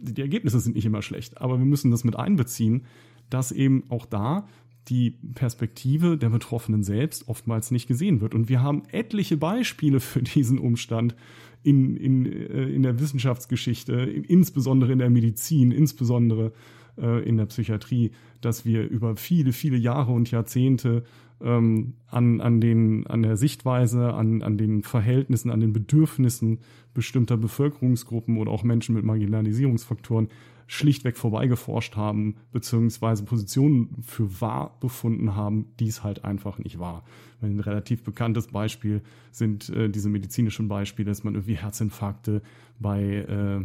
[0.00, 2.86] die Ergebnisse sind nicht immer schlecht, aber wir müssen das mit einbeziehen,
[3.30, 4.48] dass eben auch da
[4.88, 8.34] die Perspektive der Betroffenen selbst oftmals nicht gesehen wird.
[8.34, 11.14] Und wir haben etliche Beispiele für diesen Umstand
[11.62, 16.52] in, in, äh, in der Wissenschaftsgeschichte, insbesondere in der Medizin, insbesondere
[16.98, 21.04] äh, in der Psychiatrie, dass wir über viele, viele Jahre und Jahrzehnte
[21.42, 26.60] ähm, an, an, den, an der Sichtweise, an, an den Verhältnissen, an den Bedürfnissen
[26.94, 30.28] bestimmter Bevölkerungsgruppen oder auch Menschen mit Marginalisierungsfaktoren
[30.66, 37.04] schlichtweg vorbeigeforscht haben, beziehungsweise Positionen für wahr befunden haben, die es halt einfach nicht war.
[37.42, 42.40] Ein relativ bekanntes Beispiel sind äh, diese medizinischen Beispiele, dass man irgendwie Herzinfarkte
[42.78, 43.60] bei äh,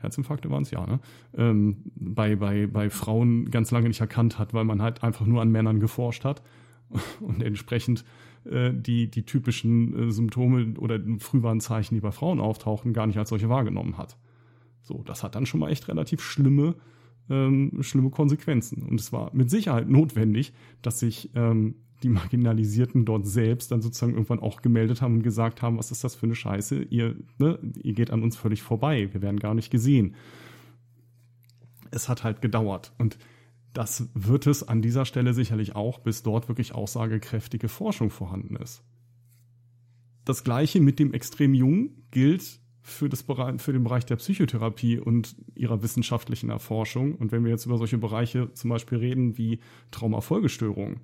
[0.00, 1.00] Herzinfarkte waren es ja, ne?
[1.36, 5.40] Ähm, bei, bei, bei Frauen ganz lange nicht erkannt hat, weil man halt einfach nur
[5.42, 6.42] an Männern geforscht hat
[7.20, 8.04] und entsprechend
[8.44, 13.28] äh, die, die typischen äh, Symptome oder Frühwarnzeichen, die bei Frauen auftauchen, gar nicht als
[13.28, 14.16] solche wahrgenommen hat.
[14.82, 16.74] So, das hat dann schon mal echt relativ schlimme,
[17.28, 18.82] ähm, schlimme Konsequenzen.
[18.82, 20.52] Und es war mit Sicherheit notwendig,
[20.82, 25.62] dass sich ähm, die Marginalisierten dort selbst dann sozusagen irgendwann auch gemeldet haben und gesagt
[25.62, 26.82] haben, was ist das für eine Scheiße?
[26.84, 30.14] Ihr, ne, ihr geht an uns völlig vorbei, wir werden gar nicht gesehen.
[31.90, 32.92] Es hat halt gedauert.
[32.98, 33.18] Und
[33.72, 38.82] das wird es an dieser Stelle sicherlich auch, bis dort wirklich aussagekräftige Forschung vorhanden ist.
[40.24, 45.36] Das gleiche mit dem extrem Jungen gilt für, das für den Bereich der Psychotherapie und
[45.54, 47.14] ihrer wissenschaftlichen Erforschung.
[47.14, 49.60] Und wenn wir jetzt über solche Bereiche zum Beispiel reden wie
[49.90, 51.00] Traumafolgestörungen,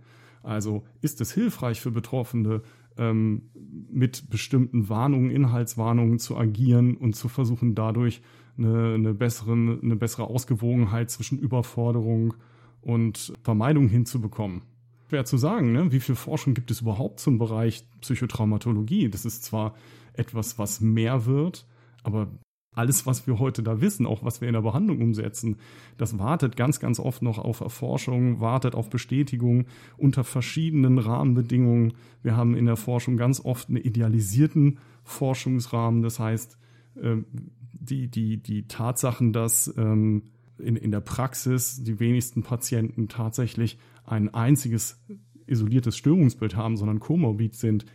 [0.47, 2.63] also ist es hilfreich für Betroffene,
[2.97, 3.51] ähm,
[3.91, 8.23] mit bestimmten Warnungen, Inhaltswarnungen zu agieren und zu versuchen, dadurch
[8.57, 12.35] eine, eine, bessere, eine bessere Ausgewogenheit zwischen Überforderung
[12.81, 14.63] und Vermeidung hinzubekommen.
[15.09, 15.93] Schwer zu sagen, ne?
[15.93, 19.09] wie viel Forschung gibt es überhaupt zum Bereich Psychotraumatologie?
[19.09, 19.75] Das ist zwar
[20.15, 21.67] etwas, was mehr wird,
[22.03, 22.29] aber
[22.77, 25.57] alles, was wir heute da wissen, auch was wir in der Behandlung umsetzen,
[25.97, 29.67] das wartet ganz, ganz oft noch auf Erforschung, wartet auf Bestätigung
[29.97, 31.95] unter verschiedenen Rahmenbedingungen.
[32.23, 36.03] Wir haben in der Forschung ganz oft einen idealisierten Forschungsrahmen.
[36.03, 36.59] Das heißt,
[37.03, 37.25] ähm,
[37.73, 40.25] die, die, die Tatsachen, dass ähm,
[40.59, 45.03] in, in der Praxis die wenigsten Patienten tatsächlich ein einziges
[45.47, 47.87] isoliertes Störungsbild haben, sondern komorbid sind,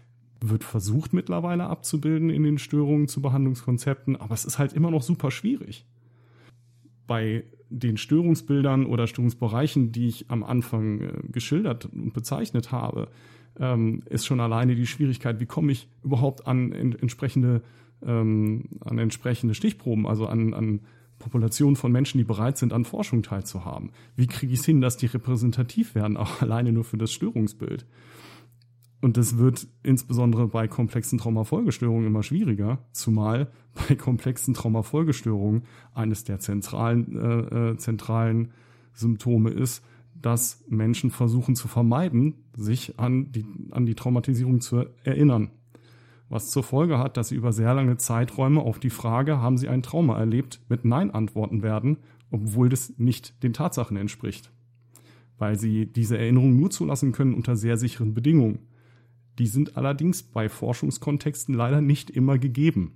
[0.41, 5.03] wird versucht mittlerweile abzubilden in den Störungen zu Behandlungskonzepten, aber es ist halt immer noch
[5.03, 5.85] super schwierig.
[7.05, 13.07] Bei den Störungsbildern oder Störungsbereichen, die ich am Anfang äh, geschildert und bezeichnet habe,
[13.59, 17.61] ähm, ist schon alleine die Schwierigkeit, wie komme ich überhaupt an entsprechende,
[18.05, 20.81] ähm, an entsprechende Stichproben, also an, an
[21.19, 23.91] Populationen von Menschen, die bereit sind, an Forschung teilzuhaben.
[24.15, 27.85] Wie kriege ich es hin, dass die repräsentativ werden, auch alleine nur für das Störungsbild?
[29.01, 33.51] Und das wird insbesondere bei komplexen Traumafolgestörungen immer schwieriger, zumal
[33.87, 35.63] bei komplexen Traumafolgestörungen
[35.93, 38.51] eines der zentralen, äh, äh, zentralen
[38.93, 39.83] Symptome ist,
[40.21, 45.49] dass Menschen versuchen zu vermeiden, sich an die, an die Traumatisierung zu erinnern.
[46.29, 49.67] Was zur Folge hat, dass sie über sehr lange Zeiträume auf die Frage, haben sie
[49.67, 51.97] ein Trauma erlebt, mit Nein antworten werden,
[52.29, 54.51] obwohl das nicht den Tatsachen entspricht.
[55.37, 58.59] Weil sie diese Erinnerung nur zulassen können unter sehr sicheren Bedingungen.
[59.39, 62.93] Die sind allerdings bei Forschungskontexten leider nicht immer gegeben.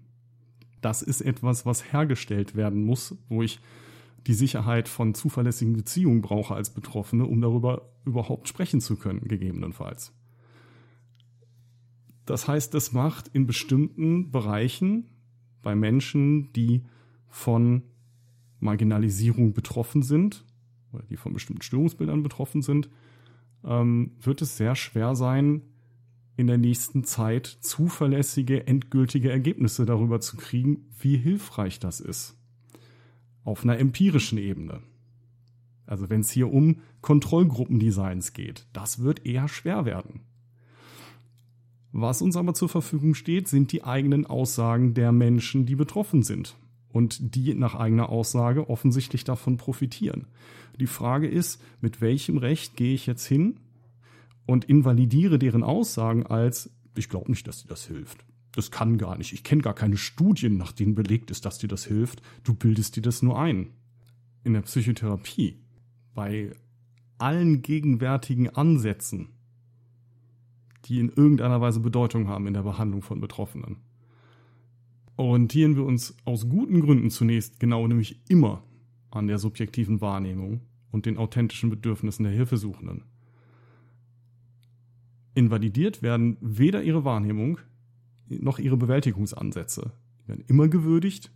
[0.81, 3.59] Das ist etwas, was hergestellt werden muss, wo ich
[4.27, 10.13] die Sicherheit von zuverlässigen Beziehungen brauche als Betroffene, um darüber überhaupt sprechen zu können, gegebenenfalls.
[12.25, 15.09] Das heißt, das macht in bestimmten Bereichen
[15.61, 16.83] bei Menschen, die
[17.27, 17.83] von
[18.59, 20.43] Marginalisierung betroffen sind
[20.91, 22.89] oder die von bestimmten Störungsbildern betroffen sind,
[23.63, 25.61] ähm, wird es sehr schwer sein,
[26.37, 32.35] in der nächsten Zeit zuverlässige, endgültige Ergebnisse darüber zu kriegen, wie hilfreich das ist.
[33.43, 34.81] Auf einer empirischen Ebene.
[35.85, 40.21] Also wenn es hier um Kontrollgruppendesigns geht, das wird eher schwer werden.
[41.91, 46.57] Was uns aber zur Verfügung steht, sind die eigenen Aussagen der Menschen, die betroffen sind
[46.89, 50.27] und die nach eigener Aussage offensichtlich davon profitieren.
[50.77, 53.59] Die Frage ist, mit welchem Recht gehe ich jetzt hin
[54.45, 58.25] und invalidiere deren Aussagen als, ich glaube nicht, dass dir das hilft.
[58.51, 59.33] Das kann gar nicht.
[59.33, 62.21] Ich kenne gar keine Studien, nach denen belegt ist, dass dir das hilft.
[62.43, 63.71] Du bildest dir das nur ein.
[64.43, 65.59] In der Psychotherapie,
[66.13, 66.55] bei
[67.17, 69.29] allen gegenwärtigen Ansätzen,
[70.85, 73.77] die in irgendeiner Weise Bedeutung haben in der Behandlung von Betroffenen,
[75.17, 78.63] orientieren wir uns aus guten Gründen zunächst genau nämlich immer
[79.11, 80.61] an der subjektiven Wahrnehmung
[80.91, 83.03] und den authentischen Bedürfnissen der Hilfesuchenden.
[85.35, 87.59] Invalidiert werden weder ihre Wahrnehmung
[88.27, 89.91] noch ihre Bewältigungsansätze.
[90.23, 91.31] Die werden immer gewürdigt,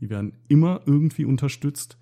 [0.00, 1.98] die werden immer irgendwie unterstützt.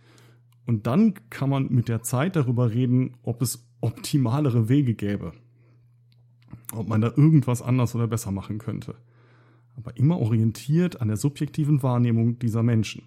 [0.66, 5.32] Und dann kann man mit der Zeit darüber reden, ob es optimalere Wege gäbe.
[6.72, 8.96] Ob man da irgendwas anders oder besser machen könnte.
[9.76, 13.04] Aber immer orientiert an der subjektiven Wahrnehmung dieser Menschen.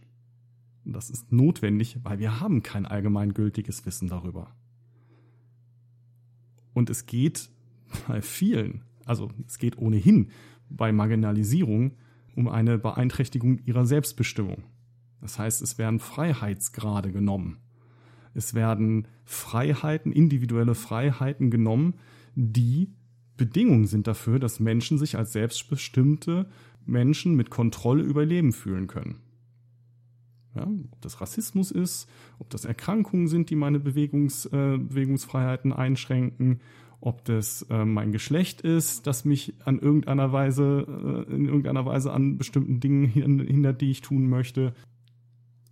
[0.85, 4.55] Und das ist notwendig, weil wir haben kein allgemeingültiges Wissen darüber.
[6.73, 7.49] Und es geht
[8.07, 10.31] bei vielen, also es geht ohnehin
[10.69, 11.93] bei Marginalisierung
[12.35, 14.63] um eine Beeinträchtigung ihrer Selbstbestimmung.
[15.21, 17.59] Das heißt, es werden Freiheitsgrade genommen.
[18.33, 21.95] Es werden Freiheiten, individuelle Freiheiten genommen,
[22.35, 22.91] die
[23.37, 26.49] Bedingungen sind dafür, dass Menschen sich als selbstbestimmte
[26.85, 29.21] Menschen mit Kontrolle über Leben fühlen können.
[30.55, 32.07] Ja, ob das Rassismus ist,
[32.37, 36.59] ob das Erkrankungen sind, die meine Bewegungs, äh, Bewegungsfreiheiten einschränken,
[37.05, 40.87] ob das äh, mein Geschlecht ist, das mich an irgendeiner Weise,
[41.29, 44.73] äh, in irgendeiner Weise an bestimmten Dingen hindert, die ich tun möchte.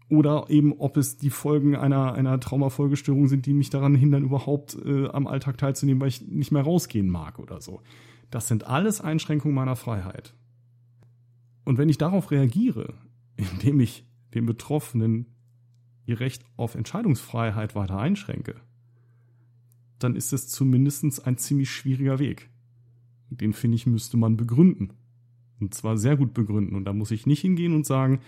[0.10, 4.78] Oder eben, ob es die Folgen einer, einer Traumafolgestörung sind, die mich daran hindern, überhaupt
[4.84, 7.82] äh, am Alltag teilzunehmen, weil ich nicht mehr rausgehen mag oder so.
[8.30, 10.34] Das sind alles Einschränkungen meiner Freiheit.
[11.64, 12.96] Und wenn ich darauf reagiere,
[13.38, 15.28] indem ich den Betroffenen
[16.06, 18.56] ihr Recht auf Entscheidungsfreiheit weiter einschränke,
[20.04, 22.50] dann ist es zumindest ein ziemlich schwieriger Weg.
[23.30, 24.94] Den finde ich, müsste man begründen.
[25.60, 26.76] Und zwar sehr gut begründen.
[26.76, 28.20] Und da muss ich nicht hingehen und sagen,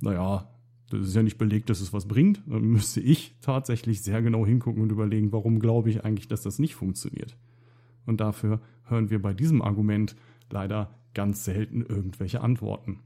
[0.00, 0.48] naja,
[0.90, 2.42] das ist ja nicht belegt, dass es was bringt.
[2.46, 6.58] Dann müsste ich tatsächlich sehr genau hingucken und überlegen, warum glaube ich eigentlich, dass das
[6.58, 7.36] nicht funktioniert.
[8.04, 10.16] Und dafür hören wir bei diesem Argument
[10.50, 13.00] leider ganz selten irgendwelche Antworten.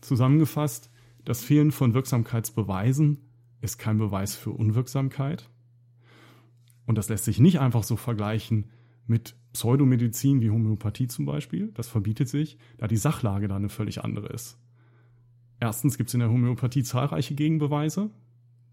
[0.00, 0.90] Zusammengefasst,
[1.24, 3.18] das Fehlen von Wirksamkeitsbeweisen
[3.60, 5.48] ist kein Beweis für Unwirksamkeit.
[6.86, 8.70] Und das lässt sich nicht einfach so vergleichen
[9.06, 11.70] mit Pseudomedizin wie Homöopathie zum Beispiel.
[11.74, 14.58] Das verbietet sich, da die Sachlage da eine völlig andere ist.
[15.60, 18.10] Erstens gibt es in der Homöopathie zahlreiche Gegenbeweise.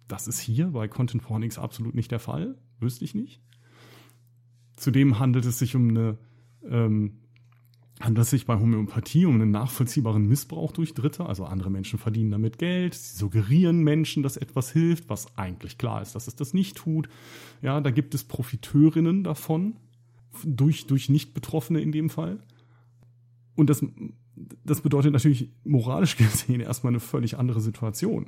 [0.07, 2.57] Das ist hier bei Content Warnings absolut nicht der Fall.
[2.79, 3.41] Wüsste ich nicht.
[4.75, 6.17] Zudem handelt es sich um eine
[6.67, 7.19] ähm,
[7.99, 11.25] handelt es sich bei Homöopathie um einen nachvollziehbaren Missbrauch durch Dritte.
[11.25, 16.01] Also andere Menschen verdienen damit Geld, sie suggerieren Menschen, dass etwas hilft, was eigentlich klar
[16.01, 17.09] ist, dass es das nicht tut.
[17.61, 19.75] Ja, da gibt es Profiteurinnen davon,
[20.45, 22.39] durch, durch Nicht-Betroffene in dem Fall.
[23.55, 23.83] Und das,
[24.63, 28.27] das bedeutet natürlich moralisch gesehen erstmal eine völlig andere Situation.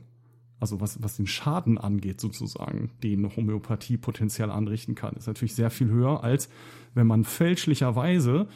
[0.60, 5.72] Also was, was den Schaden angeht, sozusagen, den Homöopathie potenziell anrichten kann, ist natürlich sehr
[5.72, 6.49] viel höher, als
[6.93, 8.48] wenn man fälschlicherweise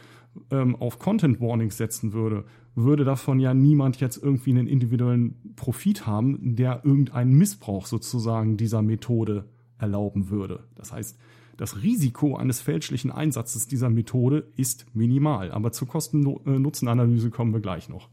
[0.52, 2.46] ähm, auf Content Warnings setzen würde,
[2.76, 8.82] würde davon ja niemand jetzt irgendwie einen individuellen Profit haben, der irgendeinen Missbrauch sozusagen dieser
[8.82, 9.46] Methode
[9.78, 10.68] erlauben würde.
[10.76, 11.18] Das heißt,
[11.58, 17.88] das Risiko eines fälschlichen Einsatzes dieser Methode ist minimal, aber zur Kosten-Nutzen-Analyse kommen wir gleich
[17.88, 18.10] noch.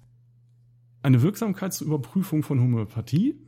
[1.02, 3.40] Eine Wirksamkeitsüberprüfung von Homöopathie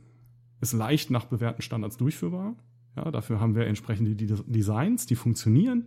[0.59, 2.55] ist leicht nach bewährten Standards durchführbar.
[2.97, 5.85] Ja, dafür haben wir entsprechende Designs, die funktionieren.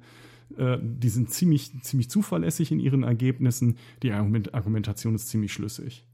[0.57, 3.77] Äh, die sind ziemlich, ziemlich zuverlässig in ihren Ergebnissen.
[4.03, 6.07] Die Argumentation ist ziemlich schlüssig.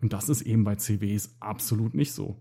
[0.00, 2.40] Und das ist eben bei CWs absolut nicht so.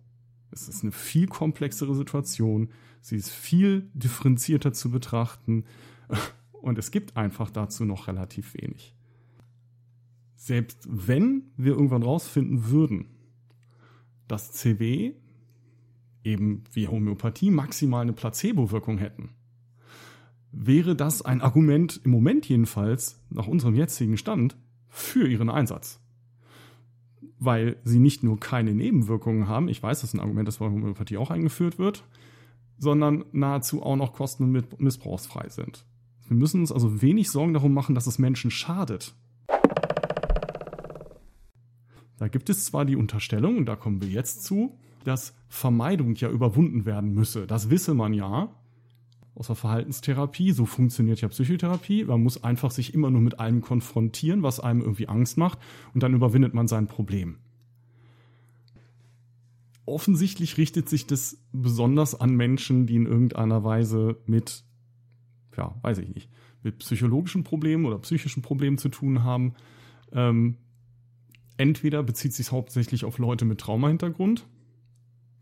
[0.52, 2.69] Es ist eine viel komplexere Situation.
[3.02, 5.65] Sie ist viel differenzierter zu betrachten.
[6.52, 8.95] Und es gibt einfach dazu noch relativ wenig.
[10.36, 13.06] Selbst wenn wir irgendwann rausfinden würden,
[14.28, 15.14] dass CW
[16.23, 19.30] eben wie Homöopathie maximal eine Placebo-Wirkung hätten,
[20.52, 24.57] wäre das ein Argument, im Moment jedenfalls, nach unserem jetzigen Stand,
[24.88, 25.99] für ihren Einsatz.
[27.40, 30.65] Weil sie nicht nur keine Nebenwirkungen haben, ich weiß, das ist ein Argument, das bei
[30.65, 32.03] Homöopathie auch eingeführt wird,
[32.78, 35.86] sondern nahezu auch noch kosten- und missbrauchsfrei sind.
[36.28, 39.15] Wir müssen uns also wenig Sorgen darum machen, dass es Menschen schadet.
[42.18, 46.30] Da gibt es zwar die Unterstellung, und da kommen wir jetzt zu, dass Vermeidung ja
[46.30, 47.48] überwunden werden müsse.
[47.48, 48.49] Das wisse man ja.
[49.35, 50.51] Aus der Verhaltenstherapie.
[50.51, 52.05] So funktioniert ja Psychotherapie.
[52.05, 55.59] Man muss einfach sich immer nur mit allem konfrontieren, was einem irgendwie Angst macht,
[55.93, 57.37] und dann überwindet man sein Problem.
[59.85, 64.63] Offensichtlich richtet sich das besonders an Menschen, die in irgendeiner Weise mit,
[65.57, 66.29] ja, weiß ich nicht,
[66.63, 69.55] mit psychologischen Problemen oder psychischen Problemen zu tun haben.
[70.11, 70.57] Ähm,
[71.57, 74.45] entweder bezieht sich hauptsächlich auf Leute mit Traumahintergrund,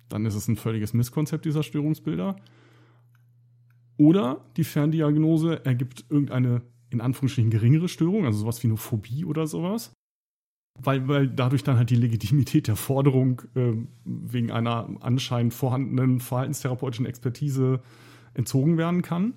[0.09, 2.35] dann ist es ein völliges Misskonzept dieser Störungsbilder.
[3.99, 9.45] Oder die Ferndiagnose ergibt irgendeine in Anführungsstrichen geringere Störung, also sowas wie eine Phobie oder
[9.45, 9.91] sowas.
[10.81, 13.73] Weil, weil dadurch dann halt die Legitimität der Forderung äh,
[14.05, 17.81] wegen einer anscheinend vorhandenen verhaltenstherapeutischen Expertise
[18.33, 19.33] entzogen werden kann.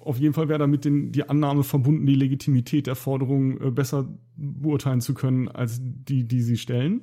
[0.00, 4.08] Auf jeden Fall wäre damit den, die Annahme verbunden, die Legitimität der Forderung äh, besser
[4.34, 7.02] beurteilen zu können, als die, die sie stellen.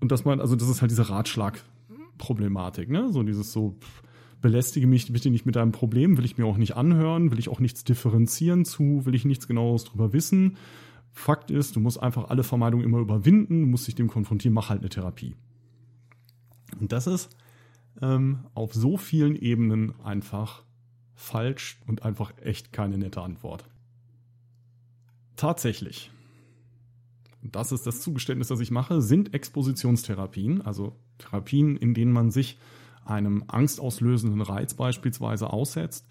[0.00, 3.12] Und dass man, also das ist halt diese Ratschlagproblematik, ne?
[3.12, 4.02] So dieses so, pff,
[4.42, 7.48] belästige mich bitte nicht mit deinem Problem, will ich mir auch nicht anhören, will ich
[7.48, 10.56] auch nichts differenzieren zu, will ich nichts genaues drüber wissen.
[11.12, 14.80] Fakt ist, du musst einfach alle Vermeidungen immer überwinden, musst dich dem konfrontieren, mach halt
[14.80, 15.34] eine Therapie.
[16.80, 17.36] Und das ist
[18.00, 20.64] ähm, auf so vielen Ebenen einfach
[21.14, 23.64] falsch und einfach echt keine nette Antwort.
[25.36, 26.10] Tatsächlich
[27.42, 32.30] und das ist das Zugeständnis, das ich mache, sind Expositionstherapien, also Therapien, in denen man
[32.30, 32.58] sich
[33.04, 36.06] einem angstauslösenden Reiz beispielsweise aussetzt.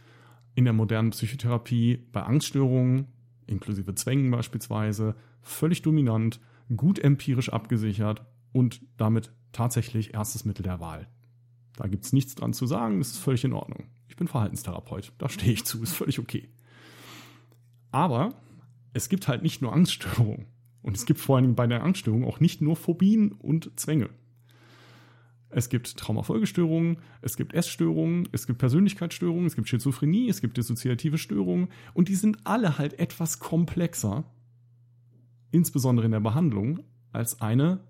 [0.55, 3.07] In der modernen Psychotherapie bei Angststörungen,
[3.47, 6.39] inklusive Zwängen beispielsweise, völlig dominant,
[6.76, 11.07] gut empirisch abgesichert und damit tatsächlich erstes Mittel der Wahl.
[11.77, 13.85] Da gibt es nichts dran zu sagen, das ist völlig in Ordnung.
[14.07, 16.49] Ich bin Verhaltenstherapeut, da stehe ich zu, ist völlig okay.
[17.91, 18.35] Aber
[18.93, 20.47] es gibt halt nicht nur Angststörungen.
[20.81, 24.09] Und es gibt vor allem bei der Angststörung auch nicht nur Phobien und Zwänge.
[25.52, 31.18] Es gibt Traumafolgestörungen, es gibt Essstörungen, es gibt Persönlichkeitsstörungen, es gibt Schizophrenie, es gibt dissoziative
[31.18, 34.23] Störungen und die sind alle halt etwas komplexer,
[35.52, 36.80] insbesondere in der Behandlung,
[37.11, 37.82] als eine,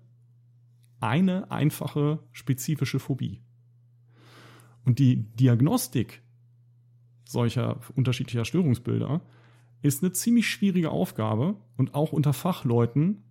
[0.98, 3.40] eine einfache spezifische Phobie.
[4.84, 6.22] Und die Diagnostik
[7.24, 9.22] solcher unterschiedlicher Störungsbilder
[9.82, 13.22] ist eine ziemlich schwierige Aufgabe und auch unter Fachleuten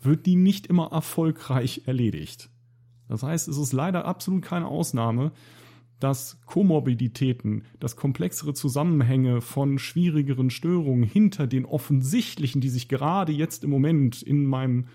[0.00, 2.50] wird die nicht immer erfolgreich erledigt.
[3.08, 5.32] Das heißt, es ist leider absolut keine Ausnahme,
[6.00, 13.64] dass Komorbiditäten, dass komplexere Zusammenhänge von schwierigeren Störungen hinter den offensichtlichen, die sich gerade jetzt
[13.64, 14.86] im Moment in meinem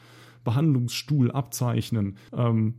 [0.43, 2.75] Behandlungsstuhl abzeichnen, ähm,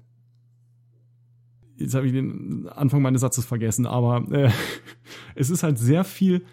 [1.77, 4.51] jetzt habe ich den Anfang meines Satzes vergessen, aber äh,
[5.35, 6.45] es ist halt sehr viel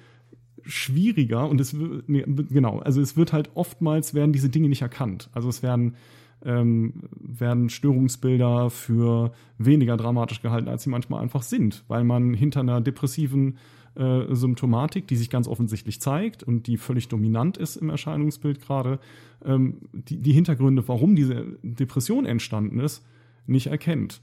[0.64, 5.30] schwieriger und es nee, genau, also es wird halt oftmals werden diese Dinge nicht erkannt.
[5.34, 5.96] Also es werden
[6.44, 12.62] ähm, werden Störungsbilder für weniger dramatisch gehalten, als sie manchmal einfach sind, weil man hinter
[12.62, 13.58] einer depressiven
[13.96, 19.00] äh, Symptomatik, die sich ganz offensichtlich zeigt und die völlig dominant ist im Erscheinungsbild gerade,
[19.44, 23.06] ähm, die, die Hintergründe, warum diese Depression entstanden ist,
[23.46, 24.22] nicht erkennt.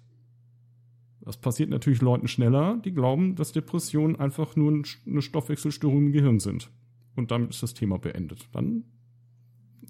[1.21, 6.41] Das passiert natürlich Leuten schneller, die glauben, dass Depressionen einfach nur eine Stoffwechselstörung im Gehirn
[6.41, 6.71] sind.
[7.17, 8.49] Und damit ist das Thema beendet.
[8.53, 8.85] Dann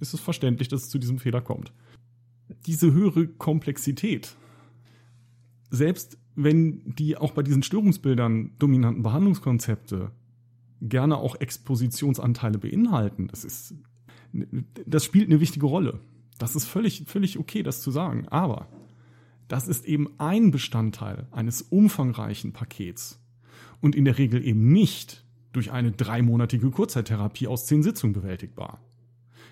[0.01, 1.73] ist es verständlich, dass es zu diesem Fehler kommt.
[2.67, 4.37] Diese höhere Komplexität,
[5.71, 10.13] selbst wenn die auch bei diesen Störungsbildern dominanten Behandlungskonzepte
[10.81, 13.75] gerne auch Expositionsanteile beinhalten, das ist,
[14.87, 16.01] das spielt eine wichtige Rolle.
[16.39, 18.29] Das ist völlig, völlig okay, das zu sagen.
[18.29, 18.69] Aber
[19.49, 23.21] das ist eben ein Bestandteil eines umfangreichen Pakets
[23.81, 28.81] und in der Regel eben nicht durch eine dreimonatige Kurzzeittherapie aus zehn Sitzungen bewältigbar.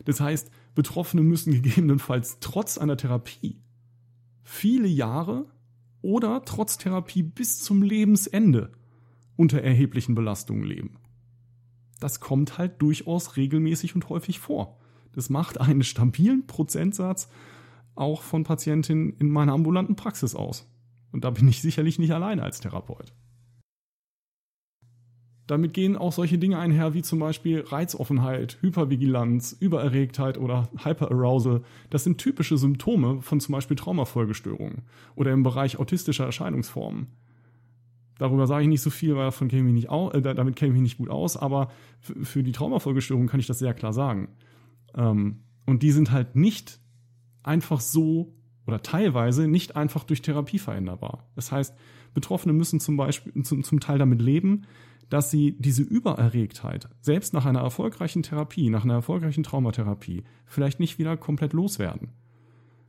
[0.05, 3.61] Das heißt, Betroffene müssen gegebenenfalls trotz einer Therapie
[4.43, 5.47] viele Jahre
[6.03, 8.71] oder trotz Therapie bis zum Lebensende
[9.35, 10.99] unter erheblichen Belastungen leben.
[11.99, 14.79] Das kommt halt durchaus regelmäßig und häufig vor.
[15.13, 17.29] Das macht einen stabilen Prozentsatz
[17.95, 20.71] auch von Patientinnen in meiner ambulanten Praxis aus.
[21.13, 23.15] Und da bin ich sicherlich nicht alleine als Therapeut.
[25.47, 31.63] Damit gehen auch solche Dinge einher wie zum Beispiel Reizoffenheit, Hypervigilanz, Übererregtheit oder Hyperarousal.
[31.89, 34.83] Das sind typische Symptome von zum Beispiel Traumafolgestörungen
[35.15, 37.07] oder im Bereich autistischer Erscheinungsformen.
[38.19, 40.75] Darüber sage ich nicht so viel, weil davon kenne ich nicht au äh, damit kenne
[40.75, 41.71] ich nicht gut aus, aber
[42.01, 44.29] für die Traumafolgestörungen kann ich das sehr klar sagen.
[44.95, 46.81] Ähm, und die sind halt nicht
[47.43, 48.35] einfach so
[48.67, 51.29] oder teilweise nicht einfach durch Therapie veränderbar.
[51.37, 51.77] Das heißt,
[52.15, 54.63] Betroffene müssen zum Beispiel zum, zum Teil damit leben,
[55.09, 60.99] dass sie diese Übererregtheit selbst nach einer erfolgreichen Therapie, nach einer erfolgreichen Traumatherapie vielleicht nicht
[60.99, 62.11] wieder komplett loswerden.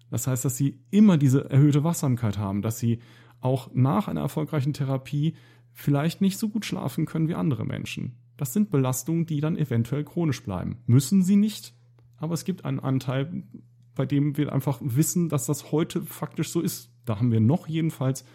[0.10, 3.00] Das heißt, dass sie immer diese erhöhte Wachsamkeit haben, dass sie
[3.40, 5.36] auch nach einer erfolgreichen Therapie
[5.74, 8.18] vielleicht nicht so gut schlafen können wie andere Menschen.
[8.36, 10.78] Das sind Belastungen, die dann eventuell chronisch bleiben.
[10.86, 11.76] Müssen sie nicht,
[12.18, 13.44] aber es gibt einen Anteil,
[13.96, 16.92] bei dem wir einfach wissen, dass das heute faktisch so ist.
[17.06, 18.26] Da haben wir noch jedenfalls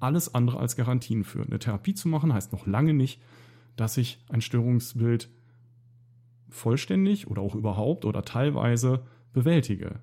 [0.00, 1.42] alles andere als Garantien für.
[1.42, 3.20] Eine Therapie zu machen heißt noch lange nicht,
[3.76, 5.30] dass ich ein Störungsbild
[6.48, 10.00] vollständig oder auch überhaupt oder teilweise bewältige.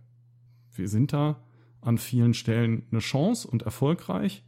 [0.71, 1.43] Wir sind da
[1.81, 4.43] an vielen Stellen eine Chance und erfolgreich,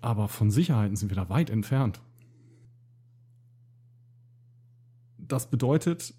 [0.00, 2.02] aber von Sicherheiten sind wir da weit entfernt.
[5.18, 6.14] Das bedeutet,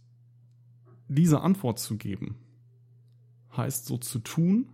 [1.08, 2.36] diese Antwort zu geben,
[3.56, 4.70] heißt so zu tun,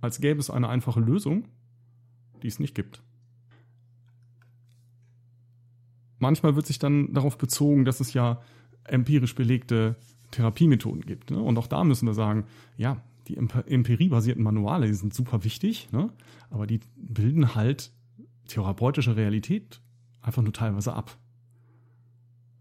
[0.00, 1.48] als gäbe es eine einfache Lösung,
[2.46, 3.02] die es nicht gibt.
[6.20, 8.40] Manchmal wird sich dann darauf bezogen, dass es ja
[8.84, 9.96] empirisch belegte
[10.30, 11.32] Therapiemethoden gibt.
[11.32, 11.40] Ne?
[11.40, 12.44] Und auch da müssen wir sagen,
[12.76, 16.12] ja, die empiriebasierten Manuale, die sind super wichtig, ne?
[16.48, 17.90] aber die bilden halt
[18.46, 19.80] therapeutische Realität
[20.22, 21.18] einfach nur teilweise ab.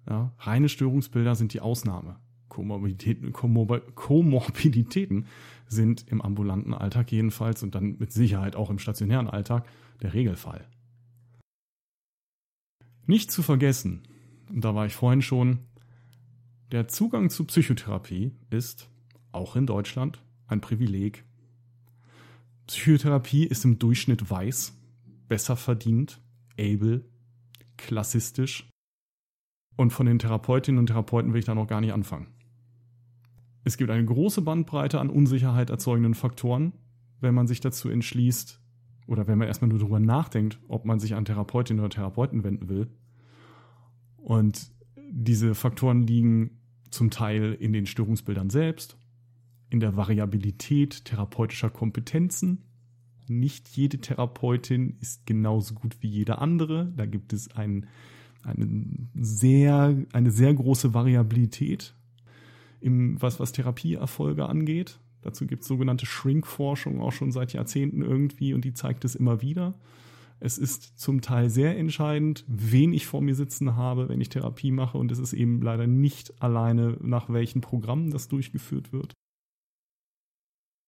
[0.10, 0.34] Ja?
[0.40, 2.16] Reine Störungsbilder sind die Ausnahme.
[2.56, 5.28] Komorbiditäten, Komorbiditäten
[5.68, 9.68] sind im ambulanten Alltag jedenfalls und dann mit Sicherheit auch im stationären Alltag
[10.02, 10.66] der Regelfall.
[13.08, 14.04] Nicht zu vergessen,
[14.50, 15.60] und da war ich vorhin schon,
[16.72, 18.90] der Zugang zu Psychotherapie ist,
[19.34, 21.26] auch in Deutschland, ein Privileg.
[22.68, 24.74] Psychotherapie ist im Durchschnitt weiß,
[25.28, 26.22] besser verdient,
[26.58, 27.04] able,
[27.76, 28.70] klassistisch.
[29.76, 32.35] Und von den Therapeutinnen und Therapeuten will ich da noch gar nicht anfangen.
[33.66, 36.74] Es gibt eine große Bandbreite an Unsicherheit erzeugenden Faktoren,
[37.20, 38.62] wenn man sich dazu entschließt
[39.08, 42.70] oder wenn man erstmal nur darüber nachdenkt, ob man sich an Therapeutinnen oder Therapeuten wenden
[42.70, 42.88] will.
[44.18, 44.72] Und
[45.10, 46.60] diese Faktoren liegen
[46.92, 48.98] zum Teil in den Störungsbildern selbst,
[49.72, 52.66] in der Variabilität therapeutischer Kompetenzen.
[53.28, 56.94] Nicht jede Therapeutin ist genauso gut wie jede andere.
[56.96, 57.88] Da gibt es ein,
[58.44, 61.96] eine, sehr, eine sehr große Variabilität,
[62.86, 65.00] im, was, was Therapieerfolge angeht.
[65.22, 69.42] Dazu gibt es sogenannte Shrink-Forschung auch schon seit Jahrzehnten irgendwie und die zeigt es immer
[69.42, 69.74] wieder.
[70.40, 74.70] Es ist zum Teil sehr entscheidend, wen ich vor mir sitzen habe, wenn ich Therapie
[74.70, 74.98] mache.
[74.98, 79.14] Und es ist eben leider nicht alleine, nach welchen Programmen das durchgeführt wird.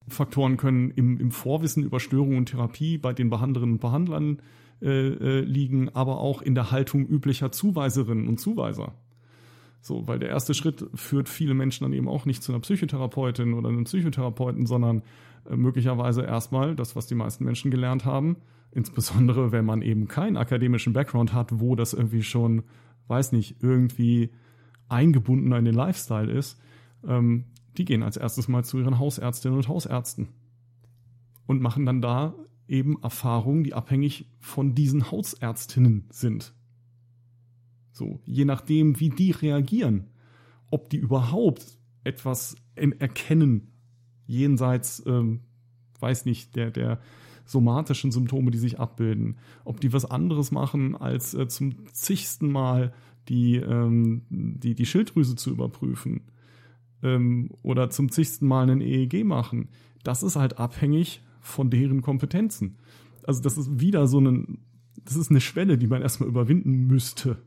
[0.07, 4.41] Faktoren können im, im Vorwissen über Störungen und Therapie bei den Behandlerinnen und Behandlern
[4.82, 8.94] äh, äh, liegen, aber auch in der Haltung üblicher Zuweiserinnen und Zuweiser.
[9.82, 13.54] So, weil der erste Schritt führt viele Menschen dann eben auch nicht zu einer Psychotherapeutin
[13.54, 15.04] oder einem Psychotherapeuten, sondern
[15.49, 18.38] äh, möglicherweise erstmal das, was die meisten Menschen gelernt haben,
[18.72, 22.64] Insbesondere, wenn man eben keinen akademischen Background hat, wo das irgendwie schon,
[23.08, 24.30] weiß nicht, irgendwie
[24.90, 26.60] eingebunden in den Lifestyle ist.
[27.06, 27.45] Ähm,
[27.78, 30.30] die gehen als erstes mal zu ihren Hausärztinnen und Hausärzten
[31.45, 32.36] und machen dann da
[32.68, 36.54] eben Erfahrungen, die abhängig von diesen Hausärztinnen sind.
[37.98, 40.06] So, je nachdem, wie die reagieren,
[40.69, 41.65] ob die überhaupt
[42.03, 43.72] etwas erkennen,
[44.28, 45.40] jenseits, ähm,
[45.99, 46.99] weiß nicht, der, der
[47.45, 52.94] somatischen Symptome, die sich abbilden, ob die was anderes machen, als äh, zum zigsten Mal
[53.30, 56.22] die, ähm, die, die Schilddrüse zu überprüfen
[57.02, 59.69] ähm, oder zum zigsten Mal einen EEG machen,
[60.03, 62.78] das ist halt abhängig von deren Kompetenzen.
[63.24, 64.60] Also das ist wieder so ein,
[65.03, 67.41] das ist eine Schwelle, die man erstmal überwinden müsste,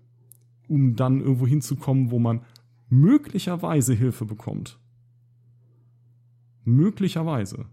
[0.70, 2.42] um dann irgendwo hinzukommen, wo man
[2.88, 4.78] möglicherweise Hilfe bekommt.
[6.64, 7.66] Möglicherweise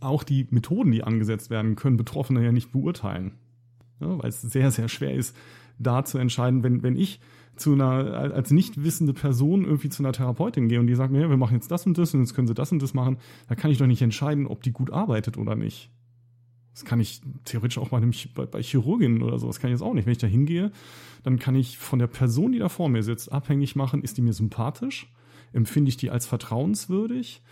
[0.00, 3.32] auch die Methoden, die angesetzt werden, können Betroffene ja nicht beurteilen.
[4.00, 5.36] Ja, weil es sehr, sehr schwer ist,
[5.78, 7.20] da zu entscheiden, wenn, wenn ich
[7.56, 11.22] zu einer, als nicht wissende Person irgendwie zu einer Therapeutin gehe und die sagt mir,
[11.22, 13.18] ja, wir machen jetzt das und das und jetzt können sie das und das machen,
[13.48, 15.90] da kann ich doch nicht entscheiden, ob die gut arbeitet oder nicht.
[16.78, 19.74] Das kann ich theoretisch auch bei, einem, bei, bei Chirurginnen oder so, das kann ich
[19.74, 20.06] jetzt auch nicht.
[20.06, 20.70] Wenn ich da hingehe,
[21.24, 24.22] dann kann ich von der Person, die da vor mir sitzt, abhängig machen, ist die
[24.22, 25.12] mir sympathisch?
[25.52, 27.42] Empfinde ich die als vertrauenswürdig?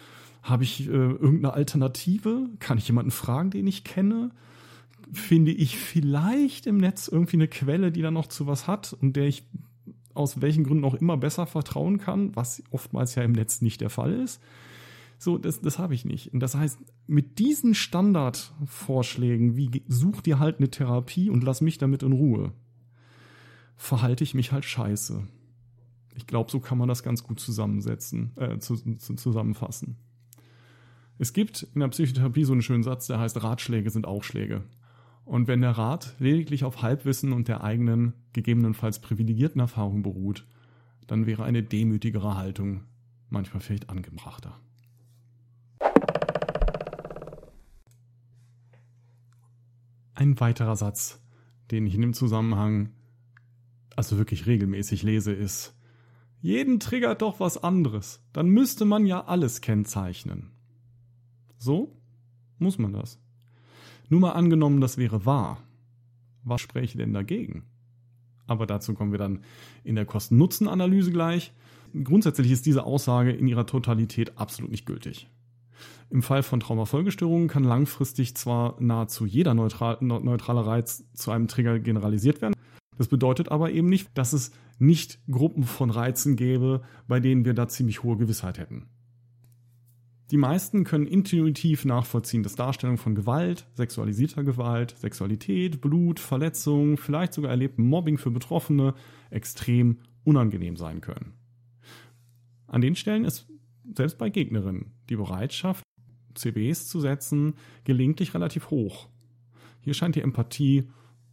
[0.44, 2.48] Habe ich äh, irgendeine Alternative?
[2.60, 4.30] Kann ich jemanden fragen, den ich kenne?
[5.12, 9.16] Finde ich vielleicht im Netz irgendwie eine Quelle, die da noch zu was hat und
[9.16, 9.42] der ich
[10.14, 13.90] aus welchen Gründen auch immer besser vertrauen kann, was oftmals ja im Netz nicht der
[13.90, 14.40] Fall ist.
[15.18, 16.32] So, das, das habe ich nicht.
[16.34, 21.78] Und das heißt, mit diesen Standardvorschlägen, wie such dir halt eine Therapie und lass mich
[21.78, 22.52] damit in Ruhe,
[23.76, 25.26] verhalte ich mich halt scheiße.
[26.14, 29.97] Ich glaube, so kann man das ganz gut zusammensetzen, äh, zu, zu, zusammenfassen.
[31.18, 34.64] Es gibt in der Psychotherapie so einen schönen Satz, der heißt, Ratschläge sind auch Schläge.
[35.24, 40.47] Und wenn der Rat lediglich auf Halbwissen und der eigenen, gegebenenfalls privilegierten Erfahrung beruht,
[41.06, 42.82] dann wäre eine demütigere Haltung
[43.28, 44.59] manchmal vielleicht angebrachter.
[50.16, 51.20] Ein weiterer Satz,
[51.70, 52.88] den ich in dem Zusammenhang
[53.97, 55.74] also wirklich regelmäßig lese, ist,
[56.40, 58.22] jeden triggert doch was anderes.
[58.32, 60.52] Dann müsste man ja alles kennzeichnen.
[61.59, 62.01] So?
[62.59, 63.20] Muss man das?
[64.09, 65.62] Nur mal angenommen, das wäre wahr.
[66.44, 67.64] Was spräche denn dagegen?
[68.47, 69.44] Aber dazu kommen wir dann
[69.84, 71.52] in der Kosten-Nutzen-Analyse gleich.
[72.05, 75.28] Grundsätzlich ist diese Aussage in ihrer Totalität absolut nicht gültig.
[76.08, 81.78] Im Fall von Traumafolgestörungen kann langfristig zwar nahezu jeder neutral, neutrale Reiz zu einem Trigger
[81.78, 82.54] generalisiert werden.
[82.96, 87.54] Das bedeutet aber eben nicht, dass es nicht Gruppen von Reizen gäbe, bei denen wir
[87.54, 88.88] da ziemlich hohe Gewissheit hätten.
[90.30, 97.32] Die meisten können intuitiv nachvollziehen, dass Darstellungen von Gewalt, sexualisierter Gewalt, Sexualität, Blut, Verletzungen, vielleicht
[97.32, 98.94] sogar erlebten Mobbing für Betroffene
[99.30, 101.34] extrem unangenehm sein können.
[102.66, 103.46] An den Stellen ist
[103.94, 105.84] selbst bei Gegnerinnen die Bereitschaft,
[106.38, 107.54] CBs zu setzen,
[107.84, 109.08] gelegentlich relativ hoch.
[109.80, 110.88] Hier scheint die Empathie,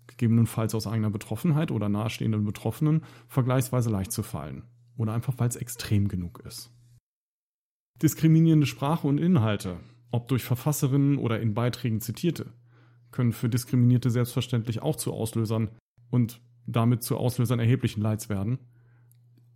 [0.07, 4.63] gegebenenfalls aus eigener Betroffenheit oder nahestehenden Betroffenen, vergleichsweise leicht zu fallen.
[4.97, 6.71] Oder einfach, weil es extrem genug ist.
[8.01, 9.79] Diskriminierende Sprache und Inhalte,
[10.11, 12.53] ob durch Verfasserinnen oder in Beiträgen zitierte,
[13.11, 15.69] können für Diskriminierte selbstverständlich auch zu Auslösern
[16.09, 18.59] und damit zu Auslösern erheblichen Leids werden.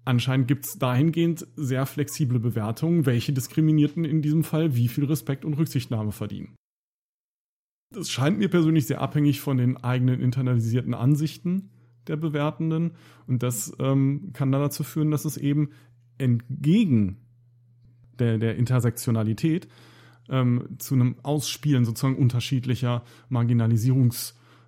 [0.07, 5.43] Anscheinend gibt es dahingehend sehr flexible Bewertungen, welche Diskriminierten in diesem Fall wie viel Respekt
[5.43, 6.55] und Rücksichtnahme verdienen.
[7.93, 11.71] Das scheint mir persönlich sehr abhängig von den eigenen internalisierten Ansichten
[12.07, 12.91] der Bewertenden
[13.27, 15.71] und das ähm, kann dann dazu führen, dass es eben
[16.17, 17.17] entgegen
[18.17, 19.67] der, der Intersektionalität
[20.29, 23.03] ähm, zu einem Ausspielen sozusagen unterschiedlicher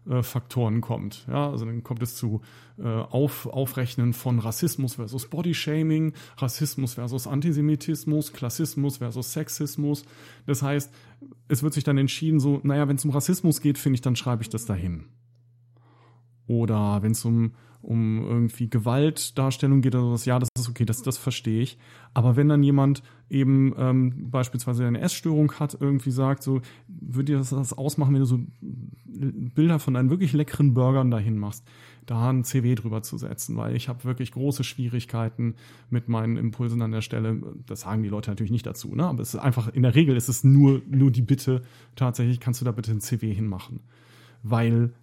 [0.09, 1.25] Marginalisierungsfaktoren kommt.
[1.27, 2.41] Ja, also dann kommt es zu
[2.77, 10.03] äh, Auf, Aufrechnen von Rassismus versus Bodyshaming, Rassismus versus Antisemitismus, Klassismus versus Sexismus.
[10.45, 10.91] Das heißt,
[11.47, 14.15] es wird sich dann entschieden, so, naja, wenn es um Rassismus geht, finde ich, dann
[14.15, 15.05] schreibe ich das dahin.
[16.47, 21.01] Oder wenn es um um irgendwie Gewaltdarstellung geht oder sowas, ja, das ist okay, das,
[21.01, 21.77] das verstehe ich.
[22.13, 27.37] Aber wenn dann jemand eben ähm, beispielsweise eine Essstörung hat, irgendwie sagt, so, würde dir
[27.37, 28.39] das, das ausmachen, wenn du so
[29.05, 31.65] Bilder von deinen wirklich leckeren Burgern dahin machst,
[32.05, 35.55] da ein CW drüber zu setzen, weil ich habe wirklich große Schwierigkeiten
[35.89, 37.41] mit meinen Impulsen an der Stelle.
[37.65, 39.05] Das sagen die Leute natürlich nicht dazu, ne?
[39.05, 41.61] Aber es ist einfach, in der Regel ist es nur, nur die Bitte,
[41.95, 43.81] tatsächlich kannst du da bitte ein CW hinmachen.
[44.41, 44.93] Weil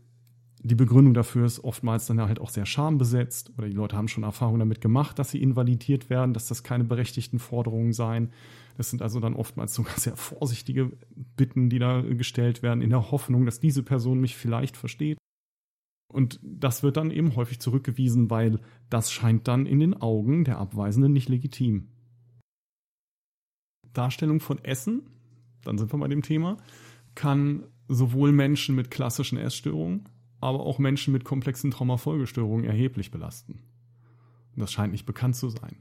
[0.66, 4.24] die Begründung dafür ist oftmals dann halt auch sehr schambesetzt oder die Leute haben schon
[4.24, 8.32] Erfahrungen damit gemacht, dass sie invalidiert werden, dass das keine berechtigten Forderungen seien.
[8.76, 10.90] Das sind also dann oftmals sogar sehr vorsichtige
[11.36, 15.18] Bitten, die da gestellt werden, in der Hoffnung, dass diese Person mich vielleicht versteht.
[16.12, 18.58] Und das wird dann eben häufig zurückgewiesen, weil
[18.90, 21.88] das scheint dann in den Augen der Abweisenden nicht legitim.
[23.92, 25.02] Darstellung von Essen,
[25.62, 26.56] dann sind wir bei dem Thema,
[27.14, 30.08] kann sowohl Menschen mit klassischen Essstörungen
[30.40, 33.62] aber auch Menschen mit komplexen Traumafolgestörungen erheblich belasten.
[34.56, 35.76] Das scheint nicht bekannt zu sein.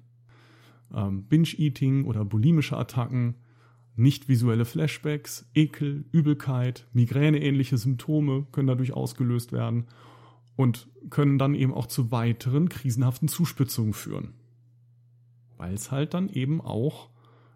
[0.93, 3.35] Ähm, Binge-Eating oder bulimische Attacken,
[3.95, 9.85] nicht visuelle Flashbacks, Ekel, Übelkeit, Migräneähnliche Symptome können dadurch ausgelöst werden
[10.57, 14.33] und können dann eben auch zu weiteren krisenhaften Zuspitzungen führen.
[15.57, 17.09] Weil es halt dann eben auch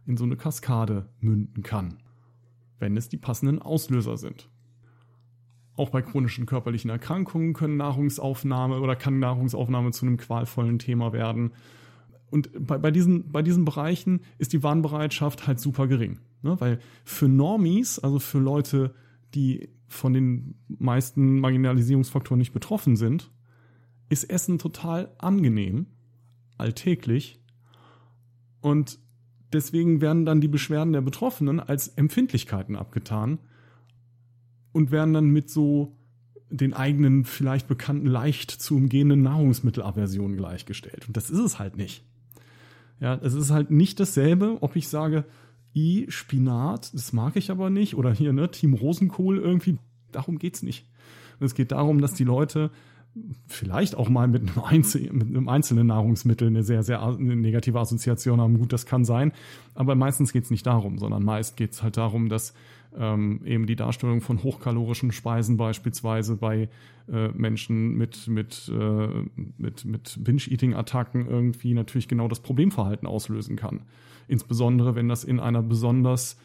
[0.06, 2.02] in so eine Kaskade münden kann,
[2.80, 4.50] wenn es die passenden Auslöser sind.
[5.80, 11.54] Auch bei chronischen körperlichen Erkrankungen können Nahrungsaufnahme oder kann Nahrungsaufnahme zu einem qualvollen Thema werden.
[12.30, 16.20] Und bei, bei, diesen, bei diesen Bereichen ist die Warnbereitschaft halt super gering.
[16.42, 16.60] Ne?
[16.60, 18.94] Weil für Normies, also für Leute,
[19.34, 23.32] die von den meisten Marginalisierungsfaktoren nicht betroffen sind,
[24.10, 25.88] ist Essen total angenehm,
[26.58, 27.42] alltäglich.
[28.60, 29.00] Und
[29.54, 33.40] deswegen werden dann die Beschwerden der Betroffenen als Empfindlichkeiten abgetan
[34.72, 35.96] und werden dann mit so
[36.50, 41.08] den eigenen, vielleicht bekannten, leicht zu umgehenden Nahrungsmittelaversionen gleichgestellt.
[41.08, 42.04] Und das ist es halt nicht.
[43.00, 45.26] Ja, es ist halt nicht dasselbe, ob ich sage,
[45.76, 49.78] i, Spinat, das mag ich aber nicht, oder hier, ne, Team Rosenkohl irgendwie,
[50.12, 50.86] darum geht's nicht.
[51.40, 52.72] Es geht darum, dass die Leute
[53.48, 57.80] vielleicht auch mal mit einem, Einzel mit einem einzelnen Nahrungsmittel eine sehr, sehr eine negative
[57.80, 58.60] Assoziation haben.
[58.60, 59.32] Gut, das kann sein,
[59.74, 62.54] aber meistens geht's nicht darum, sondern meist geht's halt darum, dass
[62.98, 66.70] ähm, eben die Darstellung von hochkalorischen Speisen beispielsweise bei
[67.12, 69.08] äh, Menschen mit, mit, äh,
[69.58, 73.82] mit, mit Binge-Eating-Attacken irgendwie natürlich genau das Problemverhalten auslösen kann.
[74.28, 76.38] Insbesondere wenn das in einer besonders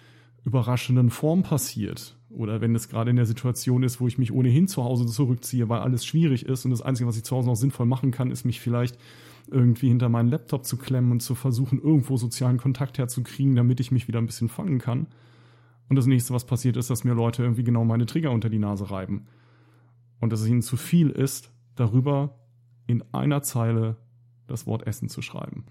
[0.44, 4.68] überraschenden Form passiert oder wenn es gerade in der Situation ist, wo ich mich ohnehin
[4.68, 7.56] zu Hause zurückziehe, weil alles schwierig ist und das Einzige, was ich zu Hause noch
[7.56, 8.98] sinnvoll machen kann, ist mich vielleicht
[9.50, 13.92] irgendwie hinter meinen Laptop zu klemmen und zu versuchen, irgendwo sozialen Kontakt herzukriegen, damit ich
[13.92, 15.06] mich wieder ein bisschen fangen kann.
[15.88, 18.58] Und das nächste, was passiert ist, dass mir Leute irgendwie genau meine Trigger unter die
[18.58, 19.26] Nase reiben.
[20.20, 22.38] und dass es ihnen zu viel ist, darüber
[22.86, 23.96] in einer Zeile
[24.46, 25.64] das Wort Essen zu schreiben.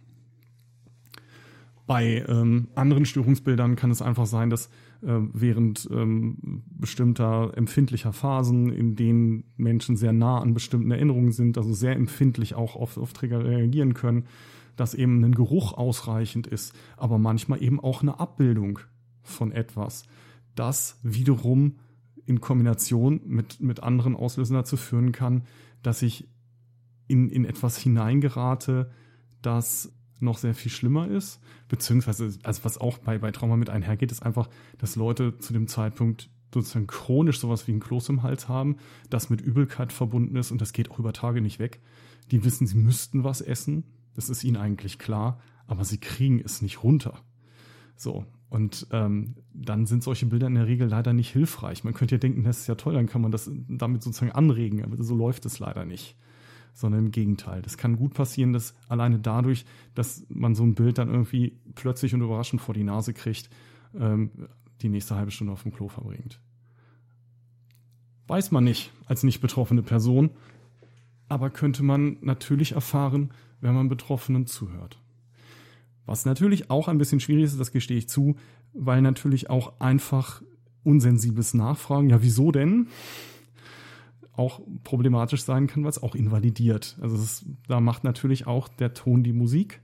[1.86, 4.70] Bei ähm, anderen Störungsbildern kann es einfach sein, dass
[5.06, 11.74] während ähm, bestimmter empfindlicher Phasen, in denen Menschen sehr nah an bestimmten Erinnerungen sind, also
[11.74, 14.26] sehr empfindlich auch auf, auf Trigger reagieren können,
[14.76, 18.80] dass eben ein Geruch ausreichend ist, aber manchmal eben auch eine Abbildung
[19.22, 20.04] von etwas,
[20.56, 21.78] das wiederum
[22.26, 25.44] in Kombination mit, mit anderen Auslösern dazu führen kann,
[25.82, 26.30] dass ich
[27.08, 28.90] in, in etwas hineingerate,
[29.42, 34.12] das noch sehr viel schlimmer ist, beziehungsweise, also was auch bei, bei Trauma mit einhergeht,
[34.12, 38.48] ist einfach, dass Leute zu dem Zeitpunkt sozusagen chronisch sowas wie ein Kloß im Hals
[38.48, 38.78] haben,
[39.10, 41.82] das mit Übelkeit verbunden ist und das geht auch über Tage nicht weg.
[42.32, 43.84] Die wissen, sie müssten was essen,
[44.14, 47.20] das ist ihnen eigentlich klar, aber sie kriegen es nicht runter.
[47.96, 51.84] So, und ähm, dann sind solche Bilder in der Regel leider nicht hilfreich.
[51.84, 54.84] Man könnte ja denken, das ist ja toll, dann kann man das damit sozusagen anregen,
[54.84, 56.16] aber so läuft es leider nicht
[56.74, 57.62] sondern im Gegenteil.
[57.62, 62.14] Das kann gut passieren, dass alleine dadurch, dass man so ein Bild dann irgendwie plötzlich
[62.14, 63.50] und überraschend vor die Nase kriegt,
[63.98, 64.32] ähm,
[64.82, 66.40] die nächste halbe Stunde auf dem Klo verbringt.
[68.28, 70.32] Weiß man nicht als nicht betroffene Person,
[71.30, 73.32] aber könnte man natürlich erfahren,
[73.62, 75.00] wenn man Betroffenen zuhört.
[76.06, 78.36] Was natürlich auch ein bisschen schwierig ist, das gestehe ich zu,
[78.74, 80.42] weil natürlich auch einfach
[80.84, 82.88] unsensibles Nachfragen, ja, wieso denn?
[84.36, 86.98] Auch problematisch sein kann, weil es auch invalidiert.
[87.02, 89.82] Also ist, da macht natürlich auch der Ton die Musik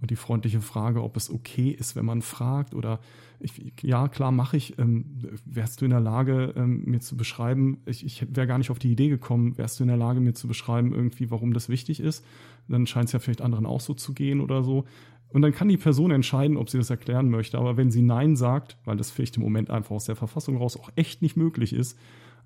[0.00, 3.00] und die freundliche Frage, ob es okay ist, wenn man fragt oder
[3.40, 4.78] ich, ja klar mache ich.
[4.78, 7.78] Ähm, wärst du in der Lage, ähm, mir zu beschreiben?
[7.86, 9.56] Ich, ich wäre gar nicht auf die Idee gekommen.
[9.58, 12.24] Wärst du in der Lage, mir zu beschreiben, irgendwie, warum das wichtig ist?
[12.66, 14.84] Dann scheint es ja vielleicht anderen auch so zu gehen oder so.
[15.28, 17.58] Und dann kann die Person entscheiden, ob sie das erklären möchte.
[17.58, 20.76] Aber wenn sie Nein sagt, weil das vielleicht im Moment einfach aus der Verfassung raus
[20.76, 21.98] auch echt nicht möglich ist,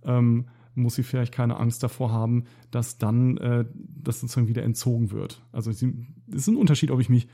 [0.05, 5.11] ähm, muss sie vielleicht keine Angst davor haben, dass dann äh, das sozusagen wieder entzogen
[5.11, 5.43] wird.
[5.53, 7.29] Also es ist ein Unterschied, ob ich mich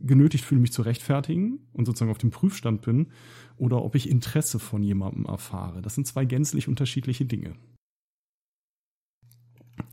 [0.00, 3.08] genötigt fühle, mich zu rechtfertigen und sozusagen auf dem Prüfstand bin
[3.56, 5.82] oder ob ich Interesse von jemandem erfahre.
[5.82, 7.54] Das sind zwei gänzlich unterschiedliche Dinge.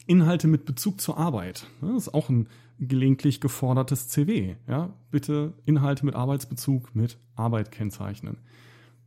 [0.08, 1.68] Inhalte mit Bezug zur Arbeit.
[1.82, 2.48] Das ist auch ein
[2.80, 4.56] gelegentlich gefordertes CW.
[4.68, 8.38] Ja, bitte Inhalte mit Arbeitsbezug mit Arbeit kennzeichnen.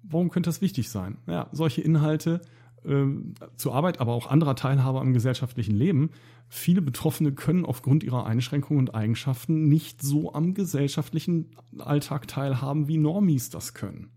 [0.02, 1.18] Warum könnte das wichtig sein?
[1.26, 2.42] Ja, solche Inhalte
[2.84, 6.10] ähm, zur Arbeit, aber auch anderer Teilhaber am gesellschaftlichen Leben.
[6.48, 12.98] Viele Betroffene können aufgrund ihrer Einschränkungen und Eigenschaften nicht so am gesellschaftlichen Alltag teilhaben, wie
[12.98, 14.10] Normies das können.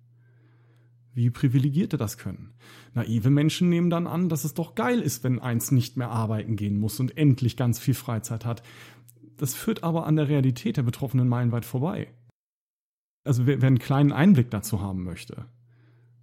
[1.14, 2.54] Wie Privilegierte das können.
[2.94, 6.58] Naive Menschen nehmen dann an, dass es doch geil ist, wenn eins nicht mehr arbeiten
[6.58, 8.64] gehen muss und endlich ganz viel Freizeit hat.
[9.38, 12.08] Das führt aber an der Realität der Betroffenen meilenweit vorbei.
[13.24, 15.46] Also wer einen kleinen Einblick dazu haben möchte,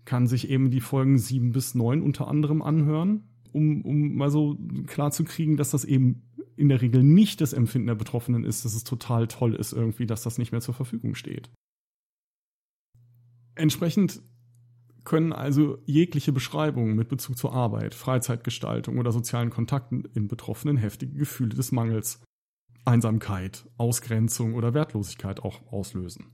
[0.05, 4.59] kann sich eben die Folgen sieben bis neun unter anderem anhören, um, um mal so
[4.87, 6.23] klar zu kriegen, dass das eben
[6.57, 10.07] in der Regel nicht das Empfinden der Betroffenen ist, dass es total toll ist irgendwie,
[10.07, 11.51] dass das nicht mehr zur Verfügung steht.
[13.55, 14.23] Entsprechend
[15.05, 21.15] können also jegliche Beschreibungen mit Bezug zur Arbeit, Freizeitgestaltung oder sozialen Kontakten in Betroffenen heftige
[21.15, 22.21] Gefühle des Mangels,
[22.85, 26.27] Einsamkeit, Ausgrenzung oder Wertlosigkeit auch auslösen.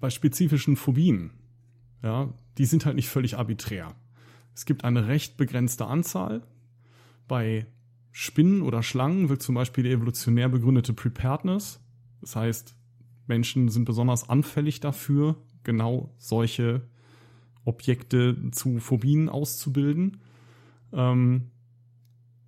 [0.00, 1.30] Bei spezifischen Phobien
[2.02, 3.94] ja, die sind halt nicht völlig arbiträr.
[4.54, 6.42] Es gibt eine recht begrenzte Anzahl.
[7.28, 7.66] Bei
[8.12, 11.80] Spinnen oder Schlangen wirkt zum Beispiel die evolutionär begründete Preparedness.
[12.20, 12.74] Das heißt,
[13.26, 16.82] Menschen sind besonders anfällig dafür, genau solche
[17.64, 20.18] Objekte zu Phobien auszubilden.
[20.92, 21.50] Ähm,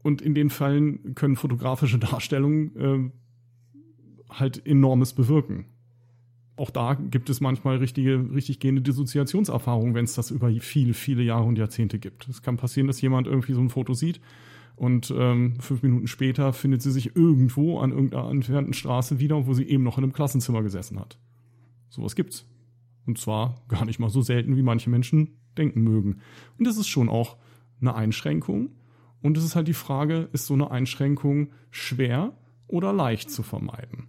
[0.02, 3.10] und in den Fällen können fotografische Darstellungen äh,
[4.30, 5.66] halt enormes bewirken
[6.58, 11.22] auch da gibt es manchmal richtige, richtig gehende Dissoziationserfahrungen, wenn es das über viele, viele
[11.22, 12.28] Jahre und Jahrzehnte gibt.
[12.28, 14.20] Es kann passieren, dass jemand irgendwie so ein Foto sieht
[14.78, 19.52] und ähm, fünf Minuten später findet sie sich irgendwo an irgendeiner entfernten Straße wieder, wo
[19.52, 21.18] sie eben noch in einem Klassenzimmer gesessen hat.
[21.88, 22.46] Sowas gibt's.
[23.04, 26.20] Und zwar gar nicht mal so selten, wie manche Menschen denken mögen.
[26.58, 27.36] Und das ist schon auch
[27.80, 28.70] eine Einschränkung.
[29.20, 32.34] Und es ist halt die Frage, ist so eine Einschränkung schwer
[32.68, 34.06] oder leicht zu vermeiden?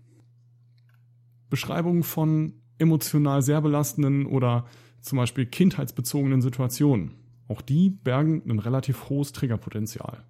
[1.50, 4.66] Beschreibungen von emotional sehr belastenden oder
[5.02, 7.12] zum Beispiel kindheitsbezogenen Situationen.
[7.48, 10.24] Auch die bergen ein relativ hohes Triggerpotenzial.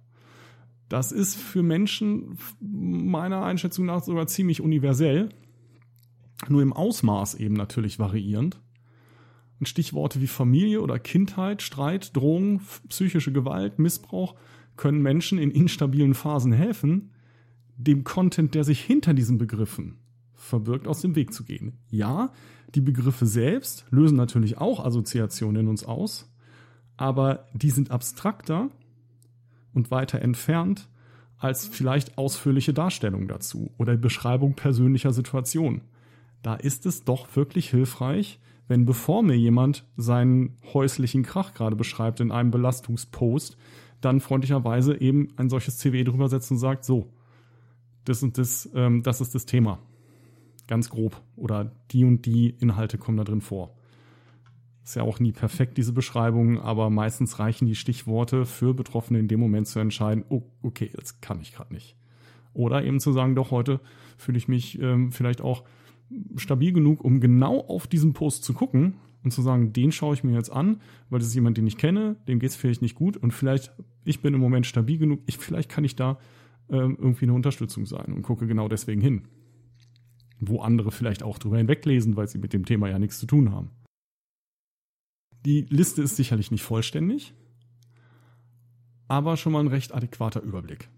[0.88, 5.28] Das ist für Menschen meiner Einschätzung nach sogar ziemlich universell,
[6.48, 8.60] nur im Ausmaß eben natürlich variierend.
[9.60, 14.34] Und Stichworte wie Familie oder Kindheit, Streit, Drohung, psychische Gewalt, Missbrauch
[14.76, 17.10] können Menschen in instabilen Phasen helfen,
[17.76, 19.98] dem Content, der sich hinter diesen Begriffen
[20.50, 21.78] verbirgt, aus dem Weg zu gehen.
[21.88, 22.32] Ja,
[22.74, 26.30] die Begriffe selbst lösen natürlich auch Assoziationen in uns aus,
[26.96, 28.68] aber die sind abstrakter
[29.72, 30.88] und weiter entfernt
[31.38, 35.80] als vielleicht ausführliche Darstellung dazu oder Beschreibung persönlicher Situationen.
[36.42, 42.20] Da ist es doch wirklich hilfreich, wenn bevor mir jemand seinen häuslichen Krach gerade beschreibt
[42.20, 43.56] in einem Belastungspost,
[44.00, 47.12] dann freundlicherweise eben ein solches CW drüber setzt und sagt, so,
[48.04, 49.80] das und das, ähm, das ist das Thema.
[50.70, 51.20] Ganz grob.
[51.34, 53.74] Oder die und die Inhalte kommen da drin vor.
[54.84, 59.26] Ist ja auch nie perfekt, diese Beschreibung, aber meistens reichen die Stichworte für Betroffene in
[59.26, 61.96] dem Moment zu entscheiden, oh, okay, das kann ich gerade nicht.
[62.54, 63.80] Oder eben zu sagen, doch, heute
[64.16, 65.64] fühle ich mich ähm, vielleicht auch
[66.36, 68.94] stabil genug, um genau auf diesen Post zu gucken
[69.24, 71.78] und zu sagen, den schaue ich mir jetzt an, weil das ist jemand, den ich
[71.78, 73.72] kenne, dem geht es vielleicht nicht gut und vielleicht,
[74.04, 76.20] ich bin im Moment stabil genug, ich, vielleicht kann ich da
[76.70, 79.26] ähm, irgendwie eine Unterstützung sein und gucke genau deswegen hin.
[80.40, 83.52] Wo andere vielleicht auch drüber hinweglesen, weil sie mit dem Thema ja nichts zu tun
[83.52, 83.70] haben.
[85.44, 87.34] Die Liste ist sicherlich nicht vollständig,
[89.08, 90.88] aber schon mal ein recht adäquater Überblick.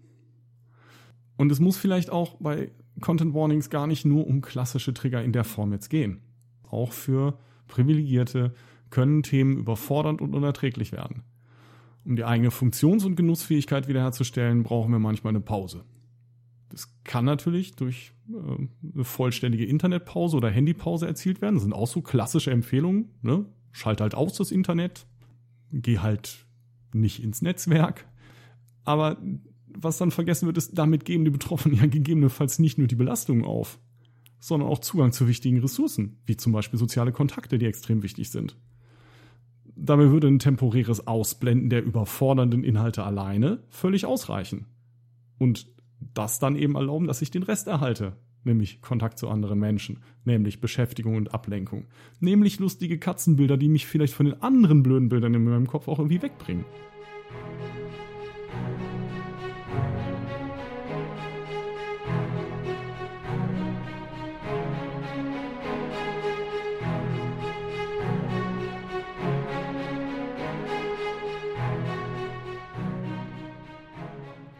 [1.37, 2.71] Und es muss vielleicht auch bei
[3.01, 6.21] Content Warnings gar nicht nur um klassische Trigger in der Form jetzt gehen.
[6.69, 7.37] Auch für
[7.67, 8.53] Privilegierte
[8.89, 11.23] können Themen überfordernd und unerträglich werden.
[12.05, 15.83] Um die eigene Funktions- und Genussfähigkeit wiederherzustellen, brauchen wir manchmal eine Pause.
[16.73, 21.53] Das kann natürlich durch äh, eine vollständige Internetpause oder Handypause erzielt werden.
[21.53, 23.11] Das sind auch so klassische Empfehlungen.
[23.21, 23.45] Ne?
[23.71, 25.05] Schalt halt aus das Internet,
[25.71, 26.47] geh halt
[26.91, 28.07] nicht ins Netzwerk.
[28.85, 29.21] Aber
[29.67, 33.45] was dann vergessen wird, ist, damit geben die Betroffenen ja gegebenenfalls nicht nur die Belastung
[33.45, 33.79] auf,
[34.39, 38.57] sondern auch Zugang zu wichtigen Ressourcen, wie zum Beispiel soziale Kontakte, die extrem wichtig sind.
[39.75, 44.65] Dabei würde ein temporäres Ausblenden der überfordernden Inhalte alleine völlig ausreichen.
[45.37, 45.67] Und
[46.13, 50.61] das dann eben erlauben, dass ich den Rest erhalte, nämlich Kontakt zu anderen Menschen, nämlich
[50.61, 51.85] Beschäftigung und Ablenkung,
[52.19, 55.99] nämlich lustige Katzenbilder, die mich vielleicht von den anderen blöden Bildern in meinem Kopf auch
[55.99, 56.65] irgendwie wegbringen.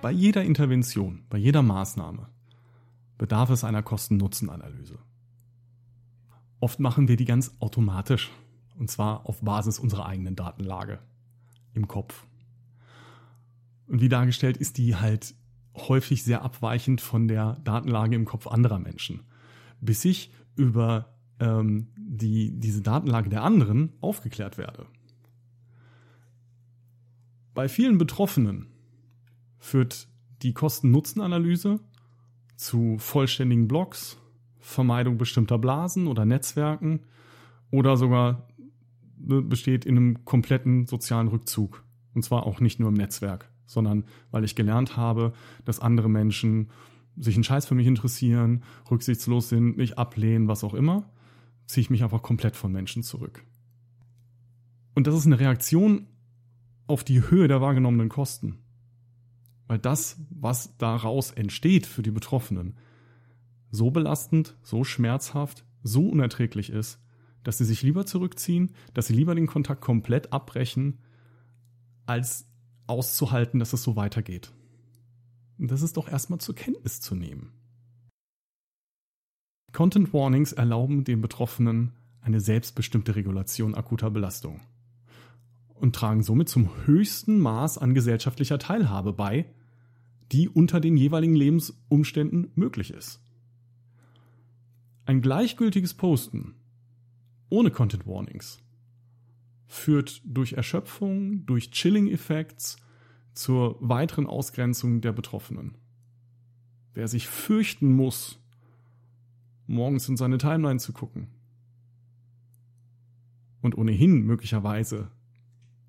[0.03, 2.27] Bei jeder Intervention, bei jeder Maßnahme
[3.17, 4.99] bedarf es einer Kosten-Nutzen-Analyse.
[6.59, 8.29] Oft machen wir die ganz automatisch,
[8.77, 10.99] und zwar auf Basis unserer eigenen Datenlage
[11.73, 12.25] im Kopf.
[13.87, 15.35] Und wie dargestellt ist die halt
[15.73, 19.21] häufig sehr abweichend von der Datenlage im Kopf anderer Menschen,
[19.79, 24.85] bis ich über ähm, die, diese Datenlage der anderen aufgeklärt werde.
[27.53, 28.72] Bei vielen Betroffenen
[29.63, 30.09] führt
[30.41, 31.79] die Kosten-Nutzen-Analyse
[32.57, 34.17] zu vollständigen Blocks,
[34.59, 36.99] Vermeidung bestimmter Blasen oder Netzwerken
[37.71, 38.47] oder sogar
[39.17, 41.83] ne, besteht in einem kompletten sozialen Rückzug.
[42.13, 45.33] Und zwar auch nicht nur im Netzwerk, sondern weil ich gelernt habe,
[45.63, 46.69] dass andere Menschen
[47.15, 51.09] sich einen Scheiß für mich interessieren, rücksichtslos sind, mich ablehnen, was auch immer,
[51.67, 53.43] ziehe ich mich einfach komplett von Menschen zurück.
[54.93, 56.07] Und das ist eine Reaktion
[56.85, 58.62] auf die Höhe der wahrgenommenen Kosten.
[59.73, 62.77] Weil das, was daraus entsteht für die Betroffenen,
[63.71, 66.99] so belastend, so schmerzhaft, so unerträglich ist,
[67.43, 70.99] dass sie sich lieber zurückziehen, dass sie lieber den Kontakt komplett abbrechen,
[72.05, 72.47] als
[72.85, 74.53] auszuhalten, dass es so weitergeht.
[75.57, 77.51] Und das ist doch erstmal zur Kenntnis zu nehmen.
[79.71, 84.61] Content Warnings erlauben den Betroffenen eine selbstbestimmte Regulation akuter Belastung
[85.73, 89.47] und tragen somit zum höchsten Maß an gesellschaftlicher Teilhabe bei,
[90.31, 93.21] die unter den jeweiligen Lebensumständen möglich ist.
[95.05, 96.55] Ein gleichgültiges Posten
[97.49, 98.63] ohne Content Warnings
[99.67, 102.77] führt durch Erschöpfung, durch Chilling-Effekts
[103.33, 105.77] zur weiteren Ausgrenzung der Betroffenen.
[106.93, 108.39] Wer sich fürchten muss,
[109.67, 111.27] morgens in seine Timeline zu gucken
[113.61, 115.09] und ohnehin möglicherweise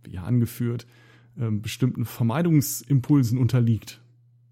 [0.02, 0.86] wie angeführt,
[1.36, 4.03] äh, bestimmten Vermeidungsimpulsen unterliegt,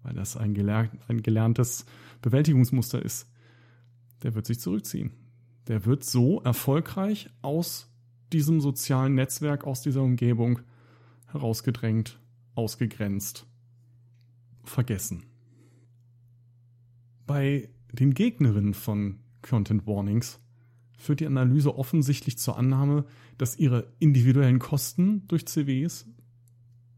[0.03, 1.85] weil das ein, gelernt, ein gelerntes
[2.21, 3.29] Bewältigungsmuster ist,
[4.21, 5.11] der wird sich zurückziehen.
[5.67, 7.89] Der wird so erfolgreich aus
[8.31, 10.59] diesem sozialen Netzwerk, aus dieser Umgebung
[11.27, 12.19] herausgedrängt,
[12.55, 13.45] ausgegrenzt,
[14.63, 15.25] vergessen.
[17.25, 20.39] Bei den Gegnerinnen von Content Warnings
[20.97, 23.05] führt die Analyse offensichtlich zur Annahme,
[23.37, 26.07] dass ihre individuellen Kosten durch CWs,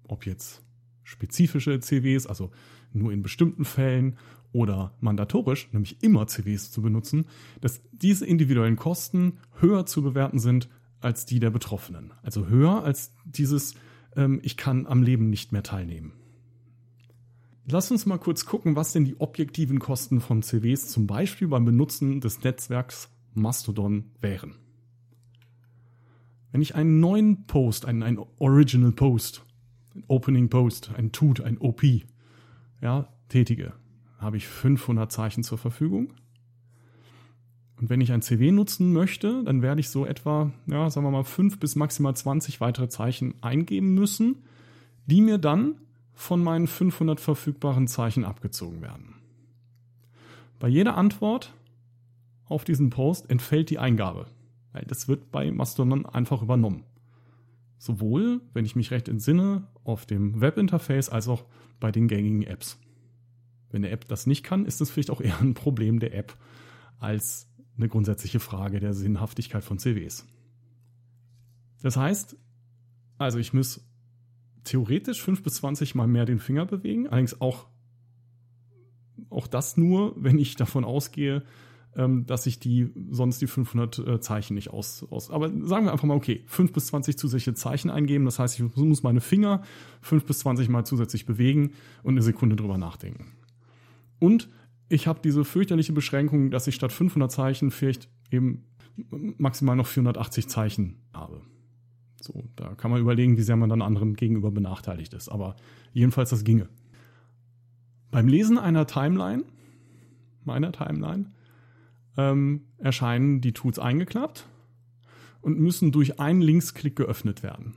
[0.04, 0.64] ob jetzt
[1.04, 2.52] spezifische CWs, also
[2.96, 4.18] nur in bestimmten Fällen
[4.52, 7.26] oder mandatorisch, nämlich immer CWs zu benutzen,
[7.62, 10.70] dass diese individuellen Kosten höher zu bewerten sind
[11.02, 12.14] als die der Betroffenen.
[12.24, 13.76] Also höher als dieses,
[14.16, 16.14] ähm, ich kann am Leben nicht mehr teilnehmen.
[17.68, 21.66] Lass uns mal kurz gucken, was denn die objektiven Kosten von CWs zum Beispiel beim
[21.66, 24.56] Benutzen des Netzwerks Mastodon wären.
[26.52, 29.44] Wenn ich einen neuen Post, einen, einen Original Post,
[29.96, 31.84] ein Opening Post, ein Tut, ein OP,
[32.82, 33.74] ja, tätige,
[34.20, 36.14] habe ich 500 Zeichen zur Verfügung.
[37.80, 41.12] Und wenn ich ein CW nutzen möchte, dann werde ich so etwa, ja, sagen wir
[41.12, 44.44] mal, 5 bis maximal 20 weitere Zeichen eingeben müssen,
[45.06, 45.76] die mir dann
[46.14, 49.16] von meinen 500 verfügbaren Zeichen abgezogen werden.
[50.60, 51.54] Bei jeder Antwort
[52.46, 54.28] auf diesen Post entfällt die Eingabe,
[54.88, 56.84] das wird bei Mastodon einfach übernommen.
[57.78, 61.46] Sowohl, wenn ich mich recht entsinne, auf dem Webinterface als auch
[61.80, 62.80] bei den gängigen Apps.
[63.70, 66.38] Wenn eine App das nicht kann, ist es vielleicht auch eher ein Problem der App
[67.00, 70.26] als eine grundsätzliche Frage der Sinnhaftigkeit von CWs.
[71.82, 72.38] Das heißt,
[73.18, 73.86] also ich muss
[74.64, 77.68] theoretisch 5 bis 20 Mal mehr den Finger bewegen, allerdings auch,
[79.30, 81.44] auch das nur, wenn ich davon ausgehe,
[81.96, 85.32] ähm, dass ich die sonst die 500 äh, Zeichen nicht aus, aus.
[85.32, 88.26] Aber sagen wir einfach mal, okay, 5 bis 20 zusätzliche Zeichen eingeben.
[88.26, 89.62] Das heißt, ich muss meine Finger
[90.02, 91.72] 5 bis 20 Mal zusätzlich bewegen
[92.04, 93.34] und eine Sekunde drüber nachdenken.
[94.20, 94.50] Und
[94.90, 98.66] ich habe diese fürchterliche Beschränkung, dass ich statt 500 Zeichen vielleicht eben
[99.38, 101.42] maximal noch 480 Zeichen habe.
[102.22, 105.30] So, da kann man überlegen, wie sehr man dann anderen gegenüber benachteiligt ist.
[105.30, 105.56] Aber
[105.94, 106.68] jedenfalls, das ginge.
[108.12, 109.44] Beim Lesen einer Timeline,
[110.44, 111.32] meiner Timeline,
[112.18, 114.48] ähm, erscheinen die Tools eingeklappt
[115.42, 117.76] und müssen durch einen Linksklick geöffnet werden.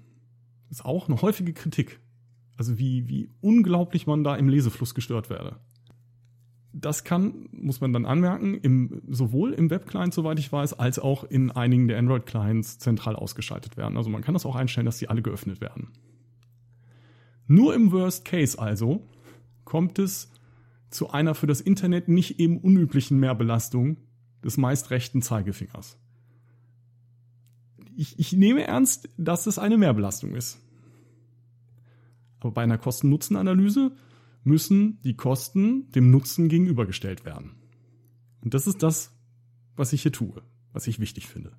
[0.69, 2.01] Das ist auch eine häufige Kritik.
[2.56, 5.56] Also wie, wie unglaublich man da im Lesefluss gestört werde.
[6.73, 11.24] Das kann, muss man dann anmerken, im, sowohl im Web-Client, soweit ich weiß, als auch
[11.24, 13.97] in einigen der Android-Clients zentral ausgeschaltet werden.
[13.97, 15.93] Also man kann das auch einstellen, dass die alle geöffnet werden.
[17.47, 19.09] Nur im Worst Case also
[19.65, 20.31] kommt es
[20.90, 23.98] zu einer für das Internet nicht eben unüblichen Mehrbelastung
[24.44, 25.98] des meist rechten Zeigefingers.
[27.97, 30.60] Ich, ich nehme ernst, dass es eine Mehrbelastung ist.
[32.40, 33.93] Aber bei einer Kosten-Nutzen-Analyse
[34.44, 37.56] müssen die Kosten dem Nutzen gegenübergestellt werden.
[38.43, 39.12] Und das ist das,
[39.77, 40.43] was ich hier tue,
[40.73, 41.56] was ich wichtig finde.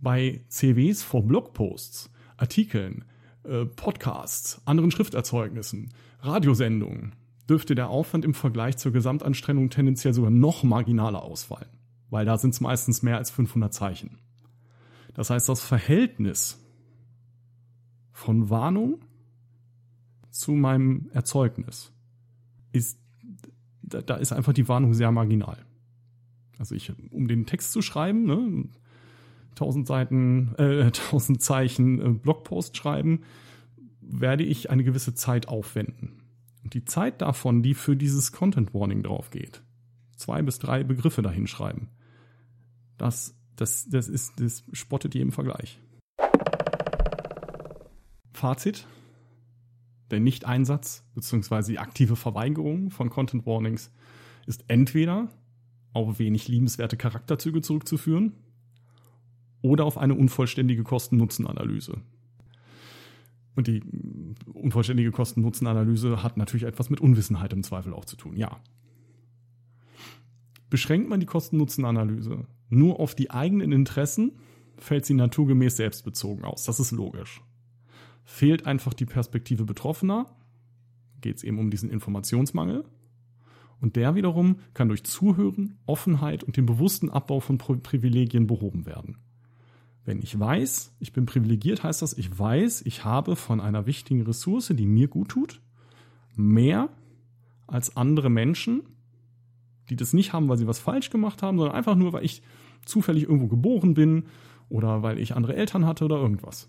[0.00, 3.04] Bei CWs vor Blogposts, Artikeln,
[3.44, 7.14] äh, Podcasts, anderen Schrifterzeugnissen, Radiosendungen
[7.52, 11.68] dürfte der Aufwand im Vergleich zur Gesamtanstrengung tendenziell sogar noch marginaler ausfallen,
[12.08, 14.16] weil da sind es meistens mehr als 500 Zeichen.
[15.12, 16.58] Das heißt, das Verhältnis
[18.10, 19.04] von Warnung
[20.30, 21.92] zu meinem Erzeugnis
[22.72, 22.98] ist,
[23.82, 25.58] da, ist einfach die Warnung sehr marginal.
[26.56, 28.64] Also ich, um den Text zu schreiben, ne,
[29.50, 33.24] 1000 Seiten, äh, 1000 Zeichen äh, Blogpost schreiben,
[34.00, 36.21] werde ich eine gewisse Zeit aufwenden.
[36.62, 39.62] Und die Zeit davon, die für dieses Content Warning drauf geht,
[40.16, 41.88] zwei bis drei Begriffe dahinschreiben,
[42.98, 45.80] das, das, das ist, das spottet jedem Vergleich.
[48.32, 48.86] Fazit,
[50.10, 51.72] der Nicht-Einsatz bzw.
[51.72, 53.90] die aktive Verweigerung von Content Warnings
[54.46, 55.28] ist entweder
[55.92, 58.34] auf wenig liebenswerte Charakterzüge zurückzuführen
[59.62, 62.00] oder auf eine unvollständige Kosten-Nutzen-Analyse.
[63.54, 63.82] Und die
[64.52, 68.60] unvollständige Kosten-Nutzen-Analyse hat natürlich etwas mit Unwissenheit im Zweifel auch zu tun, ja.
[70.70, 74.32] Beschränkt man die Kosten-Nutzen-Analyse nur auf die eigenen Interessen,
[74.78, 76.64] fällt sie naturgemäß selbstbezogen aus.
[76.64, 77.42] Das ist logisch
[78.24, 80.26] fehlt einfach die Perspektive Betroffener,
[81.20, 82.84] geht es eben um diesen Informationsmangel.
[83.80, 89.18] Und der wiederum kann durch Zuhören, Offenheit und den bewussten Abbau von Privilegien behoben werden.
[90.04, 94.22] Wenn ich weiß, ich bin privilegiert, heißt das, ich weiß, ich habe von einer wichtigen
[94.22, 95.60] Ressource, die mir gut tut,
[96.34, 96.88] mehr
[97.66, 98.82] als andere Menschen,
[99.88, 102.42] die das nicht haben, weil sie was falsch gemacht haben, sondern einfach nur, weil ich
[102.84, 104.24] zufällig irgendwo geboren bin
[104.68, 106.68] oder weil ich andere Eltern hatte oder irgendwas.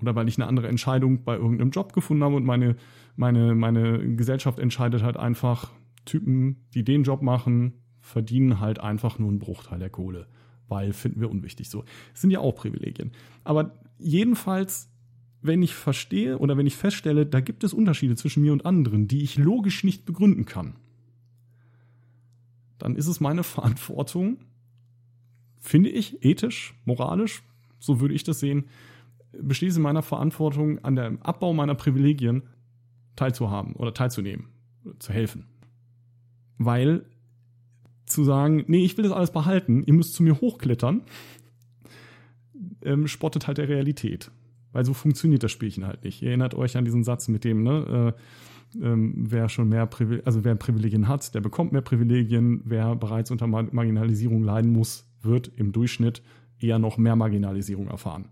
[0.00, 2.76] Oder weil ich eine andere Entscheidung bei irgendeinem Job gefunden habe und meine,
[3.16, 5.70] meine, meine Gesellschaft entscheidet halt einfach,
[6.04, 10.26] Typen, die den Job machen, verdienen halt einfach nur einen Bruchteil der Kohle,
[10.68, 11.84] weil finden wir unwichtig so.
[12.12, 13.12] Das sind ja auch Privilegien.
[13.44, 14.90] Aber jedenfalls,
[15.40, 19.08] wenn ich verstehe oder wenn ich feststelle, da gibt es Unterschiede zwischen mir und anderen,
[19.08, 20.76] die ich logisch nicht begründen kann,
[22.78, 24.38] dann ist es meine Verantwortung,
[25.58, 27.42] finde ich, ethisch, moralisch,
[27.78, 28.66] so würde ich das sehen,
[29.32, 32.42] besteht es in meiner Verantwortung, an dem Abbau meiner Privilegien
[33.16, 34.48] teilzuhaben oder teilzunehmen,
[34.98, 35.46] zu helfen.
[36.56, 37.04] Weil
[38.10, 41.02] zu sagen, nee, ich will das alles behalten, ihr müsst zu mir hochklettern,
[42.82, 44.30] ähm, spottet halt der Realität.
[44.72, 46.22] Weil so funktioniert das Spielchen halt nicht.
[46.22, 50.26] Ihr erinnert euch an diesen Satz mit dem, ne, äh, ähm, wer schon mehr Privilegien,
[50.26, 52.60] also wer Privilegien hat, der bekommt mehr Privilegien.
[52.64, 56.22] Wer bereits unter Marginalisierung leiden muss, wird im Durchschnitt
[56.58, 58.28] eher noch mehr Marginalisierung erfahren.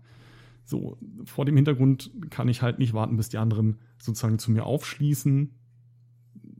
[0.65, 4.65] So, vor dem Hintergrund kann ich halt nicht warten, bis die anderen sozusagen zu mir
[4.65, 5.51] aufschließen.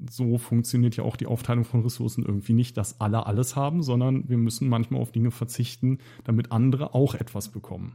[0.10, 4.30] So funktioniert ja auch die Aufteilung von Ressourcen irgendwie nicht, dass alle alles haben, sondern
[4.30, 7.94] wir müssen manchmal auf Dinge verzichten, damit andere auch etwas bekommen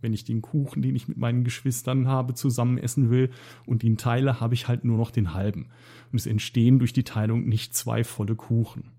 [0.00, 3.30] wenn ich den Kuchen, den ich mit meinen Geschwistern habe, zusammen essen will
[3.66, 5.66] und ihn teile, habe ich halt nur noch den halben.
[6.12, 8.92] Und es entstehen durch die Teilung nicht zwei volle Kuchen.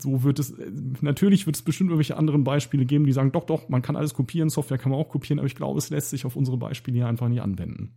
[0.00, 0.54] So wird es,
[1.00, 4.14] natürlich wird es bestimmt irgendwelche anderen Beispiele geben, die sagen, doch, doch, man kann alles
[4.14, 6.96] kopieren, Software kann man auch kopieren, aber ich glaube, es lässt sich auf unsere Beispiele
[6.96, 7.92] hier einfach nicht anwenden.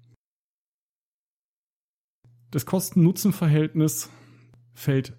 [2.52, 4.10] Das Kosten-Nutzen-Verhältnis
[4.74, 5.18] fällt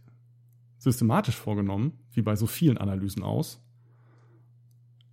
[0.78, 3.62] systematisch vorgenommen, wie bei so vielen Analysen aus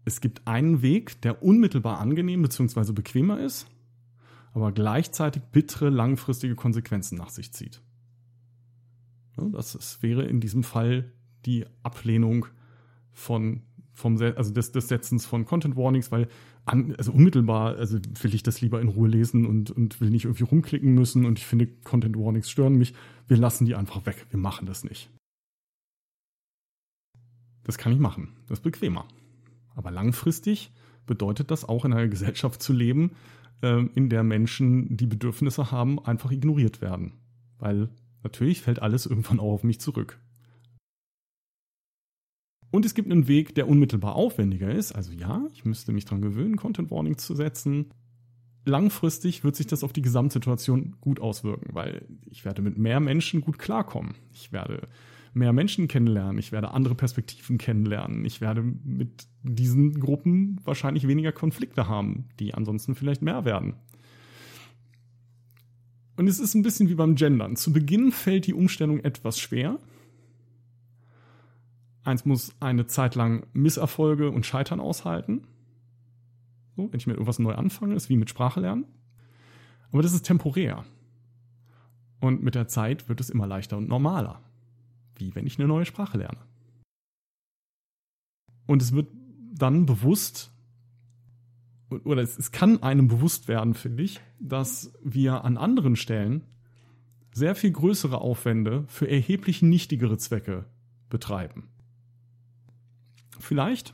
[0.09, 2.93] es gibt einen Weg, der unmittelbar angenehm bzw.
[2.93, 3.67] bequemer ist,
[4.53, 7.81] aber gleichzeitig bittere langfristige Konsequenzen nach sich zieht.
[9.35, 11.13] das wäre in diesem Fall
[11.45, 12.47] die Ablehnung
[13.11, 13.61] von
[13.93, 16.29] vom, also des, des Setzens von Content Warnings, weil
[16.69, 20.25] an, also unmittelbar, also will ich das lieber in Ruhe lesen und, und will nicht
[20.25, 22.93] irgendwie rumklicken müssen und ich finde Content Warnings stören mich.
[23.27, 24.25] Wir lassen die einfach weg.
[24.29, 25.09] Wir machen das nicht.
[27.63, 28.33] Das kann ich machen.
[28.47, 29.07] Das ist bequemer.
[29.75, 30.71] Aber langfristig
[31.05, 33.11] bedeutet das auch in einer Gesellschaft zu leben,
[33.61, 37.13] äh, in der Menschen, die Bedürfnisse haben, einfach ignoriert werden.
[37.57, 37.89] Weil
[38.23, 40.19] natürlich fällt alles irgendwann auch auf mich zurück.
[42.71, 44.91] Und es gibt einen Weg, der unmittelbar aufwendiger ist.
[44.91, 47.87] Also ja, ich müsste mich daran gewöhnen, Content Warning zu setzen.
[48.65, 53.41] Langfristig wird sich das auf die Gesamtsituation gut auswirken, weil ich werde mit mehr Menschen
[53.41, 54.13] gut klarkommen.
[54.33, 54.87] Ich werde
[55.33, 61.31] mehr Menschen kennenlernen, ich werde andere Perspektiven kennenlernen, ich werde mit diesen Gruppen wahrscheinlich weniger
[61.31, 63.75] Konflikte haben, die ansonsten vielleicht mehr werden.
[66.17, 67.55] Und es ist ein bisschen wie beim Gendern.
[67.55, 69.79] Zu Beginn fällt die Umstellung etwas schwer.
[72.09, 75.47] Eins muss eine Zeit lang Misserfolge und Scheitern aushalten.
[76.75, 78.85] So, wenn ich mit irgendwas neu anfange, ist wie mit Sprache lernen.
[79.91, 80.85] Aber das ist temporär.
[82.19, 84.41] Und mit der Zeit wird es immer leichter und normaler
[85.19, 86.39] wie wenn ich eine neue Sprache lerne.
[88.65, 89.09] Und es wird
[89.53, 90.51] dann bewusst,
[91.89, 96.43] oder es, es kann einem bewusst werden, finde ich, dass wir an anderen Stellen
[97.31, 100.65] sehr viel größere Aufwände für erheblich nichtigere Zwecke
[101.09, 101.68] betreiben.
[103.39, 103.93] Vielleicht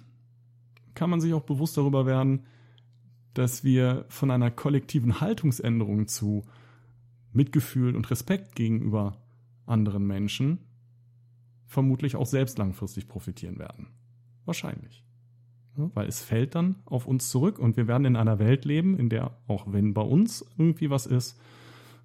[0.95, 2.45] kann man sich auch bewusst darüber werden,
[3.33, 6.45] dass wir von einer kollektiven Haltungsänderung zu
[7.31, 9.21] Mitgefühl und Respekt gegenüber
[9.65, 10.59] anderen Menschen
[11.67, 13.87] vermutlich auch selbst langfristig profitieren werden.
[14.45, 15.03] Wahrscheinlich.
[15.75, 19.09] Weil es fällt dann auf uns zurück und wir werden in einer Welt leben, in
[19.09, 21.37] der, auch wenn bei uns irgendwie was ist,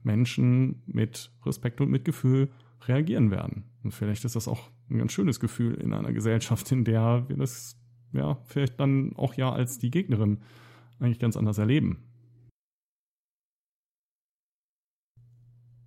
[0.02, 2.50] Menschen mit Respekt und Mitgefühl
[2.88, 3.64] reagieren werden.
[3.84, 7.36] Und vielleicht ist das auch ein ganz schönes Gefühl in einer Gesellschaft, in der wir
[7.36, 7.76] das
[8.12, 10.38] ja vielleicht dann auch ja als die Gegnerin
[10.98, 12.04] eigentlich ganz anders erleben.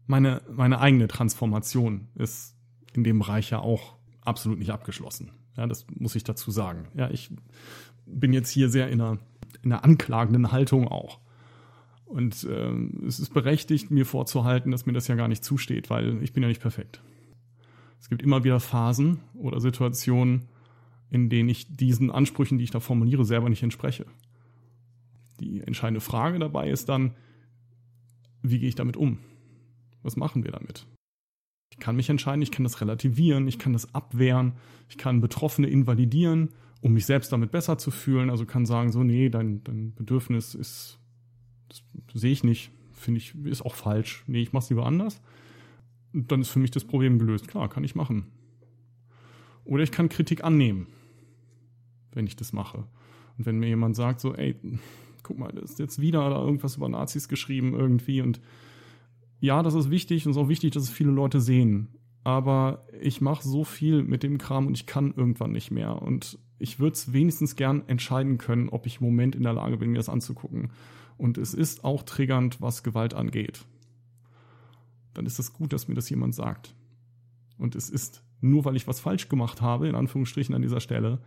[0.06, 2.56] Meine, meine eigene Transformation ist
[2.94, 5.32] in dem Bereich ja auch absolut nicht abgeschlossen.
[5.56, 6.88] Ja, das muss ich dazu sagen.
[6.94, 7.32] Ja, ich
[8.06, 9.20] bin jetzt hier sehr in einer,
[9.62, 11.20] in einer anklagenden Haltung auch.
[12.06, 12.74] Und äh,
[13.08, 16.44] es ist berechtigt, mir vorzuhalten, dass mir das ja gar nicht zusteht, weil ich bin
[16.44, 17.02] ja nicht perfekt.
[18.04, 20.50] Es gibt immer wieder Phasen oder Situationen,
[21.10, 24.06] in denen ich diesen Ansprüchen, die ich da formuliere, selber nicht entspreche.
[25.40, 27.16] Die entscheidende Frage dabei ist dann,
[28.42, 29.20] wie gehe ich damit um?
[30.02, 30.86] Was machen wir damit?
[31.72, 34.52] Ich kann mich entscheiden, ich kann das relativieren, ich kann das abwehren,
[34.90, 36.50] ich kann Betroffene invalidieren,
[36.82, 38.30] um mich selbst damit besser zu fühlen.
[38.30, 41.00] Also kann sagen, so, nee, dein, dein Bedürfnis ist,
[41.70, 44.26] das sehe ich nicht, finde ich, ist auch falsch.
[44.28, 45.22] Nee, ich mache es lieber anders.
[46.14, 47.48] Dann ist für mich das Problem gelöst.
[47.48, 48.28] Klar, kann ich machen.
[49.66, 50.88] Oder ich kann Kritik annehmen,
[52.12, 52.86] wenn ich das mache.
[53.38, 54.56] Und wenn mir jemand sagt, so, ey,
[55.24, 58.42] guck mal, da ist jetzt wieder da irgendwas über Nazis geschrieben irgendwie und
[59.40, 61.90] ja, das ist wichtig und es ist auch wichtig, dass es viele Leute sehen.
[62.24, 66.02] Aber ich mache so viel mit dem Kram und ich kann irgendwann nicht mehr.
[66.02, 69.76] Und ich würde es wenigstens gern entscheiden können, ob ich im Moment in der Lage
[69.76, 70.72] bin, mir das anzugucken.
[71.18, 73.66] Und es ist auch triggernd, was Gewalt angeht.
[75.14, 76.76] Dann ist es gut, dass mir das jemand sagt.
[77.58, 81.20] Und es ist nur, weil ich was falsch gemacht habe, in Anführungsstrichen an dieser Stelle,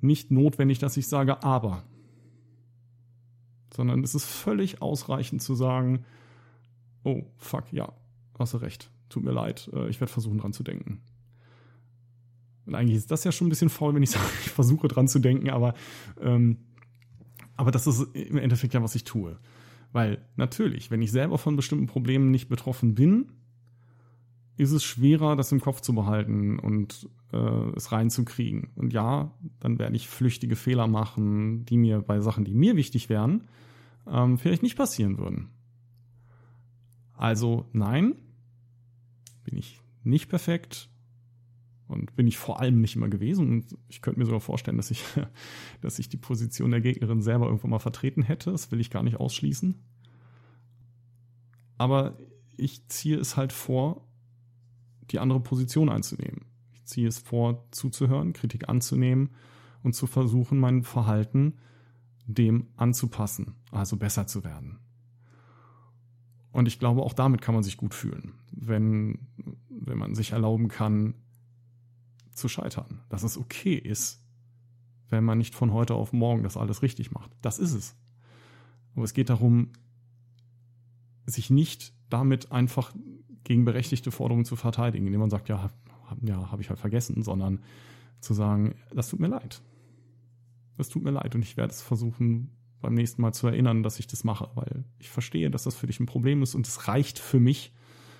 [0.00, 1.82] nicht notwendig, dass ich sage, aber.
[3.74, 6.04] Sondern es ist völlig ausreichend zu sagen,
[7.02, 7.92] oh, fuck, ja,
[8.38, 8.90] hast du recht.
[9.08, 11.00] Tut mir leid, äh, ich werde versuchen dran zu denken.
[12.66, 15.08] Und eigentlich ist das ja schon ein bisschen faul, wenn ich sage, ich versuche dran
[15.08, 15.74] zu denken, aber,
[16.20, 16.58] ähm,
[17.56, 19.38] aber das ist im Endeffekt ja, was ich tue.
[19.92, 23.32] Weil natürlich, wenn ich selber von bestimmten Problemen nicht betroffen bin,
[24.56, 27.36] ist es schwerer, das im Kopf zu behalten und äh,
[27.76, 28.70] es reinzukriegen.
[28.74, 33.08] Und ja, dann werde ich flüchtige Fehler machen, die mir bei Sachen, die mir wichtig
[33.08, 33.44] wären,
[34.06, 35.48] ähm, vielleicht nicht passieren würden.
[37.16, 38.16] Also nein,
[39.44, 40.88] bin ich nicht perfekt
[41.88, 43.48] und bin ich vor allem nicht immer gewesen.
[43.48, 45.02] Und ich könnte mir sogar vorstellen, dass ich,
[45.80, 48.52] dass ich die Position der Gegnerin selber irgendwann mal vertreten hätte.
[48.52, 49.74] Das will ich gar nicht ausschließen.
[51.78, 52.18] Aber
[52.56, 54.06] ich ziehe es halt vor,
[55.10, 56.44] die andere Position einzunehmen.
[56.74, 59.30] Ich ziehe es vor, zuzuhören, Kritik anzunehmen
[59.82, 61.54] und zu versuchen, mein Verhalten
[62.26, 64.78] dem anzupassen, also besser zu werden.
[66.52, 69.28] Und ich glaube, auch damit kann man sich gut fühlen, wenn,
[69.70, 71.14] wenn man sich erlauben kann,
[72.38, 73.00] zu scheitern.
[73.08, 74.22] Dass es okay ist,
[75.10, 77.30] wenn man nicht von heute auf morgen das alles richtig macht.
[77.42, 77.96] Das ist es.
[78.94, 79.72] Aber es geht darum,
[81.26, 82.94] sich nicht damit einfach
[83.44, 85.70] gegen berechtigte Forderungen zu verteidigen, indem man sagt, ja,
[86.22, 87.60] ja, habe ich halt vergessen, sondern
[88.20, 89.62] zu sagen, das tut mir leid.
[90.76, 92.50] Das tut mir leid und ich werde es versuchen,
[92.80, 95.86] beim nächsten Mal zu erinnern, dass ich das mache, weil ich verstehe, dass das für
[95.86, 97.72] dich ein Problem ist und es reicht für mich,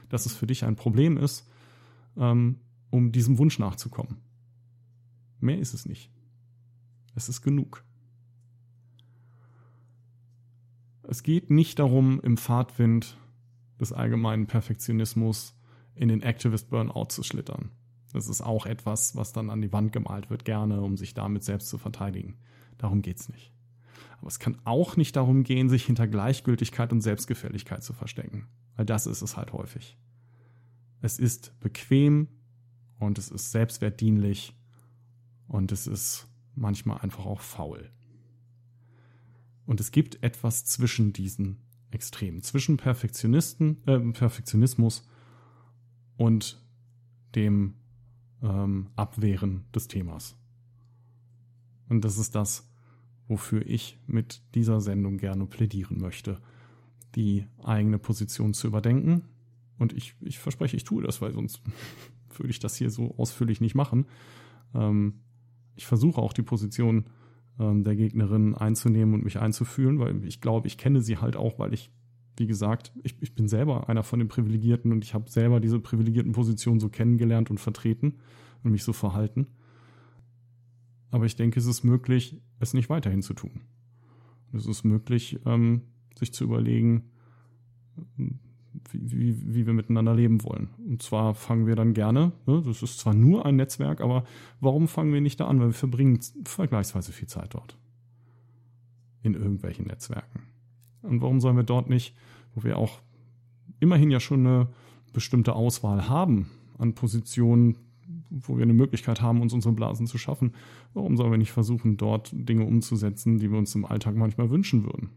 [0.09, 1.49] dass es für dich ein Problem ist,
[2.17, 4.19] ähm, um diesem Wunsch nachzukommen.
[5.41, 6.11] Mehr ist es nicht.
[7.15, 7.85] Es ist genug.
[11.03, 13.17] Es geht nicht darum, im Fahrtwind
[13.81, 15.57] des allgemeinen Perfektionismus
[15.95, 17.71] in den Activist Burnout zu schlittern.
[18.13, 21.45] Das ist auch etwas, was dann an die Wand gemalt wird, gerne, um sich damit
[21.45, 22.39] selbst zu verteidigen.
[22.79, 23.53] Darum geht's nicht.
[24.19, 28.49] Aber es kann auch nicht darum gehen, sich hinter Gleichgültigkeit und Selbstgefälligkeit zu verstecken.
[28.77, 29.99] Weil das ist es halt häufig.
[31.01, 32.29] Es ist bequem
[32.99, 34.55] und es ist selbstwertdienlich
[35.47, 37.91] und es ist manchmal einfach auch faul.
[39.67, 41.59] Und es gibt etwas zwischen diesen
[41.91, 45.07] Extremen, zwischen Perfektionisten, äh, Perfektionismus
[46.17, 46.63] und
[47.35, 47.75] dem
[48.43, 50.37] ähm, Abwehren des Themas.
[51.89, 52.69] Und das ist das,
[53.27, 56.41] wofür ich mit dieser Sendung gerne plädieren möchte,
[57.15, 59.23] die eigene Position zu überdenken.
[59.79, 61.63] Und ich, ich verspreche, ich tue das, weil sonst
[62.39, 64.07] würde ich das hier so ausführlich nicht machen.
[64.75, 65.21] Ähm,
[65.75, 67.07] ich versuche auch die Position
[67.59, 71.59] ähm, der Gegnerin einzunehmen und mich einzufühlen, weil ich glaube, ich kenne sie halt auch,
[71.59, 71.91] weil ich,
[72.37, 75.81] wie gesagt, ich, ich bin selber einer von den Privilegierten und ich habe selber diese
[75.81, 78.15] privilegierten Positionen so kennengelernt und vertreten
[78.63, 79.47] und mich so verhalten.
[81.11, 83.63] Aber ich denke, es ist möglich, es nicht weiterhin zu tun.
[84.53, 85.83] Es ist möglich, ähm,
[86.19, 87.11] sich zu überlegen,
[88.91, 90.69] wie, wie, wir miteinander leben wollen.
[90.87, 94.25] Und zwar fangen wir dann gerne, ne, das ist zwar nur ein Netzwerk, aber
[94.61, 95.61] warum fangen wir nicht da an?
[95.61, 97.77] Weil wir verbringen vergleichsweise viel Zeit dort.
[99.23, 100.43] In irgendwelchen Netzwerken.
[101.03, 102.15] Und warum sollen wir dort nicht,
[102.55, 103.01] wo wir auch
[103.81, 104.69] immerhin ja schon eine
[105.13, 107.79] bestimmte Auswahl haben an Positionen,
[108.31, 110.55] wo wir eine Möglichkeit haben, uns unsere Blasen zu schaffen,
[110.95, 114.85] warum sollen wir nicht versuchen, dort Dinge umzusetzen, die wir uns im Alltag manchmal wünschen
[114.85, 115.11] würden?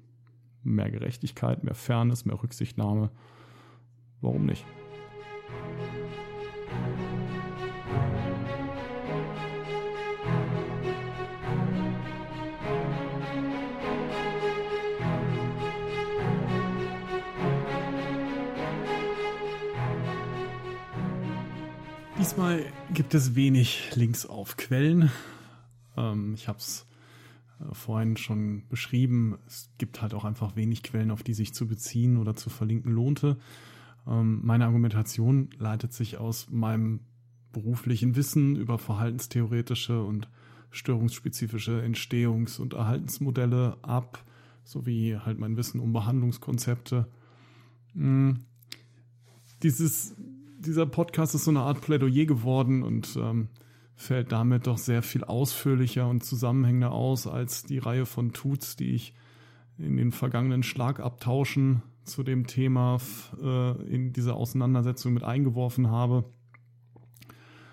[0.63, 3.11] Mehr Gerechtigkeit, mehr Fairness, mehr Rücksichtnahme.
[4.21, 4.65] Warum nicht?
[22.19, 25.11] Diesmal gibt es wenig Links auf Quellen.
[25.97, 26.85] Ähm, ich habe es
[27.59, 29.39] äh, vorhin schon beschrieben.
[29.47, 32.91] Es gibt halt auch einfach wenig Quellen, auf die sich zu beziehen oder zu verlinken
[32.91, 33.37] lohnte.
[34.07, 37.01] Ähm, meine Argumentation leitet sich aus meinem
[37.51, 40.29] beruflichen Wissen über verhaltenstheoretische und
[40.71, 44.23] störungsspezifische Entstehungs- und Erhaltensmodelle ab,
[44.63, 47.07] sowie halt mein Wissen um Behandlungskonzepte.
[47.93, 48.39] Hm.
[49.63, 50.15] Dieses,
[50.59, 53.49] dieser Podcast ist so eine Art Plädoyer geworden und ähm,
[53.95, 58.95] fällt damit doch sehr viel ausführlicher und zusammenhängender aus als die Reihe von Tuts, die
[58.95, 59.13] ich
[59.77, 62.99] in den vergangenen Schlagabtauschen zu dem Thema
[63.41, 66.25] äh, in diese Auseinandersetzung mit eingeworfen habe.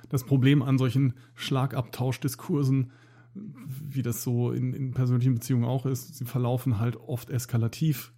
[0.08, 2.92] Das Problem an solchen Schlagabtauschdiskursen,
[3.34, 8.12] wie das so in, in persönlichen Beziehungen auch ist, sie verlaufen halt oft eskalativ.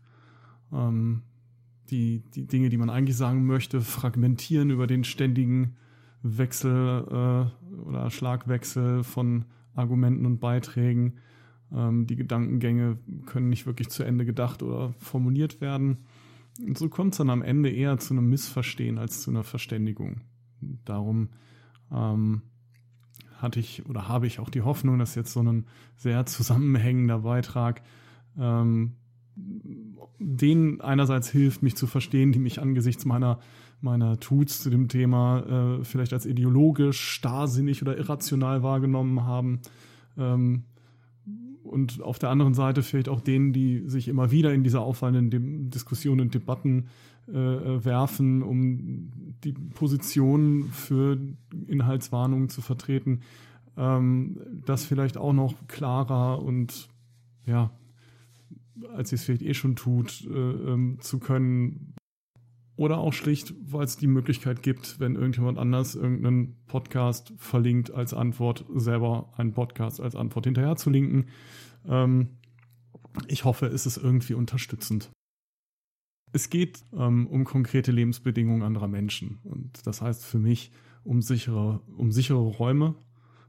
[0.73, 1.23] Ähm,
[1.91, 5.77] die, die Dinge, die man eigentlich sagen möchte, fragmentieren über den ständigen
[6.23, 11.15] Wechsel äh, oder Schlagwechsel von Argumenten und Beiträgen.
[11.73, 15.99] Ähm, die Gedankengänge können nicht wirklich zu Ende gedacht oder formuliert werden.
[16.67, 20.23] Und so kommt es dann am Ende eher zu einem Missverstehen als zu einer Verständigung.
[20.85, 21.31] Darum
[21.93, 22.43] ähm,
[23.37, 25.67] hatte ich oder habe ich auch die Hoffnung, dass jetzt so ein
[25.97, 27.83] sehr zusammenhängender Beitrag
[28.39, 28.97] ähm,
[30.19, 33.39] denen einerseits hilft, mich zu verstehen, die mich angesichts meiner
[33.81, 39.61] meiner Tuts zu dem Thema äh, vielleicht als ideologisch, starrsinnig oder irrational wahrgenommen haben.
[40.19, 40.65] Ähm,
[41.71, 45.71] und auf der anderen Seite vielleicht auch denen, die sich immer wieder in diese auffallenden
[45.71, 46.89] Diskussionen und Debatten
[47.29, 49.13] äh, äh, werfen, um
[49.45, 51.17] die Position für
[51.69, 53.21] Inhaltswarnungen zu vertreten,
[53.77, 56.89] ähm, das vielleicht auch noch klarer und
[57.47, 57.71] ja,
[58.95, 61.90] als sie es vielleicht eh schon tut, äh, ähm, zu können.
[62.81, 68.15] Oder auch schlicht, weil es die Möglichkeit gibt, wenn irgendjemand anders irgendeinen Podcast verlinkt als
[68.15, 71.27] Antwort, selber einen Podcast als Antwort hinterher zu linken.
[71.87, 72.39] Ähm,
[73.29, 75.11] ich hoffe, es ist irgendwie unterstützend.
[76.33, 79.41] Es geht ähm, um konkrete Lebensbedingungen anderer Menschen.
[79.45, 80.73] Und das heißt für mich
[81.05, 82.95] um sichere, um sichere Räume,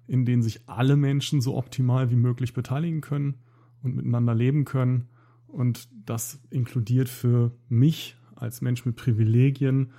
[0.07, 3.37] in denen sich alle Menschen so optimal wie möglich beteiligen können
[3.81, 5.07] und miteinander leben können.
[5.47, 9.91] Und das inkludiert für mich als Mensch mit Privilegien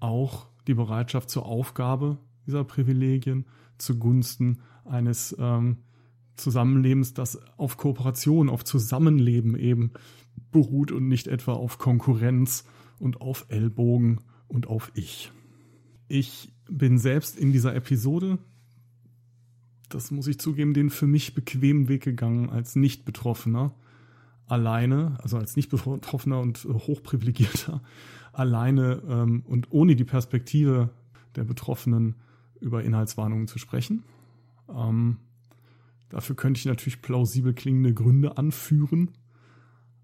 [0.00, 3.46] auch die Bereitschaft zur Aufgabe dieser Privilegien
[3.78, 5.78] zugunsten eines ähm,
[6.36, 9.92] Zusammenlebens, das auf Kooperation, auf Zusammenleben eben
[10.50, 12.64] beruht und nicht etwa auf Konkurrenz
[12.98, 15.30] und auf Ellbogen und auf Ich.
[16.08, 18.38] Ich bin selbst in dieser Episode
[19.94, 23.74] das muss ich zugeben, den für mich bequemen Weg gegangen als Nicht-Betroffener.
[24.46, 27.82] Alleine, also als Nicht-Betroffener und Hochprivilegierter,
[28.32, 30.90] alleine ähm, und ohne die Perspektive
[31.36, 32.16] der Betroffenen
[32.60, 34.04] über Inhaltswarnungen zu sprechen.
[34.68, 35.18] Ähm,
[36.08, 39.10] dafür könnte ich natürlich plausibel klingende Gründe anführen.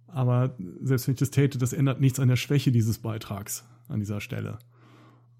[0.06, 4.00] Aber selbst wenn ich das täte, das ändert nichts an der Schwäche dieses Beitrags an
[4.00, 4.58] dieser Stelle.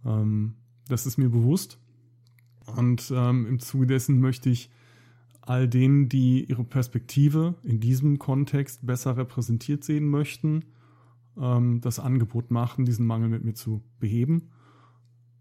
[0.05, 0.55] Ähm,
[0.89, 1.79] das ist mir bewusst.
[2.77, 4.70] Und ähm, im Zuge dessen möchte ich
[5.49, 10.65] all denen, die ihre Perspektive in diesem Kontext besser repräsentiert sehen möchten,
[11.41, 14.51] ähm, das Angebot machen, diesen Mangel mit mir zu beheben.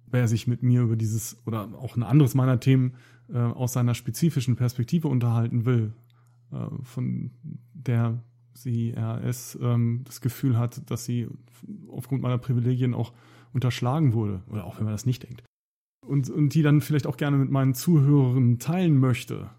[0.05, 2.93] Wer sich mit mir über dieses oder auch ein anderes meiner Themen
[3.29, 5.93] äh, aus seiner spezifischen Perspektive unterhalten will,
[6.51, 7.31] äh, von
[7.73, 8.23] der
[8.53, 11.27] sie RS ähm, das Gefühl hat, dass sie
[11.89, 13.11] aufgrund meiner Privilegien auch
[13.51, 15.43] unterschlagen wurde, oder auch wenn man das nicht denkt,
[16.05, 19.49] und, und die dann vielleicht auch gerne mit meinen Zuhörern teilen möchte,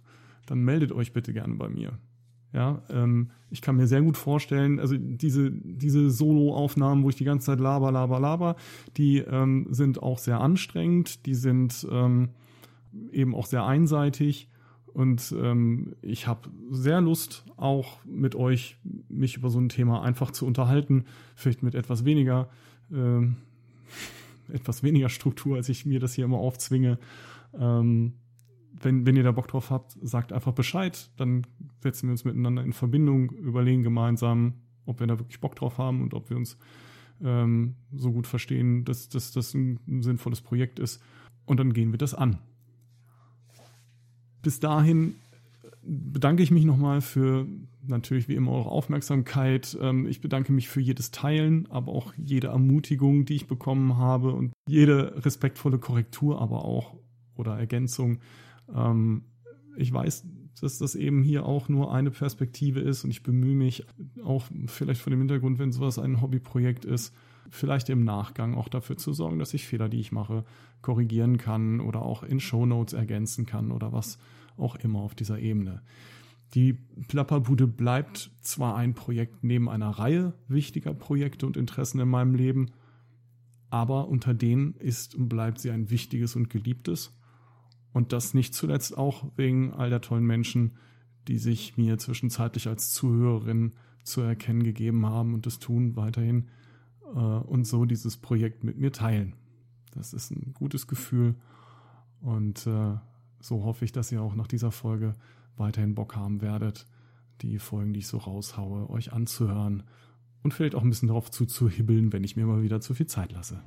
[0.51, 1.99] dann meldet euch bitte gerne bei mir.
[2.53, 7.25] Ja, ähm, ich kann mir sehr gut vorstellen, also diese, diese Solo-Aufnahmen, wo ich die
[7.25, 8.57] ganze Zeit laber, laber, laber,
[8.97, 12.31] die ähm, sind auch sehr anstrengend, die sind ähm,
[13.13, 14.49] eben auch sehr einseitig
[14.87, 18.79] und ähm, ich habe sehr Lust, auch mit euch
[19.11, 21.05] mich über so ein Thema einfach zu unterhalten,
[21.37, 22.49] vielleicht mit etwas weniger
[22.91, 23.37] ähm,
[24.53, 26.99] etwas weniger Struktur, als ich mir das hier immer aufzwinge.
[27.59, 28.15] Ähm,
[28.81, 31.47] wenn, wenn ihr da Bock drauf habt, sagt einfach Bescheid, dann
[31.81, 34.55] setzen wir uns miteinander in Verbindung, überlegen gemeinsam,
[34.87, 36.57] ob wir da wirklich Bock drauf haben und ob wir uns
[37.23, 41.03] ähm, so gut verstehen, dass, das ein, ein sinnvolles Projekt ist.
[41.45, 42.39] Und dann gehen wir das an.
[44.43, 45.15] Bis dahin
[45.83, 47.47] bedanke ich mich nochmal für
[47.87, 49.77] natürlich wie immer eure Aufmerksamkeit.
[49.81, 54.33] Ähm, ich bedanke mich für jedes Teilen, aber auch jede Ermutigung, die ich bekommen habe
[54.33, 56.95] und jede respektvolle Korrektur, aber auch
[57.37, 58.19] oder Ergänzung.
[58.75, 59.25] Ähm,
[59.77, 60.27] ich weiß,
[60.61, 63.87] dass das eben hier auch nur eine Perspektive ist und ich bemühe mich
[64.25, 67.15] auch vielleicht vor dem Hintergrund, wenn sowas ein Hobbyprojekt ist,
[67.51, 70.45] vielleicht im Nachgang auch dafür zu sorgen, dass ich Fehler, die ich mache,
[70.83, 74.19] korrigieren kann oder auch in Shownotes ergänzen kann oder was
[74.57, 75.83] auch immer auf dieser Ebene.
[76.55, 76.73] Die
[77.09, 82.71] Plapperbude bleibt zwar ein Projekt neben einer Reihe wichtiger Projekte und Interessen in meinem Leben,
[83.71, 87.18] aber unter denen ist und bleibt sie ein wichtiges und geliebtes.
[87.93, 90.77] Und das nicht zuletzt auch wegen all der tollen Menschen,
[91.27, 96.49] die sich mir zwischenzeitlich als Zuhörerin zu erkennen gegeben haben und das tun weiterhin
[97.15, 99.35] äh, und so dieses Projekt mit mir teilen.
[99.93, 101.35] Das ist ein gutes Gefühl
[102.21, 102.97] und äh,
[103.41, 105.15] so hoffe ich, dass ihr auch nach dieser Folge
[105.57, 106.87] weiterhin Bock haben werdet,
[107.43, 109.85] die Folgen, die ich so raushaue, euch anzuhören
[110.43, 113.33] und vielleicht auch ein bisschen darauf zuzuhibbeln, wenn ich mir mal wieder zu viel Zeit
[113.33, 113.63] lasse.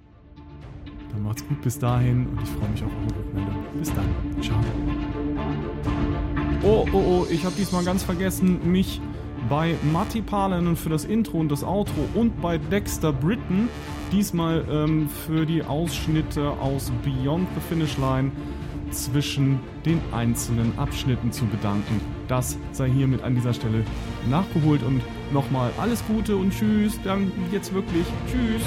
[1.12, 3.56] Dann macht's gut bis dahin und ich freue mich auf eure Rückmeldung.
[3.78, 4.42] Bis dann.
[4.42, 4.58] Ciao.
[6.64, 9.02] Oh, oh, oh, ich habe diesmal ganz vergessen, mich
[9.50, 13.68] bei Matti Palanen für das Intro und das Outro und bei Dexter Britton
[14.12, 18.32] diesmal ähm, für die Ausschnitte aus Beyond the Finish Line
[18.92, 22.02] zwischen den einzelnen Abschnitten zu bedanken.
[22.28, 23.84] Das sei hiermit an dieser Stelle
[24.30, 25.02] nachgeholt und
[25.34, 28.64] nochmal alles Gute und tschüss, dann jetzt wirklich tschüss.